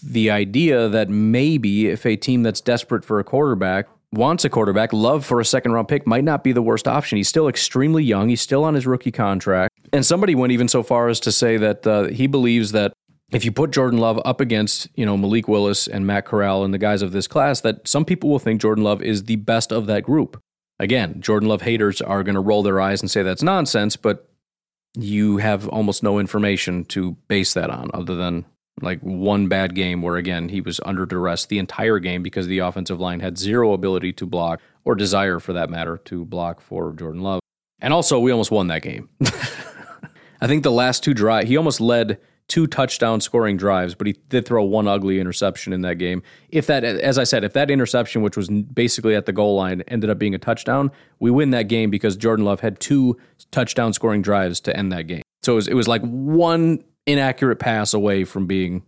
the 0.05 0.31
idea 0.31 0.89
that 0.89 1.09
maybe 1.09 1.89
if 1.89 2.07
a 2.07 2.15
team 2.15 2.45
that's 2.45 2.61
desperate 2.61 3.05
for 3.05 3.19
a 3.19 3.25
quarterback 3.25 3.89
wants 4.13 4.45
a 4.45 4.51
quarterback, 4.51 4.93
Love 4.93 5.25
for 5.25 5.41
a 5.41 5.45
second 5.45 5.73
round 5.73 5.89
pick 5.89 6.07
might 6.07 6.25
not 6.25 6.43
be 6.43 6.53
the 6.53 6.63
worst 6.63 6.89
option. 6.89 7.17
He's 7.17 7.29
still 7.29 7.49
extremely 7.49 8.03
young. 8.03 8.29
He's 8.29 8.41
still 8.41 8.65
on 8.65 8.75
his 8.75 8.87
rookie 8.87 9.13
contract. 9.13 9.75
And 9.93 10.05
somebody 10.05 10.35
went 10.35 10.53
even 10.53 10.69
so 10.69 10.83
far 10.83 11.09
as 11.09 11.21
to 11.21 11.33
say 11.33 11.57
that 11.57 11.87
uh, 11.87 12.05
he 12.05 12.27
believes 12.27 12.73
that 12.73 12.93
if 13.33 13.45
you 13.45 13.53
put 13.53 13.71
Jordan 13.71 13.99
Love 13.99 14.21
up 14.25 14.41
against, 14.41 14.89
you 14.97 15.07
know, 15.07 15.17
Malik 15.17 15.47
Willis 15.47 15.87
and 15.87 16.07
Matt 16.07 16.25
Corral 16.25 16.65
and 16.65 16.75
the 16.75 16.79
guys 16.79 17.03
of 17.03 17.13
this 17.13 17.29
class, 17.29 17.61
that 17.61 17.87
some 17.87 18.05
people 18.05 18.29
will 18.29 18.41
think 18.41 18.61
Jordan 18.61 18.83
Love 18.83 19.03
is 19.03 19.25
the 19.25 19.37
best 19.37 19.73
of 19.73 19.87
that 19.87 20.03
group. 20.03 20.43
Again, 20.81 21.21
Jordan 21.21 21.49
Love 21.49 21.63
haters 21.63 22.01
are 22.01 22.23
going 22.25 22.35
to 22.35 22.41
roll 22.41 22.63
their 22.63 22.81
eyes 22.81 23.01
and 23.03 23.11
say 23.11 23.23
that's 23.23 23.43
nonsense, 23.43 23.97
but 23.97 24.29
you 24.97 25.37
have 25.37 25.69
almost 25.69 26.03
no 26.03 26.19
information 26.19 26.85
to 26.87 27.13
base 27.29 27.55
that 27.55 27.71
on 27.71 27.91
other 27.95 28.17
than 28.17 28.45
like 28.83 29.01
one 29.01 29.49
bad 29.49 29.75
game 29.75 30.03
where 30.03 30.17
again 30.17 30.49
he 30.49 30.61
was 30.61 30.81
under 30.85 31.07
duress 31.07 31.47
the 31.47 31.59
entire 31.59 31.99
game 31.99 32.23
because 32.23 32.47
the 32.47 32.59
offensive 32.59 33.01
line 33.01 33.21
had 33.21 33.39
zero 33.39 33.73
ability 33.73 34.13
to 34.15 34.27
block 34.27 34.61
or 34.85 34.95
desire 34.95 35.41
for 35.41 35.53
that 35.53 35.71
matter 35.71 35.99
to 35.99 36.25
block 36.25 36.61
for 36.61 36.93
Jordan 36.93 37.23
Love. 37.23 37.41
And 37.81 37.93
also 37.93 38.19
we 38.19 38.31
almost 38.31 38.51
won 38.51 38.69
that 38.69 38.83
game. 38.83 39.09
I 40.43 40.47
think 40.47 40.63
the 40.63 40.73
last 40.73 41.05
two 41.05 41.15
drive 41.15 41.47
he 41.47 41.57
almost 41.57 41.81
led 41.81 42.19
two 42.49 42.67
touchdown 42.67 43.21
scoring 43.21 43.57
drives, 43.57 43.95
but 43.95 44.09
he 44.09 44.15
did 44.29 44.45
throw 44.45 44.65
one 44.65 44.89
ugly 44.89 45.21
interception 45.21 45.73
in 45.73 45.83
that 45.83 45.95
game. 45.99 46.23
If 46.49 46.67
that 46.67 46.85
as 46.85 47.17
I 47.17 47.25
said, 47.25 47.45
if 47.45 47.53
that 47.53 47.71
interception 47.71 48.23
which 48.23 48.37
was 48.37 48.49
basically 48.49 49.15
at 49.15 49.27
the 49.27 49.33
goal 49.33 49.55
line 49.55 49.83
ended 49.89 50.11
up 50.11 50.19
being 50.19 50.35
a 50.35 50.39
touchdown, 50.39 50.91
we 51.21 51.31
win 51.31 51.51
that 51.51 51.69
game 51.69 51.91
because 51.91 52.17
Jordan 52.17 52.45
Love 52.45 52.61
had 52.61 52.81
two 52.81 53.17
touchdown 53.51 53.93
scoring 53.93 54.23
drives 54.23 54.61
to 54.61 54.77
end 54.77 54.93
that 54.93 55.07
game. 55.07 55.23
So 55.43 55.53
it 55.53 55.57
was, 55.57 55.69
it 55.69 55.75
was 55.75 55.89
like 55.89 56.03
one 56.03 56.85
inaccurate 57.07 57.57
pass 57.57 57.95
away 57.95 58.25
from 58.25 58.47
being 58.47 58.85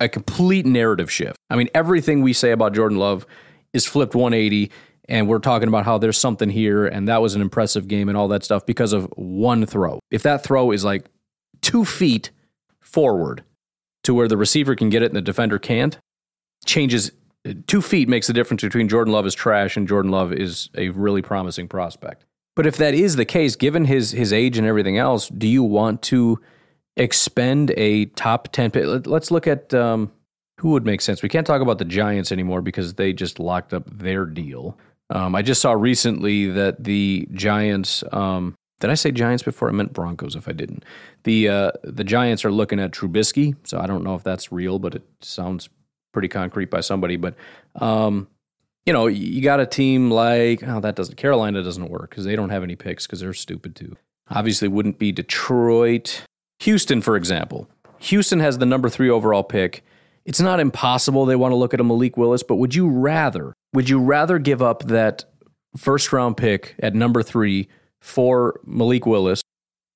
a 0.00 0.08
complete 0.08 0.66
narrative 0.66 1.10
shift. 1.10 1.36
I 1.48 1.56
mean, 1.56 1.68
everything 1.74 2.22
we 2.22 2.32
say 2.32 2.50
about 2.50 2.74
Jordan 2.74 2.98
Love 2.98 3.26
is 3.72 3.86
flipped 3.86 4.14
180, 4.14 4.70
and 5.08 5.28
we're 5.28 5.38
talking 5.38 5.68
about 5.68 5.84
how 5.84 5.98
there's 5.98 6.18
something 6.18 6.50
here, 6.50 6.86
and 6.86 7.08
that 7.08 7.22
was 7.22 7.34
an 7.34 7.40
impressive 7.40 7.88
game 7.88 8.08
and 8.08 8.16
all 8.16 8.28
that 8.28 8.44
stuff 8.44 8.66
because 8.66 8.92
of 8.92 9.04
one 9.16 9.64
throw. 9.66 10.00
If 10.10 10.22
that 10.24 10.42
throw 10.42 10.72
is 10.72 10.84
like 10.84 11.06
two 11.62 11.84
feet 11.84 12.30
forward 12.80 13.44
to 14.04 14.14
where 14.14 14.28
the 14.28 14.36
receiver 14.36 14.74
can 14.74 14.88
get 14.90 15.02
it 15.02 15.06
and 15.06 15.16
the 15.16 15.22
defender 15.22 15.58
can't, 15.58 15.98
changes 16.64 17.10
two 17.66 17.82
feet 17.82 18.08
makes 18.08 18.26
the 18.26 18.32
difference 18.32 18.62
between 18.62 18.88
Jordan 18.88 19.12
Love 19.12 19.26
is 19.26 19.34
trash 19.34 19.76
and 19.76 19.86
Jordan 19.86 20.10
Love 20.10 20.32
is 20.32 20.70
a 20.76 20.90
really 20.90 21.22
promising 21.22 21.68
prospect. 21.68 22.24
But 22.54 22.66
if 22.66 22.76
that 22.78 22.94
is 22.94 23.16
the 23.16 23.24
case, 23.24 23.54
given 23.54 23.84
his 23.84 24.12
his 24.12 24.32
age 24.32 24.58
and 24.58 24.66
everything 24.66 24.96
else, 24.96 25.28
do 25.28 25.46
you 25.46 25.62
want 25.62 26.02
to 26.02 26.40
expend 26.96 27.72
a 27.76 28.06
top 28.06 28.48
10 28.52 28.70
pick. 28.70 29.06
Let's 29.06 29.30
look 29.30 29.46
at 29.46 29.74
um, 29.74 30.10
who 30.58 30.70
would 30.70 30.86
make 30.86 31.00
sense. 31.00 31.22
We 31.22 31.28
can't 31.28 31.46
talk 31.46 31.60
about 31.60 31.78
the 31.78 31.84
Giants 31.84 32.32
anymore 32.32 32.62
because 32.62 32.94
they 32.94 33.12
just 33.12 33.38
locked 33.38 33.74
up 33.74 33.84
their 33.86 34.24
deal. 34.24 34.78
Um, 35.10 35.34
I 35.34 35.42
just 35.42 35.60
saw 35.60 35.72
recently 35.72 36.46
that 36.50 36.84
the 36.84 37.28
Giants. 37.32 38.02
Um, 38.12 38.54
did 38.80 38.90
I 38.90 38.94
say 38.94 39.10
Giants 39.10 39.42
before? 39.42 39.68
I 39.68 39.72
meant 39.72 39.92
Broncos. 39.92 40.36
If 40.36 40.48
I 40.48 40.52
didn't, 40.52 40.84
the 41.24 41.48
uh, 41.48 41.72
the 41.84 42.04
Giants 42.04 42.44
are 42.44 42.50
looking 42.50 42.80
at 42.80 42.90
Trubisky. 42.90 43.56
So 43.64 43.78
I 43.78 43.86
don't 43.86 44.04
know 44.04 44.14
if 44.14 44.22
that's 44.22 44.50
real, 44.50 44.78
but 44.78 44.94
it 44.94 45.04
sounds 45.20 45.68
pretty 46.12 46.28
concrete 46.28 46.70
by 46.70 46.80
somebody. 46.80 47.16
But 47.16 47.36
um, 47.76 48.28
you 48.84 48.92
know, 48.92 49.06
you 49.06 49.42
got 49.42 49.60
a 49.60 49.66
team 49.66 50.10
like 50.10 50.62
oh 50.66 50.80
that 50.80 50.96
doesn't 50.96 51.16
Carolina 51.16 51.62
doesn't 51.62 51.88
work 51.88 52.10
because 52.10 52.24
they 52.24 52.36
don't 52.36 52.50
have 52.50 52.62
any 52.62 52.76
picks 52.76 53.06
because 53.06 53.20
they're 53.20 53.32
stupid 53.32 53.76
too. 53.76 53.96
Obviously, 54.30 54.66
wouldn't 54.66 54.98
be 54.98 55.12
Detroit. 55.12 56.24
Houston, 56.60 57.00
for 57.00 57.16
example. 57.16 57.68
Houston 57.98 58.40
has 58.40 58.58
the 58.58 58.66
number 58.66 58.88
three 58.88 59.10
overall 59.10 59.42
pick. 59.42 59.84
It's 60.24 60.40
not 60.40 60.60
impossible 60.60 61.24
they 61.24 61.36
want 61.36 61.52
to 61.52 61.56
look 61.56 61.72
at 61.72 61.80
a 61.80 61.84
Malik 61.84 62.16
Willis, 62.16 62.42
but 62.42 62.56
would 62.56 62.74
you 62.74 62.88
rather, 62.88 63.52
would 63.72 63.88
you 63.88 64.00
rather 64.00 64.38
give 64.38 64.60
up 64.60 64.84
that 64.84 65.24
first 65.76 66.12
round 66.12 66.36
pick 66.36 66.74
at 66.80 66.94
number 66.94 67.22
three 67.22 67.68
for 68.00 68.60
Malik 68.64 69.06
Willis 69.06 69.42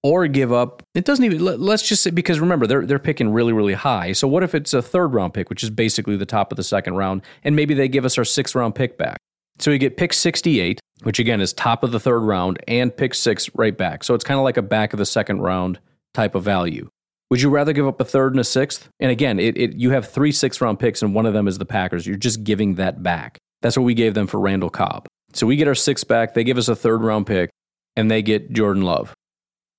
or 0.03 0.27
give 0.27 0.53
up 0.53 0.83
it 0.95 1.05
doesn't 1.05 1.25
even 1.25 1.45
let's 1.45 1.87
just 1.87 2.03
say 2.03 2.11
because 2.11 2.41
remember 2.41 2.67
they're 2.67 2.87
they're 2.87 2.99
picking 2.99 3.31
really 3.31 3.53
really 3.53 3.75
high 3.75 4.13
so 4.13 4.27
what 4.27 4.43
if 4.43 4.55
it's 4.55 4.73
a 4.73 4.81
third 4.81 5.13
round 5.13 5.35
pick 5.35 5.51
which 5.51 5.63
is 5.63 5.71
basically 5.71 6.17
the 6.17 6.27
top 6.27 6.51
of 6.51 6.57
the 6.57 6.63
second 6.63 6.95
round 6.95 7.23
and 7.45 7.55
maybe 7.55 7.75
they 7.75 7.89
give 7.89 8.05
us 8.05 8.17
our 8.17 8.25
sixth 8.25 8.55
round 8.55 8.75
pick 8.75 8.97
back 8.97 9.19
so 9.59 9.71
we 9.71 9.79
get 9.79 9.97
pick 9.97 10.13
68 10.13 10.81
which 11.03 11.19
again 11.19 11.41
is 11.41 11.53
top 11.53 11.83
of 11.83 11.93
the 11.93 12.01
third 12.01 12.21
round 12.21 12.59
and 12.67 12.97
pick 12.97 13.15
6 13.15 13.51
right 13.55 13.77
back 13.77 14.03
so 14.03 14.15
it's 14.15 14.25
kind 14.25 14.39
of 14.39 14.45
like 14.45 14.57
a 14.57 14.63
back 14.63 14.93
of 14.95 14.99
the 14.99 15.07
second 15.07 15.41
round 15.41 15.79
type 16.15 16.35
of 16.35 16.43
value. 16.43 16.89
Would 17.31 17.43
you 17.43 17.51
rather 17.51 17.73
give 17.73 17.87
up 17.87 18.01
a 18.01 18.05
third 18.05 18.33
and 18.33 18.41
a 18.41 18.45
sixth? 18.45 18.89
And 18.99 19.11
again, 19.11 19.39
it, 19.39 19.57
it, 19.57 19.75
you 19.75 19.91
have 19.91 20.09
three 20.09 20.33
sixth 20.33 20.61
round 20.61 20.79
picks, 20.81 21.03
and 21.03 21.15
one 21.15 21.27
of 21.27 21.33
them 21.33 21.47
is 21.47 21.59
the 21.59 21.65
Packers. 21.65 22.07
You're 22.07 22.17
just 22.17 22.43
giving 22.43 22.75
that 22.75 23.03
back. 23.03 23.39
That's 23.63 23.77
what 23.77 23.85
we 23.85 23.95
gave 23.95 24.15
them 24.15 24.27
for 24.27 24.41
Randall 24.41 24.71
Cobb. 24.71 25.07
So 25.33 25.47
we 25.47 25.57
get 25.57 25.69
our 25.69 25.75
sixth 25.75 26.09
back. 26.09 26.35
They 26.35 26.45
give 26.45 26.59
us 26.59 26.69
a 26.69 26.75
third 26.75 27.03
round 27.03 27.27
pick, 27.27 27.51
and 27.95 28.11
they 28.11 28.23
get 28.23 28.53
Jordan 28.53 28.83
Love. 28.83 29.15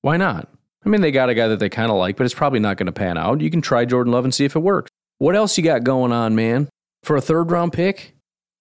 Why 0.02 0.18
not? 0.18 0.48
I 0.86 0.90
mean, 0.90 1.02
they 1.02 1.12
got 1.12 1.30
a 1.30 1.36
guy 1.36 1.48
that 1.50 1.60
they 1.60 1.70
kind 1.70 1.92
of 1.92 1.98
like, 1.98 2.16
but 2.16 2.24
it's 2.24 2.34
probably 2.34 2.60
not 2.60 2.78
going 2.78 2.88
to 2.88 2.92
pan 2.92 3.18
out. 3.18 3.42
You 3.42 3.52
can 3.52 3.62
try 3.62 3.86
Jordan 3.86 4.14
Love 4.14 4.24
and 4.24 4.34
see 4.34 4.46
if 4.46 4.56
it 4.56 4.60
works. 4.60 4.90
What 5.18 5.36
else 5.36 5.58
you 5.58 5.64
got 5.64 5.84
going 5.84 6.12
on, 6.12 6.36
man? 6.36 6.70
For 7.04 7.16
a 7.16 7.22
third 7.22 7.52
round 7.52 7.74
pick, 7.74 8.16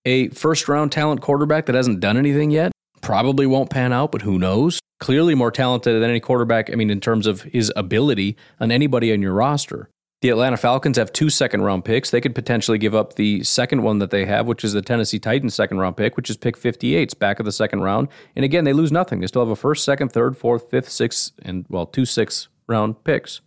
a 0.04 0.28
first 0.30 0.68
round 0.68 0.92
talent 0.92 1.20
quarterback 1.20 1.66
that 1.66 1.74
hasn't 1.74 2.00
done 2.00 2.16
anything 2.16 2.50
yet, 2.50 2.72
probably 3.00 3.46
won't 3.46 3.70
pan 3.70 3.92
out, 3.92 4.12
but 4.12 4.22
who 4.22 4.38
knows? 4.38 4.80
Clearly 5.00 5.34
more 5.34 5.50
talented 5.50 6.00
than 6.00 6.08
any 6.08 6.20
quarterback, 6.20 6.70
I 6.70 6.76
mean, 6.76 6.90
in 6.90 7.00
terms 7.00 7.26
of 7.26 7.42
his 7.42 7.72
ability 7.74 8.36
on 8.60 8.70
anybody 8.70 9.12
on 9.12 9.22
your 9.22 9.32
roster. 9.32 9.88
The 10.22 10.28
Atlanta 10.28 10.58
Falcons 10.58 10.98
have 10.98 11.14
two 11.14 11.30
second 11.30 11.62
round 11.62 11.86
picks. 11.86 12.10
They 12.10 12.20
could 12.20 12.34
potentially 12.34 12.76
give 12.76 12.94
up 12.94 13.14
the 13.14 13.42
second 13.42 13.82
one 13.82 14.00
that 14.00 14.10
they 14.10 14.26
have, 14.26 14.46
which 14.46 14.62
is 14.64 14.74
the 14.74 14.82
Tennessee 14.82 15.18
Titans 15.18 15.54
second 15.54 15.78
round 15.78 15.96
pick, 15.96 16.14
which 16.16 16.28
is 16.28 16.36
pick 16.36 16.58
58. 16.58 17.02
It's 17.02 17.14
back 17.14 17.40
of 17.40 17.46
the 17.46 17.52
second 17.52 17.80
round. 17.80 18.08
And 18.36 18.44
again, 18.44 18.64
they 18.64 18.74
lose 18.74 18.92
nothing. 18.92 19.20
They 19.20 19.26
still 19.26 19.42
have 19.42 19.50
a 19.50 19.56
first, 19.56 19.82
second, 19.82 20.12
third, 20.12 20.36
fourth, 20.36 20.68
fifth, 20.70 20.90
sixth, 20.90 21.32
and 21.40 21.64
well, 21.70 21.86
two 21.86 22.04
six 22.04 22.48
round 22.68 23.02
picks. 23.02 23.40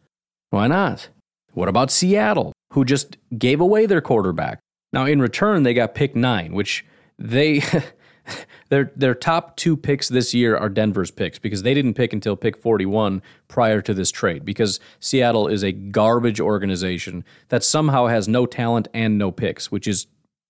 Why 0.50 0.66
not? 0.68 1.10
What 1.54 1.70
about 1.70 1.92
Seattle, 1.92 2.54
who 2.72 2.84
just 2.84 3.18
gave 3.38 3.62
away 3.62 3.86
their 3.86 4.02
quarterback? 4.02 4.60
Now, 4.92 5.06
in 5.06 5.22
return, 5.22 5.62
they 5.62 5.76
got 5.76 5.94
pick 5.94 6.16
nine, 6.16 6.54
which 6.54 6.84
they 7.20 7.62
their 8.70 8.92
their 8.96 9.16
top 9.16 9.56
two 9.58 9.76
picks 9.76 10.10
this 10.10 10.34
year 10.34 10.56
are 10.56 10.70
Denver's 10.70 11.12
picks 11.12 11.40
because 11.40 11.64
they 11.64 11.74
didn't 11.74 11.94
pick 11.94 12.14
until 12.14 12.36
pick 12.36 12.58
41 12.58 13.22
prior 13.48 13.82
to 13.82 13.94
this 13.94 14.12
trade 14.12 14.46
because 14.46 14.80
Seattle 15.00 15.48
is 15.48 15.64
a 15.64 15.72
garbage 15.72 16.40
organization 16.40 17.24
that 17.50 17.64
somehow 17.64 18.08
has 18.08 18.28
no 18.28 18.46
talent 18.46 18.88
and 18.94 19.18
no 19.18 19.32
picks, 19.32 19.72
which 19.72 19.88
is 19.88 20.08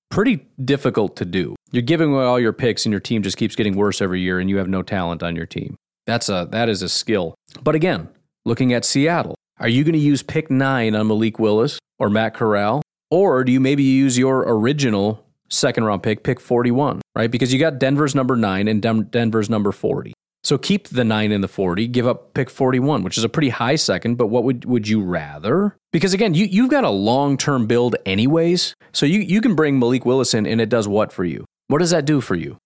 pretty 0.09 0.45
difficult 0.63 1.15
to 1.15 1.25
do. 1.25 1.55
You're 1.71 1.81
giving 1.81 2.13
away 2.13 2.23
all 2.23 2.39
your 2.39 2.53
picks 2.53 2.85
and 2.85 2.91
your 2.91 2.99
team 2.99 3.23
just 3.23 3.37
keeps 3.37 3.55
getting 3.55 3.75
worse 3.75 4.01
every 4.01 4.21
year 4.21 4.39
and 4.39 4.49
you 4.49 4.57
have 4.57 4.69
no 4.69 4.83
talent 4.83 5.23
on 5.23 5.35
your 5.35 5.47
team. 5.47 5.75
That's 6.05 6.29
a 6.29 6.47
that 6.51 6.69
is 6.69 6.81
a 6.81 6.89
skill. 6.89 7.35
But 7.63 7.75
again, 7.75 8.09
looking 8.45 8.73
at 8.73 8.85
Seattle, 8.85 9.35
Are 9.59 9.67
you 9.67 9.83
going 9.83 9.93
to 9.93 9.99
use 9.99 10.23
pick 10.23 10.49
nine 10.51 10.95
on 10.95 11.07
Malik 11.07 11.39
Willis 11.39 11.79
or 11.99 12.09
Matt 12.09 12.33
Corral? 12.33 12.81
Or 13.09 13.43
do 13.43 13.51
you 13.51 13.59
maybe 13.59 13.83
use 13.83 14.17
your 14.17 14.43
original 14.47 15.22
second 15.53 15.83
round 15.83 16.03
pick, 16.03 16.23
pick 16.23 16.39
41, 16.39 17.01
right? 17.15 17.31
Because 17.31 17.53
you 17.53 17.59
got 17.59 17.79
Denver's 17.79 18.15
number 18.15 18.35
nine 18.35 18.67
and 18.67 18.81
Denver's 18.81 19.49
number 19.49 19.71
40. 19.71 20.13
So 20.43 20.57
keep 20.57 20.89
the 20.89 21.05
nine 21.05 21.31
and 21.31 21.41
the 21.41 21.47
40, 21.47 21.87
give 21.87 22.05
up 22.05 22.33
pick 22.33 22.49
41, 22.49 23.03
which 23.03 23.17
is 23.17 23.23
a 23.23 23.29
pretty 23.29 23.49
high 23.49 23.75
second, 23.77 24.15
but 24.15 24.27
what 24.27 24.43
would, 24.43 24.65
would 24.65 24.87
you 24.87 25.01
rather? 25.01 25.77
Because 25.93 26.13
again, 26.13 26.33
you, 26.33 26.45
you've 26.45 26.69
got 26.69 26.83
a 26.83 26.89
long 26.89 27.37
term 27.37 27.65
build 27.65 27.95
anyways. 28.05 28.75
So 28.91 29.05
you, 29.05 29.19
you 29.19 29.39
can 29.39 29.55
bring 29.55 29.79
Malik 29.79 30.05
Willis 30.05 30.33
in 30.33 30.45
and 30.45 30.59
it 30.59 30.67
does 30.67 30.87
what 30.87 31.13
for 31.13 31.23
you? 31.23 31.45
What 31.67 31.79
does 31.79 31.91
that 31.91 32.05
do 32.05 32.19
for 32.19 32.35
you? 32.35 32.57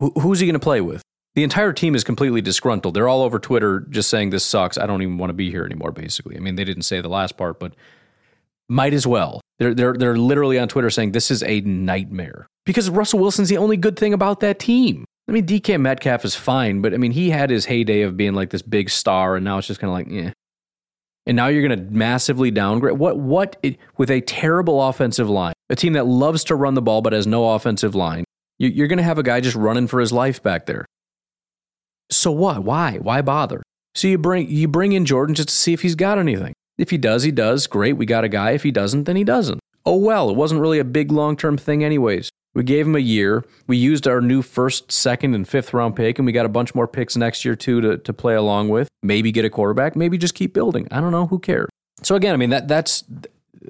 Wh- 0.00 0.20
who's 0.20 0.38
he 0.38 0.46
going 0.46 0.54
to 0.54 0.60
play 0.60 0.80
with? 0.80 1.02
The 1.34 1.42
entire 1.42 1.72
team 1.72 1.94
is 1.94 2.04
completely 2.04 2.40
disgruntled. 2.40 2.94
They're 2.94 3.08
all 3.08 3.22
over 3.22 3.38
Twitter 3.38 3.80
just 3.90 4.10
saying 4.10 4.30
this 4.30 4.44
sucks. 4.44 4.78
I 4.78 4.86
don't 4.86 5.02
even 5.02 5.18
want 5.18 5.30
to 5.30 5.34
be 5.34 5.50
here 5.50 5.64
anymore, 5.64 5.90
basically. 5.90 6.36
I 6.36 6.40
mean, 6.40 6.56
they 6.56 6.64
didn't 6.64 6.82
say 6.82 7.00
the 7.00 7.08
last 7.08 7.36
part, 7.36 7.58
but 7.58 7.74
might 8.68 8.94
as 8.94 9.06
well. 9.06 9.40
They're, 9.58 9.74
they're, 9.74 9.92
they're 9.94 10.16
literally 10.16 10.58
on 10.58 10.68
Twitter 10.68 10.90
saying 10.90 11.12
this 11.12 11.30
is 11.30 11.42
a 11.42 11.60
nightmare 11.60 12.46
because 12.64 12.90
Russell 12.90 13.18
Wilson's 13.18 13.48
the 13.48 13.58
only 13.58 13.76
good 13.76 13.98
thing 13.98 14.12
about 14.12 14.40
that 14.40 14.58
team. 14.58 15.04
I 15.28 15.32
mean, 15.32 15.46
DK 15.46 15.80
Metcalf 15.80 16.24
is 16.24 16.34
fine, 16.34 16.80
but 16.80 16.92
I 16.92 16.96
mean, 16.96 17.12
he 17.12 17.30
had 17.30 17.50
his 17.50 17.66
heyday 17.66 18.02
of 18.02 18.16
being 18.16 18.34
like 18.34 18.50
this 18.50 18.62
big 18.62 18.90
star, 18.90 19.36
and 19.36 19.44
now 19.44 19.58
it's 19.58 19.68
just 19.68 19.80
kind 19.80 19.90
of 19.90 19.94
like, 19.94 20.08
yeah. 20.10 20.32
And 21.26 21.36
now 21.36 21.46
you're 21.46 21.66
going 21.66 21.78
to 21.78 21.92
massively 21.92 22.50
downgrade. 22.50 22.98
What? 22.98 23.16
What? 23.16 23.56
It, 23.62 23.78
with 23.96 24.10
a 24.10 24.20
terrible 24.20 24.82
offensive 24.82 25.30
line, 25.30 25.54
a 25.70 25.76
team 25.76 25.92
that 25.92 26.06
loves 26.06 26.42
to 26.44 26.56
run 26.56 26.74
the 26.74 26.82
ball 26.82 27.00
but 27.00 27.12
has 27.12 27.28
no 27.28 27.52
offensive 27.52 27.94
line, 27.94 28.24
you, 28.58 28.68
you're 28.68 28.88
going 28.88 28.98
to 28.98 29.04
have 29.04 29.18
a 29.18 29.22
guy 29.22 29.40
just 29.40 29.54
running 29.54 29.86
for 29.86 30.00
his 30.00 30.12
life 30.12 30.42
back 30.42 30.66
there. 30.66 30.84
So 32.10 32.32
what? 32.32 32.64
Why? 32.64 32.98
Why 32.98 33.22
bother? 33.22 33.62
So 33.94 34.08
you 34.08 34.18
bring 34.18 34.50
you 34.50 34.66
bring 34.66 34.92
in 34.92 35.04
Jordan 35.04 35.34
just 35.34 35.50
to 35.50 35.54
see 35.54 35.72
if 35.72 35.82
he's 35.82 35.94
got 35.94 36.18
anything. 36.18 36.54
If 36.78 36.90
he 36.90 36.98
does, 36.98 37.22
he 37.22 37.30
does. 37.30 37.66
Great, 37.66 37.94
we 37.94 38.06
got 38.06 38.24
a 38.24 38.28
guy. 38.28 38.52
If 38.52 38.62
he 38.62 38.70
doesn't, 38.70 39.04
then 39.04 39.16
he 39.16 39.24
doesn't. 39.24 39.60
Oh 39.84 39.96
well, 39.96 40.30
it 40.30 40.36
wasn't 40.36 40.60
really 40.60 40.78
a 40.78 40.84
big 40.84 41.10
long 41.12 41.36
term 41.36 41.58
thing, 41.58 41.84
anyways. 41.84 42.30
We 42.54 42.64
gave 42.64 42.86
him 42.86 42.96
a 42.96 43.00
year. 43.00 43.44
We 43.66 43.78
used 43.78 44.06
our 44.06 44.20
new 44.20 44.42
first, 44.42 44.92
second, 44.92 45.34
and 45.34 45.48
fifth 45.48 45.72
round 45.72 45.96
pick, 45.96 46.18
and 46.18 46.26
we 46.26 46.32
got 46.32 46.44
a 46.44 46.50
bunch 46.50 46.74
more 46.74 46.86
picks 46.86 47.16
next 47.16 47.44
year 47.44 47.56
too 47.56 47.80
to, 47.80 47.98
to 47.98 48.12
play 48.12 48.34
along 48.34 48.68
with. 48.68 48.88
Maybe 49.02 49.32
get 49.32 49.44
a 49.44 49.50
quarterback. 49.50 49.96
Maybe 49.96 50.18
just 50.18 50.34
keep 50.34 50.52
building. 50.52 50.86
I 50.90 51.00
don't 51.00 51.12
know. 51.12 51.26
Who 51.26 51.38
cares? 51.38 51.68
So 52.02 52.14
again, 52.14 52.34
I 52.34 52.36
mean 52.36 52.50
that 52.50 52.68
that's 52.68 53.04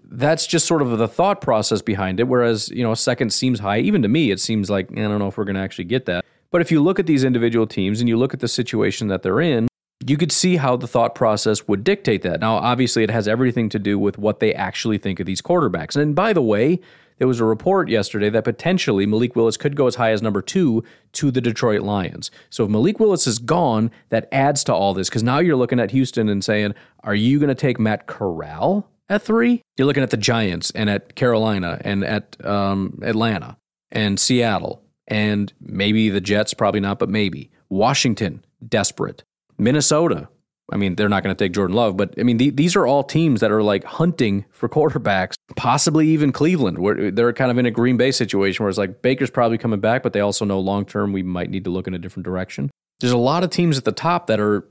that's 0.04 0.46
just 0.46 0.66
sort 0.66 0.82
of 0.82 0.98
the 0.98 1.08
thought 1.08 1.40
process 1.40 1.82
behind 1.82 2.18
it. 2.18 2.24
Whereas 2.24 2.70
you 2.70 2.82
know, 2.82 2.94
second 2.94 3.32
seems 3.32 3.60
high. 3.60 3.78
Even 3.78 4.02
to 4.02 4.08
me, 4.08 4.30
it 4.30 4.40
seems 4.40 4.68
like 4.68 4.90
I 4.90 4.94
don't 4.94 5.18
know 5.18 5.28
if 5.28 5.36
we're 5.36 5.44
going 5.44 5.56
to 5.56 5.60
actually 5.62 5.84
get 5.84 6.06
that. 6.06 6.24
But 6.50 6.60
if 6.60 6.70
you 6.70 6.82
look 6.82 6.98
at 6.98 7.06
these 7.06 7.24
individual 7.24 7.66
teams 7.66 8.00
and 8.00 8.08
you 8.08 8.16
look 8.16 8.34
at 8.34 8.40
the 8.40 8.48
situation 8.48 9.08
that 9.08 9.22
they're 9.22 9.40
in, 9.40 9.68
you 10.06 10.16
could 10.16 10.32
see 10.32 10.56
how 10.56 10.76
the 10.76 10.86
thought 10.86 11.14
process 11.14 11.66
would 11.68 11.84
dictate 11.84 12.22
that. 12.22 12.40
Now, 12.40 12.56
obviously, 12.56 13.02
it 13.02 13.10
has 13.10 13.28
everything 13.28 13.68
to 13.70 13.78
do 13.78 13.98
with 13.98 14.18
what 14.18 14.40
they 14.40 14.54
actually 14.54 14.98
think 14.98 15.20
of 15.20 15.26
these 15.26 15.42
quarterbacks. 15.42 15.96
And 15.96 16.14
by 16.14 16.32
the 16.32 16.42
way, 16.42 16.80
there 17.18 17.28
was 17.28 17.40
a 17.40 17.44
report 17.44 17.88
yesterday 17.88 18.30
that 18.30 18.42
potentially 18.42 19.06
Malik 19.06 19.36
Willis 19.36 19.56
could 19.56 19.76
go 19.76 19.86
as 19.86 19.94
high 19.94 20.10
as 20.10 20.22
number 20.22 20.42
two 20.42 20.82
to 21.12 21.30
the 21.30 21.40
Detroit 21.40 21.82
Lions. 21.82 22.30
So 22.50 22.64
if 22.64 22.70
Malik 22.70 22.98
Willis 22.98 23.26
is 23.26 23.38
gone, 23.38 23.90
that 24.08 24.28
adds 24.32 24.64
to 24.64 24.74
all 24.74 24.92
this 24.94 25.08
because 25.08 25.22
now 25.22 25.38
you're 25.38 25.56
looking 25.56 25.78
at 25.78 25.92
Houston 25.92 26.28
and 26.28 26.42
saying, 26.42 26.74
are 27.04 27.14
you 27.14 27.38
going 27.38 27.48
to 27.48 27.54
take 27.54 27.78
Matt 27.78 28.06
Corral 28.06 28.88
at 29.08 29.22
three? 29.22 29.62
You're 29.76 29.86
looking 29.86 30.02
at 30.02 30.10
the 30.10 30.16
Giants 30.16 30.72
and 30.72 30.90
at 30.90 31.14
Carolina 31.14 31.80
and 31.84 32.02
at 32.02 32.44
um, 32.44 32.98
Atlanta 33.02 33.56
and 33.92 34.18
Seattle 34.18 34.82
and 35.06 35.52
maybe 35.60 36.08
the 36.08 36.20
Jets, 36.20 36.54
probably 36.54 36.80
not, 36.80 36.98
but 36.98 37.08
maybe. 37.08 37.50
Washington, 37.68 38.44
desperate. 38.66 39.22
Minnesota, 39.62 40.28
I 40.72 40.76
mean, 40.76 40.94
they're 40.94 41.08
not 41.08 41.22
going 41.22 41.34
to 41.34 41.44
take 41.44 41.52
Jordan 41.52 41.76
Love, 41.76 41.96
but 41.96 42.14
I 42.18 42.22
mean, 42.22 42.38
the, 42.38 42.50
these 42.50 42.76
are 42.76 42.86
all 42.86 43.02
teams 43.02 43.40
that 43.40 43.50
are 43.50 43.62
like 43.62 43.84
hunting 43.84 44.44
for 44.50 44.68
quarterbacks, 44.68 45.34
possibly 45.56 46.08
even 46.08 46.32
Cleveland, 46.32 46.78
where 46.78 47.10
they're 47.10 47.32
kind 47.32 47.50
of 47.50 47.58
in 47.58 47.66
a 47.66 47.70
Green 47.70 47.96
Bay 47.96 48.10
situation 48.10 48.62
where 48.62 48.70
it's 48.70 48.78
like 48.78 49.02
Baker's 49.02 49.30
probably 49.30 49.58
coming 49.58 49.80
back, 49.80 50.02
but 50.02 50.12
they 50.12 50.20
also 50.20 50.44
know 50.44 50.60
long 50.60 50.84
term 50.84 51.12
we 51.12 51.22
might 51.22 51.50
need 51.50 51.64
to 51.64 51.70
look 51.70 51.86
in 51.86 51.94
a 51.94 51.98
different 51.98 52.24
direction. 52.24 52.70
There's 53.00 53.12
a 53.12 53.18
lot 53.18 53.44
of 53.44 53.50
teams 53.50 53.76
at 53.76 53.84
the 53.84 53.92
top 53.92 54.28
that 54.28 54.40
are 54.40 54.66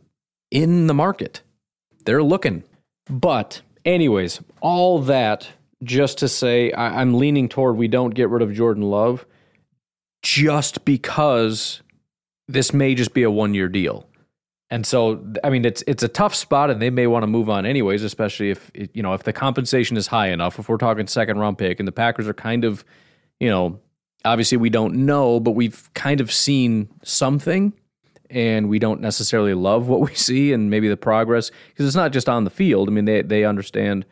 in 0.49 0.87
the 0.87 0.93
market. 0.93 1.41
They're 2.05 2.23
looking. 2.23 2.63
But, 3.09 3.61
anyways, 3.85 4.41
all 4.61 4.99
that 5.01 5.49
just 5.83 6.19
to 6.19 6.27
say, 6.27 6.71
I, 6.71 7.01
I'm 7.01 7.15
leaning 7.15 7.49
toward 7.49 7.77
we 7.77 7.87
don't 7.87 8.15
get 8.15 8.29
rid 8.29 8.41
of 8.41 8.53
Jordan 8.53 8.83
Love 8.83 9.25
just 10.21 10.85
because 10.85 11.81
this 12.47 12.73
may 12.73 12.95
just 12.95 13.13
be 13.13 13.23
a 13.23 13.31
one 13.31 13.53
year 13.53 13.67
deal. 13.67 14.07
And 14.71 14.85
so, 14.85 15.21
I 15.43 15.49
mean, 15.49 15.65
it's 15.65 15.83
it's 15.85 16.01
a 16.01 16.07
tough 16.07 16.33
spot, 16.33 16.69
and 16.69 16.81
they 16.81 16.89
may 16.89 17.05
want 17.05 17.23
to 17.23 17.27
move 17.27 17.49
on 17.49 17.65
anyways, 17.65 18.03
especially 18.03 18.51
if 18.51 18.71
you 18.73 19.03
know 19.03 19.13
if 19.13 19.23
the 19.23 19.33
compensation 19.33 19.97
is 19.97 20.07
high 20.07 20.29
enough. 20.29 20.57
If 20.57 20.69
we're 20.69 20.77
talking 20.77 21.07
second 21.07 21.39
round 21.39 21.57
pick, 21.57 21.79
and 21.79 21.87
the 21.87 21.91
Packers 21.91 22.25
are 22.25 22.33
kind 22.33 22.63
of, 22.63 22.85
you 23.41 23.49
know, 23.49 23.81
obviously 24.23 24.57
we 24.57 24.69
don't 24.69 25.05
know, 25.05 25.41
but 25.41 25.51
we've 25.51 25.93
kind 25.93 26.21
of 26.21 26.31
seen 26.31 26.87
something, 27.03 27.73
and 28.29 28.69
we 28.69 28.79
don't 28.79 29.01
necessarily 29.01 29.53
love 29.53 29.89
what 29.89 29.99
we 29.99 30.15
see, 30.15 30.53
and 30.53 30.69
maybe 30.69 30.87
the 30.87 30.95
progress 30.95 31.51
because 31.67 31.85
it's 31.85 31.95
not 31.97 32.13
just 32.13 32.29
on 32.29 32.45
the 32.45 32.49
field. 32.49 32.87
I 32.87 32.93
mean, 32.93 33.03
they 33.03 33.23
they 33.23 33.43
understand 33.43 34.05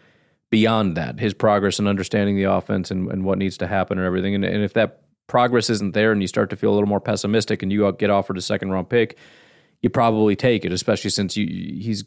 beyond 0.50 0.98
that 0.98 1.22
his 1.22 1.34
progress 1.34 1.80
and 1.80 1.88
understanding 1.88 2.36
the 2.36 2.44
offense 2.44 2.92
and, 2.92 3.10
and 3.10 3.24
what 3.24 3.38
needs 3.38 3.58
to 3.60 3.68
happen 3.68 3.98
and 3.98 4.06
everything. 4.06 4.36
And, 4.36 4.44
and 4.44 4.62
if 4.62 4.74
that 4.74 5.04
progress 5.28 5.70
isn't 5.70 5.94
there, 5.94 6.12
and 6.12 6.22
you 6.22 6.28
start 6.28 6.50
to 6.50 6.58
feel 6.58 6.72
a 6.72 6.76
little 6.76 6.90
more 6.90 7.00
pessimistic, 7.00 7.64
and 7.64 7.72
you 7.72 7.90
get 7.94 8.10
offered 8.10 8.38
a 8.38 8.42
second 8.42 8.72
round 8.72 8.90
pick 8.90 9.18
you 9.82 9.90
probably 9.90 10.36
take 10.36 10.66
it, 10.66 10.72
especially 10.72 11.10
since 11.10 11.38
you, 11.38 11.46
he's 11.46 12.04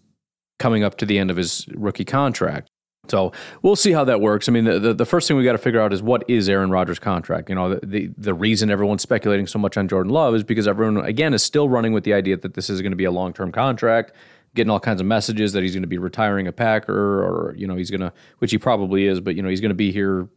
coming 0.59 0.85
up 0.85 0.97
to 0.99 1.07
the 1.07 1.19
end 1.19 1.31
of 1.31 1.37
his 1.37 1.67
rookie 1.75 2.05
contract. 2.05 2.69
So 3.09 3.33
we'll 3.63 3.77
see 3.77 3.93
how 3.93 4.05
that 4.05 4.21
works. 4.21 4.49
I 4.49 4.53
mean, 4.53 4.65
the, 4.65 4.79
the, 4.79 4.95
the 4.95 5.05
first 5.05 5.27
thing 5.27 5.37
we 5.37 5.43
got 5.43 5.53
to 5.53 5.59
figure 5.59 5.81
out 5.81 5.93
is 5.93 6.03
what 6.03 6.23
is 6.29 6.49
Aaron 6.49 6.71
Rodgers' 6.71 7.01
contract. 7.01 7.49
You 7.49 7.57
know, 7.57 7.75
the, 7.75 7.87
the, 7.87 8.11
the 8.17 8.35
reason 8.35 8.71
everyone's 8.71 9.03
speculating 9.03 9.49
so 9.49 9.59
much 9.59 9.77
on 9.77 9.89
Jordan 9.89 10.13
Love 10.13 10.37
is 10.37 10.45
because 10.45 10.69
everyone 10.69 11.05
again 11.05 11.35
is 11.35 11.43
still 11.43 11.69
running 11.69 11.93
with 11.93 12.05
the 12.05 12.15
idea 12.15 12.37
that 12.37 12.55
this 12.55 12.71
is 12.71 12.81
going 12.81 12.93
to 12.93 12.97
be 12.97 13.05
a 13.05 13.11
long 13.11 13.33
term 13.33 13.51
contract, 13.51 14.13
getting 14.55 14.71
all 14.71 14.79
kinds 14.79 15.01
of 15.01 15.07
messages 15.07 15.53
that 15.53 15.65
he's 15.65 15.73
going 15.73 15.83
to 15.83 15.89
be 15.89 15.99
retiring 15.99 16.47
a 16.47 16.53
Packer, 16.53 17.25
or 17.25 17.55
you 17.57 17.67
know 17.67 17.75
he's 17.75 17.91
going 17.91 18.03
to, 18.03 18.13
which 18.39 18.53
he 18.53 18.59
probably 18.59 19.07
is, 19.07 19.21
but 19.21 19.35
you 19.35 19.43
know 19.43 19.49
he's 19.49 19.61
going 19.61 19.71
to 19.71 19.75
be 19.75 19.91
here 19.91 20.29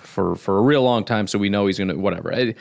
for 0.00 0.34
for 0.34 0.58
a 0.58 0.62
real 0.62 0.82
long 0.82 1.04
time, 1.04 1.28
so 1.28 1.38
we 1.38 1.48
know 1.48 1.66
he's 1.66 1.78
going 1.78 1.88
to 1.88 1.96
whatever 1.96 2.54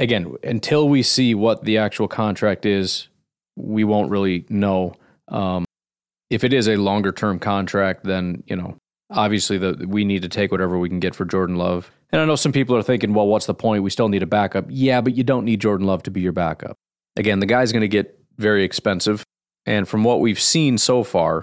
again, 0.00 0.34
until 0.42 0.88
we 0.88 1.02
see 1.02 1.34
what 1.34 1.64
the 1.64 1.78
actual 1.78 2.08
contract 2.08 2.66
is, 2.66 3.08
we 3.54 3.84
won't 3.84 4.10
really 4.10 4.46
know. 4.48 4.94
Um, 5.28 5.64
if 6.30 6.42
it 6.42 6.52
is 6.52 6.68
a 6.68 6.76
longer 6.76 7.12
term 7.12 7.38
contract, 7.38 8.04
then 8.04 8.42
you 8.46 8.56
know, 8.56 8.76
obviously, 9.10 9.58
the 9.58 9.84
we 9.86 10.04
need 10.04 10.22
to 10.22 10.28
take 10.28 10.50
whatever 10.50 10.78
we 10.78 10.88
can 10.88 10.98
get 10.98 11.14
for 11.14 11.24
Jordan 11.24 11.56
Love. 11.56 11.92
And 12.10 12.20
I 12.20 12.24
know 12.24 12.34
some 12.34 12.52
people 12.52 12.74
are 12.76 12.82
thinking, 12.82 13.14
well, 13.14 13.28
what's 13.28 13.46
the 13.46 13.54
point? 13.54 13.84
We 13.84 13.90
still 13.90 14.08
need 14.08 14.24
a 14.24 14.26
backup. 14.26 14.64
Yeah, 14.68 15.00
but 15.00 15.14
you 15.14 15.22
don't 15.22 15.44
need 15.44 15.60
Jordan 15.60 15.86
Love 15.86 16.02
to 16.04 16.10
be 16.10 16.20
your 16.20 16.32
backup. 16.32 16.76
Again, 17.16 17.38
the 17.38 17.46
guy's 17.46 17.70
going 17.70 17.82
to 17.82 17.88
get 17.88 18.18
very 18.36 18.64
expensive, 18.64 19.22
and 19.66 19.86
from 19.86 20.02
what 20.02 20.20
we've 20.20 20.40
seen 20.40 20.78
so 20.78 21.04
far, 21.04 21.42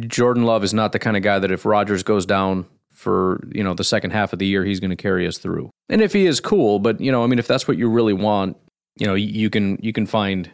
Jordan 0.00 0.44
Love 0.44 0.64
is 0.64 0.72
not 0.72 0.92
the 0.92 0.98
kind 0.98 1.16
of 1.16 1.22
guy 1.22 1.38
that 1.38 1.52
if 1.52 1.64
Rodgers 1.66 2.02
goes 2.02 2.24
down 2.24 2.66
for 2.98 3.40
you 3.52 3.62
know 3.62 3.74
the 3.74 3.84
second 3.84 4.10
half 4.10 4.32
of 4.32 4.40
the 4.40 4.46
year 4.46 4.64
he's 4.64 4.80
going 4.80 4.90
to 4.90 4.96
carry 4.96 5.26
us 5.26 5.38
through 5.38 5.70
and 5.88 6.02
if 6.02 6.12
he 6.12 6.26
is 6.26 6.40
cool 6.40 6.80
but 6.80 7.00
you 7.00 7.12
know 7.12 7.22
i 7.22 7.26
mean 7.26 7.38
if 7.38 7.46
that's 7.46 7.68
what 7.68 7.78
you 7.78 7.88
really 7.88 8.12
want 8.12 8.56
you 8.96 9.06
know 9.06 9.14
you 9.14 9.48
can 9.48 9.78
you 9.80 9.92
can 9.92 10.04
find 10.04 10.50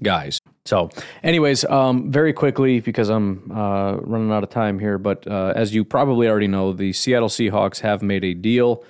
guys 0.00 0.38
so 0.64 0.88
anyways 1.24 1.64
um, 1.64 2.08
very 2.10 2.32
quickly 2.32 2.78
because 2.78 3.08
i'm 3.08 3.50
uh, 3.50 3.96
running 3.96 4.30
out 4.30 4.44
of 4.44 4.50
time 4.50 4.78
here 4.78 4.96
but 4.96 5.26
uh, 5.26 5.52
as 5.56 5.74
you 5.74 5.84
probably 5.84 6.28
already 6.28 6.46
know 6.46 6.72
the 6.72 6.92
seattle 6.92 7.28
seahawks 7.28 7.80
have 7.80 8.00
made 8.00 8.22
a 8.22 8.32
deal 8.32 8.84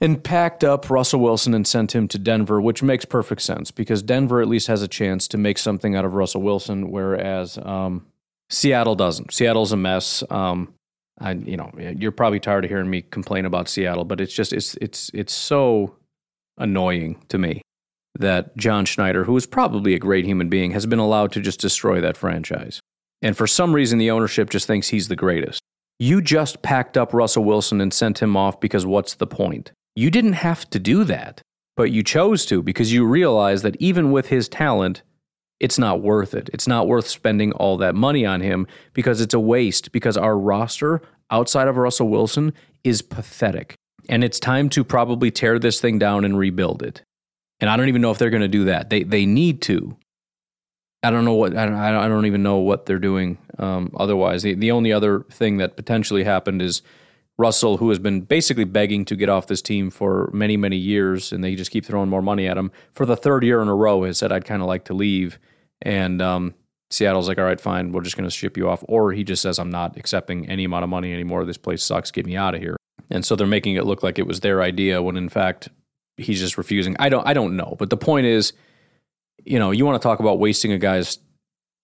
and 0.00 0.22
packed 0.22 0.64
up 0.64 0.90
Russell 0.90 1.20
Wilson 1.20 1.54
and 1.54 1.66
sent 1.66 1.94
him 1.94 2.08
to 2.08 2.18
Denver, 2.18 2.60
which 2.60 2.82
makes 2.82 3.04
perfect 3.04 3.40
sense 3.40 3.70
because 3.70 4.02
Denver 4.02 4.42
at 4.42 4.48
least 4.48 4.66
has 4.66 4.82
a 4.82 4.88
chance 4.88 5.28
to 5.28 5.38
make 5.38 5.56
something 5.56 5.94
out 5.94 6.04
of 6.04 6.14
Russell 6.14 6.42
Wilson, 6.42 6.90
whereas 6.90 7.56
um, 7.58 8.04
Seattle 8.50 8.96
doesn't. 8.96 9.32
Seattle's 9.32 9.72
a 9.72 9.76
mess. 9.76 10.22
Um, 10.30 10.73
I, 11.20 11.32
you 11.32 11.56
know, 11.56 11.70
you're 11.78 12.12
probably 12.12 12.40
tired 12.40 12.64
of 12.64 12.70
hearing 12.70 12.90
me 12.90 13.02
complain 13.02 13.44
about 13.44 13.68
Seattle, 13.68 14.04
but 14.04 14.20
it's 14.20 14.34
just 14.34 14.52
it's 14.52 14.76
it's 14.80 15.10
it's 15.14 15.32
so 15.32 15.96
annoying 16.58 17.22
to 17.28 17.38
me 17.38 17.62
that 18.18 18.56
John 18.56 18.84
Schneider, 18.84 19.24
who 19.24 19.36
is 19.36 19.46
probably 19.46 19.94
a 19.94 19.98
great 19.98 20.24
human 20.24 20.48
being, 20.48 20.72
has 20.72 20.86
been 20.86 20.98
allowed 20.98 21.32
to 21.32 21.40
just 21.40 21.60
destroy 21.60 22.00
that 22.00 22.16
franchise. 22.16 22.80
And 23.22 23.36
for 23.36 23.46
some 23.46 23.74
reason, 23.74 23.98
the 23.98 24.10
ownership 24.10 24.50
just 24.50 24.66
thinks 24.66 24.88
he's 24.88 25.08
the 25.08 25.16
greatest. 25.16 25.60
You 25.98 26.20
just 26.20 26.62
packed 26.62 26.96
up 26.96 27.14
Russell 27.14 27.44
Wilson 27.44 27.80
and 27.80 27.92
sent 27.92 28.20
him 28.20 28.36
off 28.36 28.60
because 28.60 28.84
what's 28.84 29.14
the 29.14 29.26
point? 29.26 29.72
You 29.96 30.10
didn't 30.10 30.34
have 30.34 30.68
to 30.70 30.78
do 30.78 31.04
that, 31.04 31.40
but 31.76 31.90
you 31.92 32.02
chose 32.02 32.44
to 32.46 32.62
because 32.62 32.92
you 32.92 33.06
realize 33.06 33.62
that 33.62 33.76
even 33.80 34.10
with 34.10 34.28
his 34.28 34.48
talent, 34.48 35.02
it's 35.60 35.78
not 35.78 36.02
worth 36.02 36.34
it. 36.34 36.50
It's 36.52 36.68
not 36.68 36.88
worth 36.88 37.06
spending 37.06 37.52
all 37.52 37.76
that 37.78 37.94
money 37.94 38.26
on 38.26 38.40
him 38.40 38.66
because 38.92 39.20
it's 39.20 39.34
a 39.34 39.40
waste 39.40 39.92
because 39.92 40.16
our 40.16 40.36
roster 40.36 41.00
outside 41.30 41.68
of 41.68 41.76
Russell 41.76 42.08
Wilson 42.08 42.52
is 42.82 43.02
pathetic. 43.02 43.74
And 44.08 44.22
it's 44.22 44.38
time 44.38 44.68
to 44.70 44.84
probably 44.84 45.30
tear 45.30 45.58
this 45.58 45.80
thing 45.80 45.98
down 45.98 46.24
and 46.24 46.36
rebuild 46.36 46.82
it. 46.82 47.02
And 47.60 47.70
I 47.70 47.76
don't 47.76 47.88
even 47.88 48.02
know 48.02 48.10
if 48.10 48.18
they're 48.18 48.30
going 48.30 48.42
to 48.42 48.48
do 48.48 48.64
that. 48.64 48.90
They 48.90 49.04
they 49.04 49.24
need 49.24 49.62
to. 49.62 49.96
I 51.02 51.10
don't 51.10 51.24
know 51.24 51.34
what 51.34 51.56
I 51.56 51.66
don't, 51.66 51.76
I 51.76 52.08
don't 52.08 52.26
even 52.26 52.42
know 52.42 52.58
what 52.58 52.86
they're 52.86 52.98
doing. 52.98 53.38
Um, 53.58 53.92
otherwise, 53.96 54.42
the 54.42 54.54
the 54.54 54.72
only 54.72 54.92
other 54.92 55.20
thing 55.30 55.58
that 55.58 55.76
potentially 55.76 56.24
happened 56.24 56.60
is 56.60 56.82
Russell, 57.36 57.78
who 57.78 57.88
has 57.88 57.98
been 57.98 58.20
basically 58.20 58.64
begging 58.64 59.04
to 59.06 59.16
get 59.16 59.28
off 59.28 59.48
this 59.48 59.62
team 59.62 59.90
for 59.90 60.30
many 60.32 60.56
many 60.56 60.76
years, 60.76 61.32
and 61.32 61.42
they 61.42 61.54
just 61.54 61.70
keep 61.70 61.84
throwing 61.84 62.08
more 62.08 62.22
money 62.22 62.46
at 62.46 62.56
him 62.56 62.70
for 62.92 63.06
the 63.06 63.16
third 63.16 63.44
year 63.44 63.60
in 63.60 63.68
a 63.68 63.74
row, 63.74 64.04
has 64.04 64.18
said 64.18 64.32
I'd 64.32 64.44
kind 64.44 64.62
of 64.62 64.68
like 64.68 64.84
to 64.86 64.94
leave, 64.94 65.38
and 65.82 66.22
um, 66.22 66.54
Seattle's 66.90 67.28
like, 67.28 67.38
all 67.38 67.44
right, 67.44 67.60
fine, 67.60 67.92
we're 67.92 68.02
just 68.02 68.16
going 68.16 68.28
to 68.28 68.34
ship 68.34 68.56
you 68.56 68.68
off, 68.68 68.84
or 68.88 69.12
he 69.12 69.24
just 69.24 69.42
says 69.42 69.58
I'm 69.58 69.70
not 69.70 69.96
accepting 69.96 70.48
any 70.48 70.64
amount 70.64 70.84
of 70.84 70.90
money 70.90 71.12
anymore. 71.12 71.44
This 71.44 71.58
place 71.58 71.82
sucks. 71.82 72.10
Get 72.10 72.26
me 72.26 72.36
out 72.36 72.54
of 72.54 72.60
here. 72.60 72.76
And 73.10 73.24
so 73.24 73.36
they're 73.36 73.46
making 73.46 73.74
it 73.74 73.84
look 73.84 74.02
like 74.02 74.18
it 74.18 74.26
was 74.26 74.40
their 74.40 74.62
idea 74.62 75.02
when 75.02 75.16
in 75.16 75.28
fact 75.28 75.68
he's 76.16 76.40
just 76.40 76.56
refusing. 76.56 76.96
I 76.98 77.08
don't 77.08 77.26
I 77.26 77.34
don't 77.34 77.56
know, 77.56 77.76
but 77.78 77.90
the 77.90 77.96
point 77.96 78.26
is 78.26 78.52
you 79.44 79.58
know, 79.58 79.70
you 79.70 79.84
want 79.84 80.00
to 80.00 80.06
talk 80.06 80.20
about 80.20 80.38
wasting 80.38 80.72
a 80.72 80.78
guy's 80.78 81.18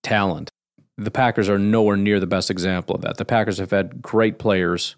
talent. 0.02 0.50
The 0.96 1.10
Packers 1.10 1.48
are 1.48 1.58
nowhere 1.58 1.96
near 1.96 2.20
the 2.20 2.26
best 2.26 2.50
example 2.50 2.94
of 2.94 3.02
that. 3.02 3.16
The 3.16 3.24
Packers 3.24 3.58
have 3.58 3.70
had 3.70 4.02
great 4.02 4.38
players, 4.38 4.96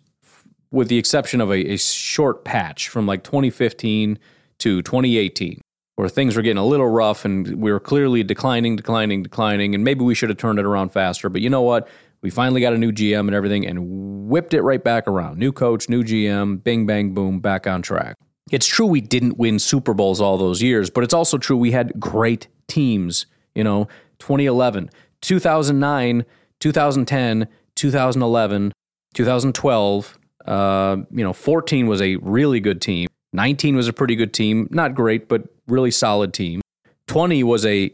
with 0.73 0.89
the 0.89 0.99
exception 0.99 1.41
of 1.41 1.51
a, 1.51 1.73
a 1.73 1.77
short 1.77 2.45
patch 2.45 2.89
from 2.89 3.07
like 3.07 3.23
2015 3.23 4.19
to 4.59 4.83
2018, 4.83 5.61
where 5.97 6.09
things 6.09 6.35
were 6.35 6.43
getting 6.43 6.59
a 6.59 6.67
little 6.67 6.89
rough 6.89 7.25
and 7.25 7.63
we 7.63 7.71
were 7.71 7.81
clearly 7.81 8.25
declining, 8.25 8.75
declining, 8.75 9.23
declining. 9.23 9.75
And 9.75 9.85
maybe 9.85 10.03
we 10.03 10.15
should 10.15 10.31
have 10.31 10.39
turned 10.39 10.59
it 10.59 10.65
around 10.65 10.91
faster. 10.91 11.29
But 11.29 11.43
you 11.43 11.51
know 11.51 11.63
what? 11.63 11.89
We 12.23 12.31
finally 12.31 12.61
got 12.61 12.73
a 12.73 12.79
new 12.79 12.93
GM 12.93 13.21
and 13.21 13.35
everything 13.35 13.67
and 13.67 14.29
whipped 14.29 14.55
it 14.55 14.63
right 14.63 14.83
back 14.83 15.07
around. 15.07 15.39
New 15.39 15.53
coach, 15.53 15.89
new 15.89 16.03
GM, 16.03 16.63
bing, 16.63 16.87
bang, 16.87 17.13
boom, 17.15 17.41
back 17.41 17.67
on 17.67 17.83
track. 17.83 18.17
It's 18.51 18.67
true 18.67 18.87
we 18.87 19.01
didn't 19.01 19.39
win 19.39 19.59
Super 19.59 19.95
Bowls 19.95 20.21
all 20.21 20.39
those 20.39 20.63
years, 20.63 20.91
but 20.91 21.05
it's 21.05 21.15
also 21.15 21.39
true 21.39 21.57
we 21.57 21.73
had 21.73 21.99
great 21.99 22.49
teams, 22.69 23.27
you 23.55 23.65
know, 23.65 23.89
2011, 24.19 24.91
2009, 25.21 26.25
2010, 26.61 27.49
2011, 27.75 28.73
2012, 29.15 30.19
uh, 30.47 30.97
you 31.11 31.25
know, 31.25 31.33
14 31.33 31.87
was 31.87 32.01
a 32.01 32.17
really 32.17 32.61
good 32.61 32.81
team. 32.81 33.09
19 33.33 33.77
was 33.77 33.89
a 33.89 33.93
pretty 33.93 34.17
good 34.17 34.33
team, 34.33 34.69
not 34.71 34.95
great, 34.95 35.29
but 35.29 35.45
really 35.67 35.91
solid 35.91 36.35
team. 36.35 36.61
20 37.07 37.43
was 37.45 37.65
a 37.65 37.93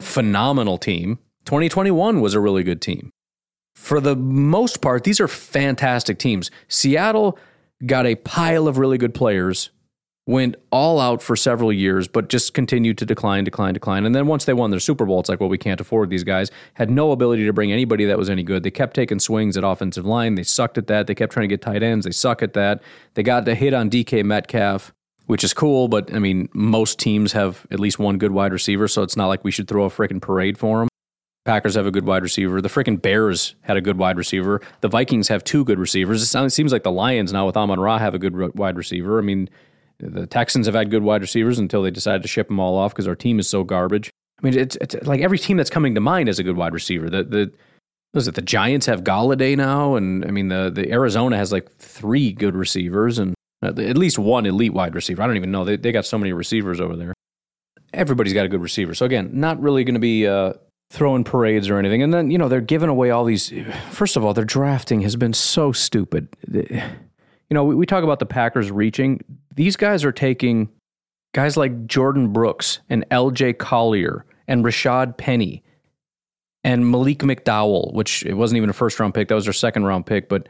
phenomenal 0.00 0.78
team. 0.78 1.18
2021 1.44 2.20
was 2.20 2.34
a 2.34 2.40
really 2.40 2.62
good 2.62 2.80
team. 2.80 3.10
For 3.74 4.00
the 4.00 4.16
most 4.16 4.80
part, 4.80 5.04
these 5.04 5.20
are 5.20 5.28
fantastic 5.28 6.18
teams. 6.18 6.50
Seattle 6.68 7.38
got 7.84 8.06
a 8.06 8.14
pile 8.14 8.68
of 8.68 8.78
really 8.78 8.98
good 8.98 9.14
players 9.14 9.70
went 10.26 10.54
all 10.70 11.00
out 11.00 11.20
for 11.20 11.34
several 11.34 11.72
years, 11.72 12.06
but 12.06 12.28
just 12.28 12.54
continued 12.54 12.96
to 12.98 13.04
decline, 13.04 13.42
decline, 13.42 13.74
decline. 13.74 14.06
And 14.06 14.14
then 14.14 14.26
once 14.28 14.44
they 14.44 14.52
won 14.52 14.70
their 14.70 14.78
Super 14.78 15.04
Bowl, 15.04 15.18
it's 15.18 15.28
like, 15.28 15.40
well, 15.40 15.48
we 15.48 15.58
can't 15.58 15.80
afford 15.80 16.10
these 16.10 16.22
guys. 16.22 16.50
Had 16.74 16.90
no 16.90 17.10
ability 17.10 17.44
to 17.44 17.52
bring 17.52 17.72
anybody 17.72 18.04
that 18.04 18.18
was 18.18 18.30
any 18.30 18.44
good. 18.44 18.62
They 18.62 18.70
kept 18.70 18.94
taking 18.94 19.18
swings 19.18 19.56
at 19.56 19.64
offensive 19.64 20.06
line. 20.06 20.36
They 20.36 20.44
sucked 20.44 20.78
at 20.78 20.86
that. 20.86 21.08
They 21.08 21.14
kept 21.14 21.32
trying 21.32 21.48
to 21.48 21.52
get 21.52 21.60
tight 21.60 21.82
ends. 21.82 22.04
They 22.04 22.12
suck 22.12 22.42
at 22.42 22.52
that. 22.52 22.82
They 23.14 23.24
got 23.24 23.44
the 23.46 23.56
hit 23.56 23.74
on 23.74 23.90
DK 23.90 24.24
Metcalf, 24.24 24.92
which 25.26 25.42
is 25.42 25.52
cool, 25.52 25.88
but 25.88 26.14
I 26.14 26.20
mean, 26.20 26.48
most 26.52 27.00
teams 27.00 27.32
have 27.32 27.66
at 27.72 27.80
least 27.80 27.98
one 27.98 28.18
good 28.18 28.32
wide 28.32 28.52
receiver, 28.52 28.86
so 28.86 29.02
it's 29.02 29.16
not 29.16 29.26
like 29.26 29.42
we 29.42 29.50
should 29.50 29.66
throw 29.66 29.84
a 29.84 29.90
freaking 29.90 30.22
parade 30.22 30.56
for 30.56 30.78
them. 30.78 30.88
Packers 31.44 31.74
have 31.74 31.86
a 31.86 31.90
good 31.90 32.06
wide 32.06 32.22
receiver. 32.22 32.60
The 32.60 32.68
freaking 32.68 33.02
Bears 33.02 33.56
had 33.62 33.76
a 33.76 33.80
good 33.80 33.98
wide 33.98 34.16
receiver. 34.16 34.60
The 34.80 34.88
Vikings 34.88 35.26
have 35.26 35.42
two 35.42 35.64
good 35.64 35.80
receivers. 35.80 36.22
It 36.22 36.50
seems 36.50 36.72
like 36.72 36.84
the 36.84 36.92
Lions 36.92 37.32
now 37.32 37.46
with 37.46 37.56
Amon 37.56 37.80
Ra 37.80 37.98
have 37.98 38.14
a 38.14 38.18
good 38.20 38.56
wide 38.56 38.76
receiver. 38.76 39.18
I 39.18 39.22
mean, 39.22 39.50
the 40.02 40.26
Texans 40.26 40.66
have 40.66 40.74
had 40.74 40.90
good 40.90 41.02
wide 41.02 41.20
receivers 41.20 41.58
until 41.58 41.82
they 41.82 41.90
decided 41.90 42.22
to 42.22 42.28
ship 42.28 42.48
them 42.48 42.58
all 42.58 42.76
off 42.76 42.92
because 42.92 43.06
our 43.06 43.14
team 43.14 43.38
is 43.38 43.48
so 43.48 43.62
garbage. 43.62 44.10
I 44.40 44.46
mean, 44.46 44.58
it's, 44.58 44.76
it's 44.76 44.96
like 45.06 45.20
every 45.20 45.38
team 45.38 45.56
that's 45.56 45.70
coming 45.70 45.94
to 45.94 46.00
mind 46.00 46.28
is 46.28 46.38
a 46.38 46.42
good 46.42 46.56
wide 46.56 46.74
receiver. 46.74 47.08
The 47.08 47.22
the 47.22 47.52
was 48.12 48.28
it 48.28 48.34
the 48.34 48.42
Giants 48.42 48.86
have 48.86 49.04
Golladay 49.04 49.56
now, 49.56 49.94
and 49.94 50.24
I 50.24 50.30
mean 50.30 50.48
the 50.48 50.70
the 50.70 50.90
Arizona 50.90 51.36
has 51.36 51.52
like 51.52 51.74
three 51.76 52.32
good 52.32 52.54
receivers 52.56 53.18
and 53.18 53.34
at 53.62 53.76
least 53.96 54.18
one 54.18 54.44
elite 54.44 54.74
wide 54.74 54.94
receiver. 54.94 55.22
I 55.22 55.26
don't 55.26 55.36
even 55.36 55.52
know 55.52 55.64
they 55.64 55.76
they 55.76 55.92
got 55.92 56.04
so 56.04 56.18
many 56.18 56.32
receivers 56.32 56.80
over 56.80 56.96
there. 56.96 57.14
Everybody's 57.94 58.32
got 58.32 58.44
a 58.44 58.48
good 58.48 58.62
receiver. 58.62 58.94
So 58.94 59.06
again, 59.06 59.30
not 59.32 59.60
really 59.60 59.84
going 59.84 59.94
to 59.94 60.00
be 60.00 60.26
uh, 60.26 60.54
throwing 60.90 61.24
parades 61.24 61.68
or 61.70 61.78
anything. 61.78 62.02
And 62.02 62.12
then 62.12 62.30
you 62.30 62.38
know 62.38 62.48
they're 62.48 62.60
giving 62.60 62.88
away 62.88 63.10
all 63.10 63.24
these. 63.24 63.52
First 63.90 64.16
of 64.16 64.24
all, 64.24 64.34
their 64.34 64.44
drafting 64.44 65.02
has 65.02 65.14
been 65.14 65.32
so 65.32 65.72
stupid 65.72 66.28
you 67.52 67.54
know, 67.54 67.64
we, 67.64 67.74
we 67.74 67.84
talk 67.84 68.02
about 68.02 68.18
the 68.18 68.24
Packers 68.24 68.70
reaching. 68.70 69.22
These 69.54 69.76
guys 69.76 70.06
are 70.06 70.12
taking 70.12 70.70
guys 71.34 71.54
like 71.54 71.86
Jordyn 71.86 72.32
Brooks 72.32 72.78
and 72.88 73.04
LJ 73.10 73.58
Collier 73.58 74.24
and 74.48 74.64
Rashaad 74.64 75.18
Penny 75.18 75.62
and 76.64 76.90
Malik 76.90 77.18
McDowell, 77.18 77.92
which 77.92 78.24
it 78.24 78.32
wasn't 78.38 78.56
even 78.56 78.70
a 78.70 78.72
first 78.72 78.98
round 78.98 79.12
pick, 79.12 79.28
that 79.28 79.34
was 79.34 79.44
their 79.44 79.52
second 79.52 79.84
round 79.84 80.06
pick, 80.06 80.30
but 80.30 80.48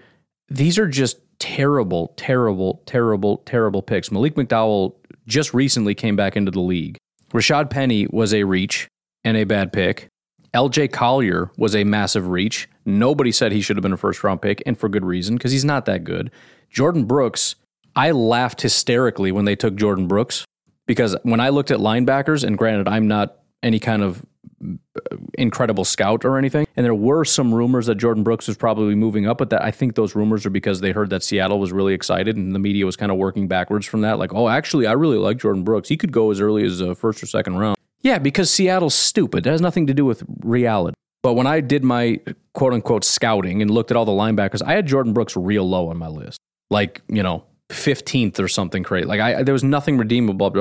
these 0.48 0.78
are 0.78 0.86
just 0.86 1.18
terrible, 1.40 2.14
terrible, 2.16 2.80
terrible, 2.86 3.38
terrible 3.38 3.82
picks. 3.82 4.12
Malik 4.12 4.36
McDowell 4.36 4.94
just 5.26 5.52
recently 5.52 5.96
came 5.96 6.14
back 6.14 6.36
into 6.36 6.52
the 6.52 6.60
league. 6.60 6.98
Rashaad 7.32 7.68
Penny 7.68 8.06
was 8.12 8.32
a 8.32 8.44
reach 8.44 8.86
and 9.24 9.36
a 9.36 9.42
bad 9.42 9.72
pick. 9.72 10.06
LJ 10.54 10.92
Collier 10.92 11.50
was 11.56 11.74
a 11.74 11.82
massive 11.82 12.28
reach. 12.28 12.68
Nobody 12.86 13.32
said 13.32 13.50
he 13.50 13.60
should 13.60 13.76
have 13.76 13.82
been 13.82 13.92
a 13.92 13.96
first 13.96 14.22
round 14.22 14.40
pick, 14.40 14.62
and 14.66 14.78
for 14.78 14.88
good 14.88 15.04
reason, 15.04 15.34
because 15.34 15.50
he's 15.50 15.64
not 15.64 15.86
that 15.86 16.04
good. 16.04 16.30
Jordyn 16.72 17.06
Brooks, 17.06 17.56
I 17.94 18.10
laughed 18.12 18.62
hysterically 18.62 19.32
when 19.32 19.44
they 19.44 19.56
took 19.56 19.74
Jordyn 19.74 20.08
Brooks 20.08 20.44
because 20.86 21.16
when 21.22 21.40
I 21.40 21.50
looked 21.50 21.70
at 21.70 21.78
linebackers, 21.78 22.44
and 22.44 22.56
granted, 22.56 22.88
I'm 22.88 23.06
not 23.06 23.36
any 23.62 23.78
kind 23.78 24.02
of 24.02 24.24
uh, 24.64 25.16
incredible 25.34 25.84
scout 25.84 26.24
or 26.24 26.38
anything. 26.38 26.66
And 26.74 26.84
there 26.84 26.94
were 26.94 27.24
some 27.24 27.52
rumors 27.52 27.86
that 27.86 27.98
Jordyn 27.98 28.24
Brooks 28.24 28.48
was 28.48 28.56
probably 28.56 28.94
moving 28.94 29.26
up, 29.26 29.38
but 29.38 29.50
that 29.50 29.62
I 29.62 29.70
think 29.70 29.94
those 29.94 30.14
rumors 30.14 30.46
are 30.46 30.50
because 30.50 30.80
they 30.80 30.92
heard 30.92 31.10
that 31.10 31.22
Seattle 31.22 31.60
was 31.60 31.72
really 31.72 31.94
excited 31.94 32.36
and 32.36 32.54
the 32.54 32.58
media 32.58 32.86
was 32.86 32.96
kind 32.96 33.12
of 33.12 33.18
working 33.18 33.48
backwards 33.48 33.86
from 33.86 34.00
that. 34.00 34.18
Like, 34.18 34.32
oh, 34.34 34.48
actually, 34.48 34.86
I 34.86 34.92
really 34.92 35.18
like 35.18 35.36
Jordyn 35.36 35.64
Brooks. 35.64 35.88
He 35.88 35.96
could 35.96 36.12
go 36.12 36.30
as 36.30 36.40
early 36.40 36.64
as 36.64 36.80
a 36.80 36.94
first 36.94 37.22
or 37.22 37.26
second 37.26 37.58
round. 37.58 37.76
Yeah, 38.00 38.18
because 38.18 38.50
Seattle's 38.50 38.94
stupid. 38.94 39.46
It 39.46 39.50
has 39.50 39.60
nothing 39.60 39.86
to 39.86 39.94
do 39.94 40.04
with 40.04 40.24
reality. 40.40 40.96
But 41.22 41.34
when 41.34 41.46
I 41.46 41.60
did 41.60 41.84
my 41.84 42.18
quote 42.52 42.72
unquote 42.72 43.04
scouting 43.04 43.62
and 43.62 43.70
looked 43.70 43.92
at 43.92 43.96
all 43.96 44.04
the 44.04 44.10
linebackers, 44.10 44.60
I 44.62 44.72
had 44.72 44.88
Jordyn 44.88 45.14
Brooks 45.14 45.36
real 45.36 45.68
low 45.68 45.88
on 45.88 45.96
my 45.96 46.08
list 46.08 46.40
like 46.72 47.02
you 47.08 47.22
know 47.22 47.44
15th 47.72 48.38
or 48.38 48.48
something 48.48 48.82
crazy. 48.82 49.06
Like 49.06 49.20
I, 49.20 49.42
there 49.42 49.52
was 49.52 49.64
nothing 49.64 49.98
redeemable. 49.98 50.52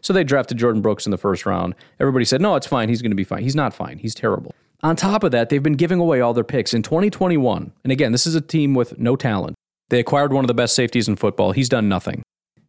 So 0.00 0.12
they 0.12 0.24
drafted 0.24 0.58
Jordyn 0.58 0.82
Brooks 0.82 1.06
in 1.06 1.10
the 1.10 1.18
first 1.18 1.46
round. 1.46 1.74
Everybody 2.00 2.24
said, 2.24 2.40
no, 2.40 2.56
it's 2.56 2.66
fine. 2.66 2.88
He's 2.88 3.02
going 3.02 3.12
to 3.12 3.16
be 3.16 3.24
fine. 3.24 3.42
He's 3.42 3.54
not 3.54 3.72
fine. 3.72 3.98
He's 3.98 4.14
terrible. 4.14 4.54
On 4.82 4.94
top 4.94 5.22
of 5.22 5.30
that, 5.32 5.48
they've 5.48 5.62
been 5.62 5.74
giving 5.74 6.00
away 6.00 6.20
all 6.20 6.34
their 6.34 6.44
picks 6.44 6.74
in 6.74 6.82
2021. 6.82 7.72
And 7.82 7.92
again, 7.92 8.12
this 8.12 8.26
is 8.26 8.34
a 8.34 8.40
team 8.40 8.74
with 8.74 8.98
no 8.98 9.16
talent. 9.16 9.56
They 9.88 10.00
acquired 10.00 10.32
one 10.32 10.44
of 10.44 10.48
the 10.48 10.54
best 10.54 10.74
safeties 10.74 11.08
in 11.08 11.16
football. 11.16 11.52
He's 11.52 11.68
done 11.68 11.88
nothing. 11.88 12.22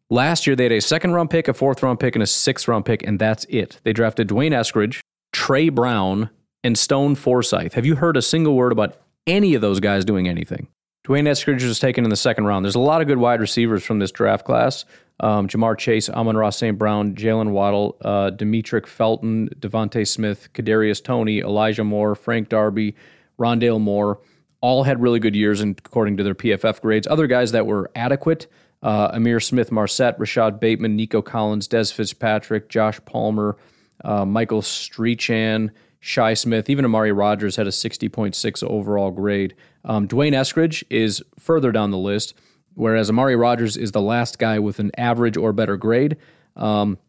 Last 0.10 0.48
year, 0.48 0.56
they 0.56 0.64
had 0.64 0.72
a 0.72 0.80
second 0.80 1.14
round 1.14 1.30
pick, 1.30 1.48
a 1.48 1.54
fourth 1.54 1.84
round 1.84 2.00
pick, 2.00 2.16
and 2.16 2.24
a 2.24 2.28
sixth 2.28 2.68
round 2.68 2.86
pick, 2.86 3.04
and 3.04 3.20
that's 3.20 3.46
it. 3.50 3.80
They 3.84 3.92
drafted 3.92 4.28
D'Wayne 4.28 4.54
Eskridge, 4.54 5.02
Tre 5.34 5.68
Brown, 5.70 6.30
and 6.64 6.78
Stone 6.78 7.16
Forsythe. 7.16 7.74
Have 7.74 7.86
you 7.86 7.96
heard 7.96 8.16
a 8.16 8.22
single 8.22 8.56
word 8.56 8.72
about 8.72 8.96
any 9.26 9.54
of 9.54 9.62
those 9.62 9.82
guys 9.82 10.06
doing 10.06 10.28
anything? 10.28 10.68
D'Wayne 11.08 11.24
Eskridge 11.24 11.64
was 11.64 11.80
taken 11.80 12.04
in 12.04 12.10
the 12.10 12.18
second 12.18 12.44
round. 12.44 12.66
There's 12.66 12.76
a 12.76 12.82
lot 12.82 13.00
of 13.00 13.08
good 13.08 13.18
wide 13.18 13.40
receivers 13.40 13.82
from 13.82 14.00
this 14.00 14.12
draft 14.12 14.44
class. 14.44 14.84
Um, 15.22 15.48
Ja'Marr 15.48 15.78
Chase, 15.78 16.10
Amon-Ra 16.10 16.50
St. 16.50 16.78
Brown, 16.78 17.16
Jalen 17.16 17.52
Waddle, 17.52 17.96
uh, 18.02 18.32
Demetric 18.32 18.86
Felton, 18.86 19.48
DeVonta 19.58 20.06
Smith, 20.06 20.50
Kadarius 20.54 21.02
Toney, 21.02 21.40
Elijah 21.40 21.86
Moore, 21.86 22.14
Frank 22.14 22.50
Darby, 22.50 22.94
Rondale 23.40 23.80
Moore, 23.80 24.20
all 24.60 24.84
had 24.84 25.02
really 25.02 25.22
good 25.22 25.34
years 25.34 25.62
according 25.62 26.18
to 26.18 26.24
their 26.24 26.36
PFF 26.36 26.82
grades. 26.82 27.08
Other 27.08 27.26
guys 27.26 27.54
that 27.54 27.66
were 27.66 27.90
adequate, 27.96 28.48
uh, 28.84 29.12
Ihmir 29.14 29.42
Smith-Marsette, 29.42 30.20
Rashod 30.20 30.60
Bateman, 30.60 30.98
Nico 30.98 31.22
Collins, 31.22 31.70
Dez 31.70 31.94
Fitzpatrick, 31.94 32.68
Josh 32.68 33.00
Palmer, 33.06 33.56
uh, 34.04 34.26
Michael 34.26 34.62
Strachan, 34.62 35.72
Shi 36.00 36.36
Smith, 36.36 36.70
even 36.70 36.86
Amari 36.86 37.12
Rodgers 37.12 37.56
had 37.56 37.66
a 37.66 37.72
60.6 37.72 38.64
overall 38.64 39.12
grade. 39.12 39.56
Um, 39.88 40.06
D'Wayne 40.06 40.34
Eskridge 40.34 40.84
is 40.90 41.24
further 41.40 41.72
down 41.72 41.92
the 41.92 41.98
list, 41.98 42.36
whereas 42.76 43.10
Amari 43.10 43.36
Rodgers 43.36 43.78
is 43.78 43.94
the 43.94 44.02
last 44.02 44.38
guy 44.38 44.60
with 44.60 44.80
an 44.80 44.92
average 44.98 45.38
or 45.38 45.54
better 45.54 45.78
grade. 45.78 46.18
Um, 46.56 47.00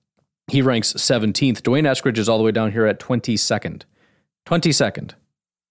he 0.46 0.62
ranks 0.62 0.94
17th. 0.94 1.62
D'Wayne 1.62 1.84
Eskridge 1.84 2.18
is 2.18 2.28
all 2.28 2.38
the 2.38 2.44
way 2.44 2.52
down 2.52 2.72
here 2.72 2.86
at 2.86 3.00
22nd. 3.00 3.82
22nd 4.46 5.12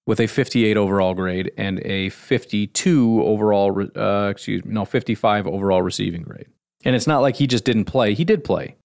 with 0.06 0.20
a 0.20 0.28
58 0.28 0.78
overall 0.78 1.14
grade 1.14 1.52
and 1.58 1.80
a 1.86 2.10
52 2.10 3.24
overall, 3.24 3.88
uh, 3.96 4.30
excuse 4.30 4.64
me, 4.64 4.74
no, 4.74 4.86
55 4.86 5.48
overall 5.48 5.82
receiving 5.82 6.22
grade. 6.22 6.48
And 6.86 6.96
it's 6.96 7.08
not 7.08 7.20
like 7.20 7.38
he 7.38 7.48
just 7.48 7.66
didn't 7.66 7.86
play. 7.86 8.14
He 8.14 8.24
did 8.24 8.44
play. 8.44 8.76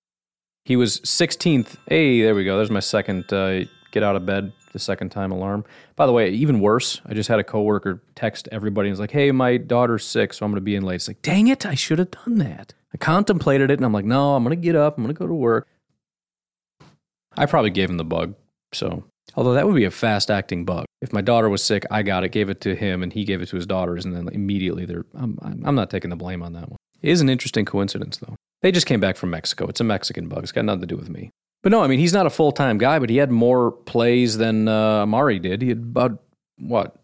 He 0.64 0.76
was 0.76 1.00
16th. 1.00 1.76
Hey, 1.88 2.22
there 2.22 2.34
we 2.34 2.44
go. 2.44 2.56
There's 2.56 2.70
my 2.70 2.80
second 2.80 3.32
uh, 3.32 3.64
get 3.90 4.02
out 4.02 4.16
of 4.16 4.24
bed 4.24 4.52
the 4.72 4.78
second 4.78 5.10
time 5.10 5.30
alarm. 5.30 5.64
By 5.96 6.06
the 6.06 6.12
way, 6.12 6.30
even 6.30 6.60
worse, 6.60 7.00
I 7.06 7.14
just 7.14 7.28
had 7.28 7.38
a 7.38 7.44
coworker 7.44 8.02
text 8.14 8.48
everybody 8.52 8.88
and 8.88 8.92
was 8.92 9.00
like, 9.00 9.10
"Hey, 9.10 9.30
my 9.32 9.56
daughter's 9.56 10.04
sick, 10.04 10.32
so 10.32 10.44
I'm 10.44 10.52
going 10.52 10.56
to 10.56 10.64
be 10.64 10.74
in 10.74 10.82
late." 10.82 10.96
It's 10.96 11.08
like, 11.08 11.22
"Dang 11.22 11.48
it, 11.48 11.66
I 11.66 11.74
should 11.74 11.98
have 11.98 12.10
done 12.10 12.38
that." 12.38 12.74
I 12.94 12.98
contemplated 12.98 13.70
it 13.70 13.78
and 13.78 13.84
I'm 13.84 13.92
like, 13.92 14.04
"No, 14.04 14.34
I'm 14.34 14.44
going 14.44 14.56
to 14.58 14.62
get 14.62 14.76
up. 14.76 14.96
I'm 14.96 15.04
going 15.04 15.14
to 15.14 15.18
go 15.18 15.26
to 15.26 15.34
work." 15.34 15.68
I 17.36 17.46
probably 17.46 17.70
gave 17.70 17.88
him 17.88 17.96
the 17.96 18.04
bug, 18.04 18.34
so 18.72 19.04
Although 19.34 19.54
that 19.54 19.66
would 19.66 19.76
be 19.76 19.84
a 19.84 19.90
fast 19.90 20.30
acting 20.30 20.64
bug. 20.64 20.84
If 21.00 21.12
my 21.12 21.20
daughter 21.20 21.48
was 21.48 21.62
sick, 21.62 21.86
I 21.90 22.02
got 22.02 22.24
it, 22.24 22.32
gave 22.32 22.50
it 22.50 22.60
to 22.62 22.74
him, 22.74 23.02
and 23.02 23.12
he 23.12 23.24
gave 23.24 23.40
it 23.40 23.48
to 23.48 23.56
his 23.56 23.66
daughters, 23.66 24.04
and 24.04 24.14
then 24.14 24.28
immediately 24.32 24.84
they're. 24.84 25.06
I'm, 25.14 25.38
I'm 25.42 25.74
not 25.74 25.90
taking 25.90 26.10
the 26.10 26.16
blame 26.16 26.42
on 26.42 26.52
that 26.52 26.68
one. 26.68 26.76
It 27.00 27.10
is 27.10 27.20
an 27.20 27.28
interesting 27.28 27.64
coincidence, 27.64 28.18
though. 28.18 28.36
They 28.60 28.70
just 28.70 28.86
came 28.86 29.00
back 29.00 29.16
from 29.16 29.30
Mexico. 29.30 29.66
It's 29.66 29.80
a 29.80 29.84
Mexican 29.84 30.28
bug. 30.28 30.42
It's 30.42 30.52
got 30.52 30.64
nothing 30.64 30.82
to 30.82 30.86
do 30.86 30.96
with 30.96 31.08
me. 31.08 31.30
But 31.62 31.70
no, 31.70 31.82
I 31.82 31.86
mean, 31.86 32.00
he's 32.00 32.12
not 32.12 32.26
a 32.26 32.30
full 32.30 32.52
time 32.52 32.78
guy, 32.78 32.98
but 32.98 33.08
he 33.08 33.16
had 33.16 33.30
more 33.30 33.70
plays 33.70 34.36
than 34.36 34.68
uh, 34.68 35.02
Amari 35.02 35.38
did. 35.38 35.62
He 35.62 35.68
had 35.68 35.78
about, 35.78 36.22
what, 36.58 36.96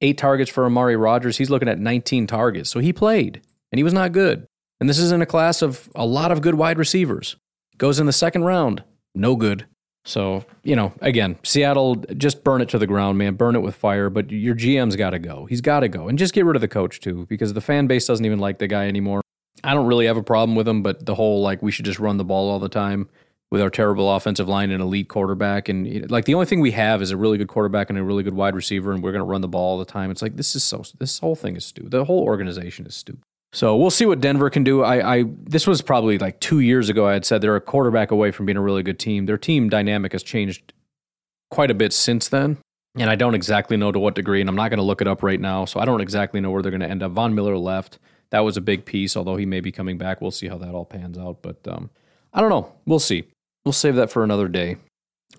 eight 0.00 0.18
targets 0.18 0.50
for 0.50 0.66
Amari 0.66 0.96
Rodgers. 0.96 1.36
He's 1.36 1.50
looking 1.50 1.68
at 1.68 1.78
19 1.78 2.26
targets. 2.26 2.70
So 2.70 2.80
he 2.80 2.92
played, 2.92 3.40
and 3.70 3.78
he 3.78 3.84
was 3.84 3.92
not 3.92 4.12
good. 4.12 4.46
And 4.80 4.88
this 4.88 4.98
is 4.98 5.12
in 5.12 5.22
a 5.22 5.26
class 5.26 5.62
of 5.62 5.90
a 5.94 6.06
lot 6.06 6.32
of 6.32 6.40
good 6.40 6.54
wide 6.54 6.78
receivers. 6.78 7.36
Goes 7.78 8.00
in 8.00 8.06
the 8.06 8.12
second 8.12 8.44
round, 8.44 8.82
no 9.14 9.36
good. 9.36 9.66
So, 10.06 10.44
you 10.64 10.74
know, 10.74 10.94
again, 11.02 11.38
Seattle, 11.44 11.96
just 11.96 12.42
burn 12.42 12.62
it 12.62 12.70
to 12.70 12.78
the 12.78 12.86
ground, 12.86 13.18
man. 13.18 13.34
Burn 13.34 13.54
it 13.54 13.60
with 13.60 13.74
fire. 13.74 14.08
But 14.08 14.30
your 14.30 14.54
GM's 14.54 14.96
got 14.96 15.10
to 15.10 15.18
go. 15.18 15.44
He's 15.44 15.60
got 15.60 15.80
to 15.80 15.88
go. 15.88 16.08
And 16.08 16.18
just 16.18 16.32
get 16.32 16.46
rid 16.46 16.56
of 16.56 16.62
the 16.62 16.68
coach, 16.68 17.00
too, 17.00 17.26
because 17.28 17.52
the 17.52 17.60
fan 17.60 17.86
base 17.86 18.06
doesn't 18.06 18.24
even 18.24 18.38
like 18.38 18.58
the 18.58 18.66
guy 18.66 18.88
anymore. 18.88 19.20
I 19.62 19.74
don't 19.74 19.86
really 19.86 20.06
have 20.06 20.16
a 20.16 20.22
problem 20.22 20.56
with 20.56 20.66
him, 20.66 20.82
but 20.82 21.04
the 21.04 21.14
whole, 21.14 21.42
like, 21.42 21.62
we 21.62 21.70
should 21.70 21.84
just 21.84 22.00
run 22.00 22.16
the 22.16 22.24
ball 22.24 22.50
all 22.50 22.58
the 22.58 22.70
time 22.70 23.10
with 23.50 23.60
our 23.60 23.70
terrible 23.70 24.14
offensive 24.14 24.48
line 24.48 24.70
and 24.70 24.80
elite 24.80 25.08
quarterback. 25.08 25.68
And, 25.68 26.10
like, 26.10 26.24
the 26.24 26.34
only 26.34 26.46
thing 26.46 26.60
we 26.60 26.70
have 26.72 27.02
is 27.02 27.10
a 27.10 27.16
really 27.16 27.36
good 27.36 27.48
quarterback 27.48 27.90
and 27.90 27.98
a 27.98 28.02
really 28.04 28.22
good 28.22 28.34
wide 28.34 28.54
receiver, 28.54 28.92
and 28.92 29.02
we're 29.02 29.12
going 29.12 29.20
to 29.20 29.24
run 29.24 29.40
the 29.40 29.48
ball 29.48 29.72
all 29.72 29.78
the 29.78 29.84
time. 29.84 30.10
It's 30.10 30.22
like, 30.22 30.36
this 30.36 30.54
is 30.54 30.62
so, 30.62 30.84
this 30.98 31.18
whole 31.18 31.34
thing 31.34 31.56
is 31.56 31.64
stupid. 31.64 31.90
The 31.90 32.04
whole 32.04 32.22
organization 32.22 32.86
is 32.86 32.94
stupid. 32.94 33.22
So 33.52 33.76
we'll 33.76 33.90
see 33.90 34.06
what 34.06 34.20
Denver 34.20 34.48
can 34.48 34.62
do. 34.62 34.82
I, 34.84 35.16
I 35.16 35.24
this 35.42 35.66
was 35.66 35.82
probably 35.82 36.18
like 36.18 36.38
two 36.38 36.60
years 36.60 36.88
ago. 36.88 37.08
I 37.08 37.14
had 37.14 37.24
said 37.24 37.40
they're 37.40 37.56
a 37.56 37.60
quarterback 37.60 38.12
away 38.12 38.30
from 38.30 38.46
being 38.46 38.56
a 38.56 38.60
really 38.60 38.84
good 38.84 39.00
team. 39.00 39.26
Their 39.26 39.38
team 39.38 39.68
dynamic 39.68 40.12
has 40.12 40.22
changed 40.22 40.72
quite 41.50 41.68
a 41.68 41.74
bit 41.74 41.92
since 41.92 42.28
then, 42.28 42.58
and 42.96 43.10
I 43.10 43.16
don't 43.16 43.34
exactly 43.34 43.76
know 43.76 43.90
to 43.90 43.98
what 43.98 44.14
degree. 44.14 44.40
And 44.40 44.48
I'm 44.48 44.54
not 44.54 44.68
going 44.68 44.78
to 44.78 44.84
look 44.84 45.00
it 45.00 45.08
up 45.08 45.24
right 45.24 45.40
now, 45.40 45.64
so 45.64 45.80
I 45.80 45.84
don't 45.84 46.00
exactly 46.00 46.40
know 46.40 46.52
where 46.52 46.62
they're 46.62 46.70
going 46.70 46.80
to 46.80 46.88
end 46.88 47.02
up. 47.02 47.10
Von 47.10 47.34
Miller 47.34 47.58
left. 47.58 47.98
That 48.30 48.44
was 48.44 48.56
a 48.56 48.60
big 48.60 48.84
piece, 48.84 49.16
although 49.16 49.34
he 49.34 49.46
may 49.46 49.60
be 49.60 49.72
coming 49.72 49.98
back. 49.98 50.20
We'll 50.20 50.30
see 50.30 50.46
how 50.46 50.58
that 50.58 50.72
all 50.72 50.84
pans 50.84 51.18
out. 51.18 51.42
But 51.42 51.66
um, 51.66 51.90
I 52.32 52.40
don't 52.40 52.50
know. 52.50 52.72
We'll 52.86 53.00
see. 53.00 53.24
We'll 53.64 53.72
save 53.72 53.96
that 53.96 54.10
for 54.10 54.24
another 54.24 54.48
day. 54.48 54.76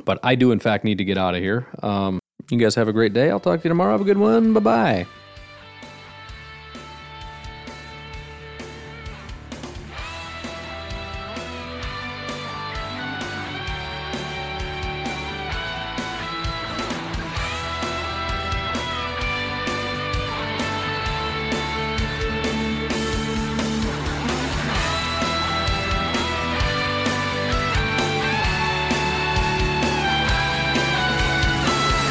But 0.05 0.19
I 0.23 0.35
do, 0.35 0.51
in 0.51 0.59
fact, 0.59 0.83
need 0.83 0.99
to 0.99 1.05
get 1.05 1.17
out 1.17 1.35
of 1.35 1.41
here. 1.41 1.67
Um, 1.83 2.19
you 2.49 2.57
guys 2.57 2.75
have 2.75 2.87
a 2.87 2.93
great 2.93 3.13
day. 3.13 3.29
I'll 3.29 3.39
talk 3.39 3.61
to 3.61 3.63
you 3.65 3.69
tomorrow. 3.69 3.91
Have 3.91 4.01
a 4.01 4.05
good 4.05 4.17
one. 4.17 4.53
Bye 4.53 4.59
bye. 4.59 5.07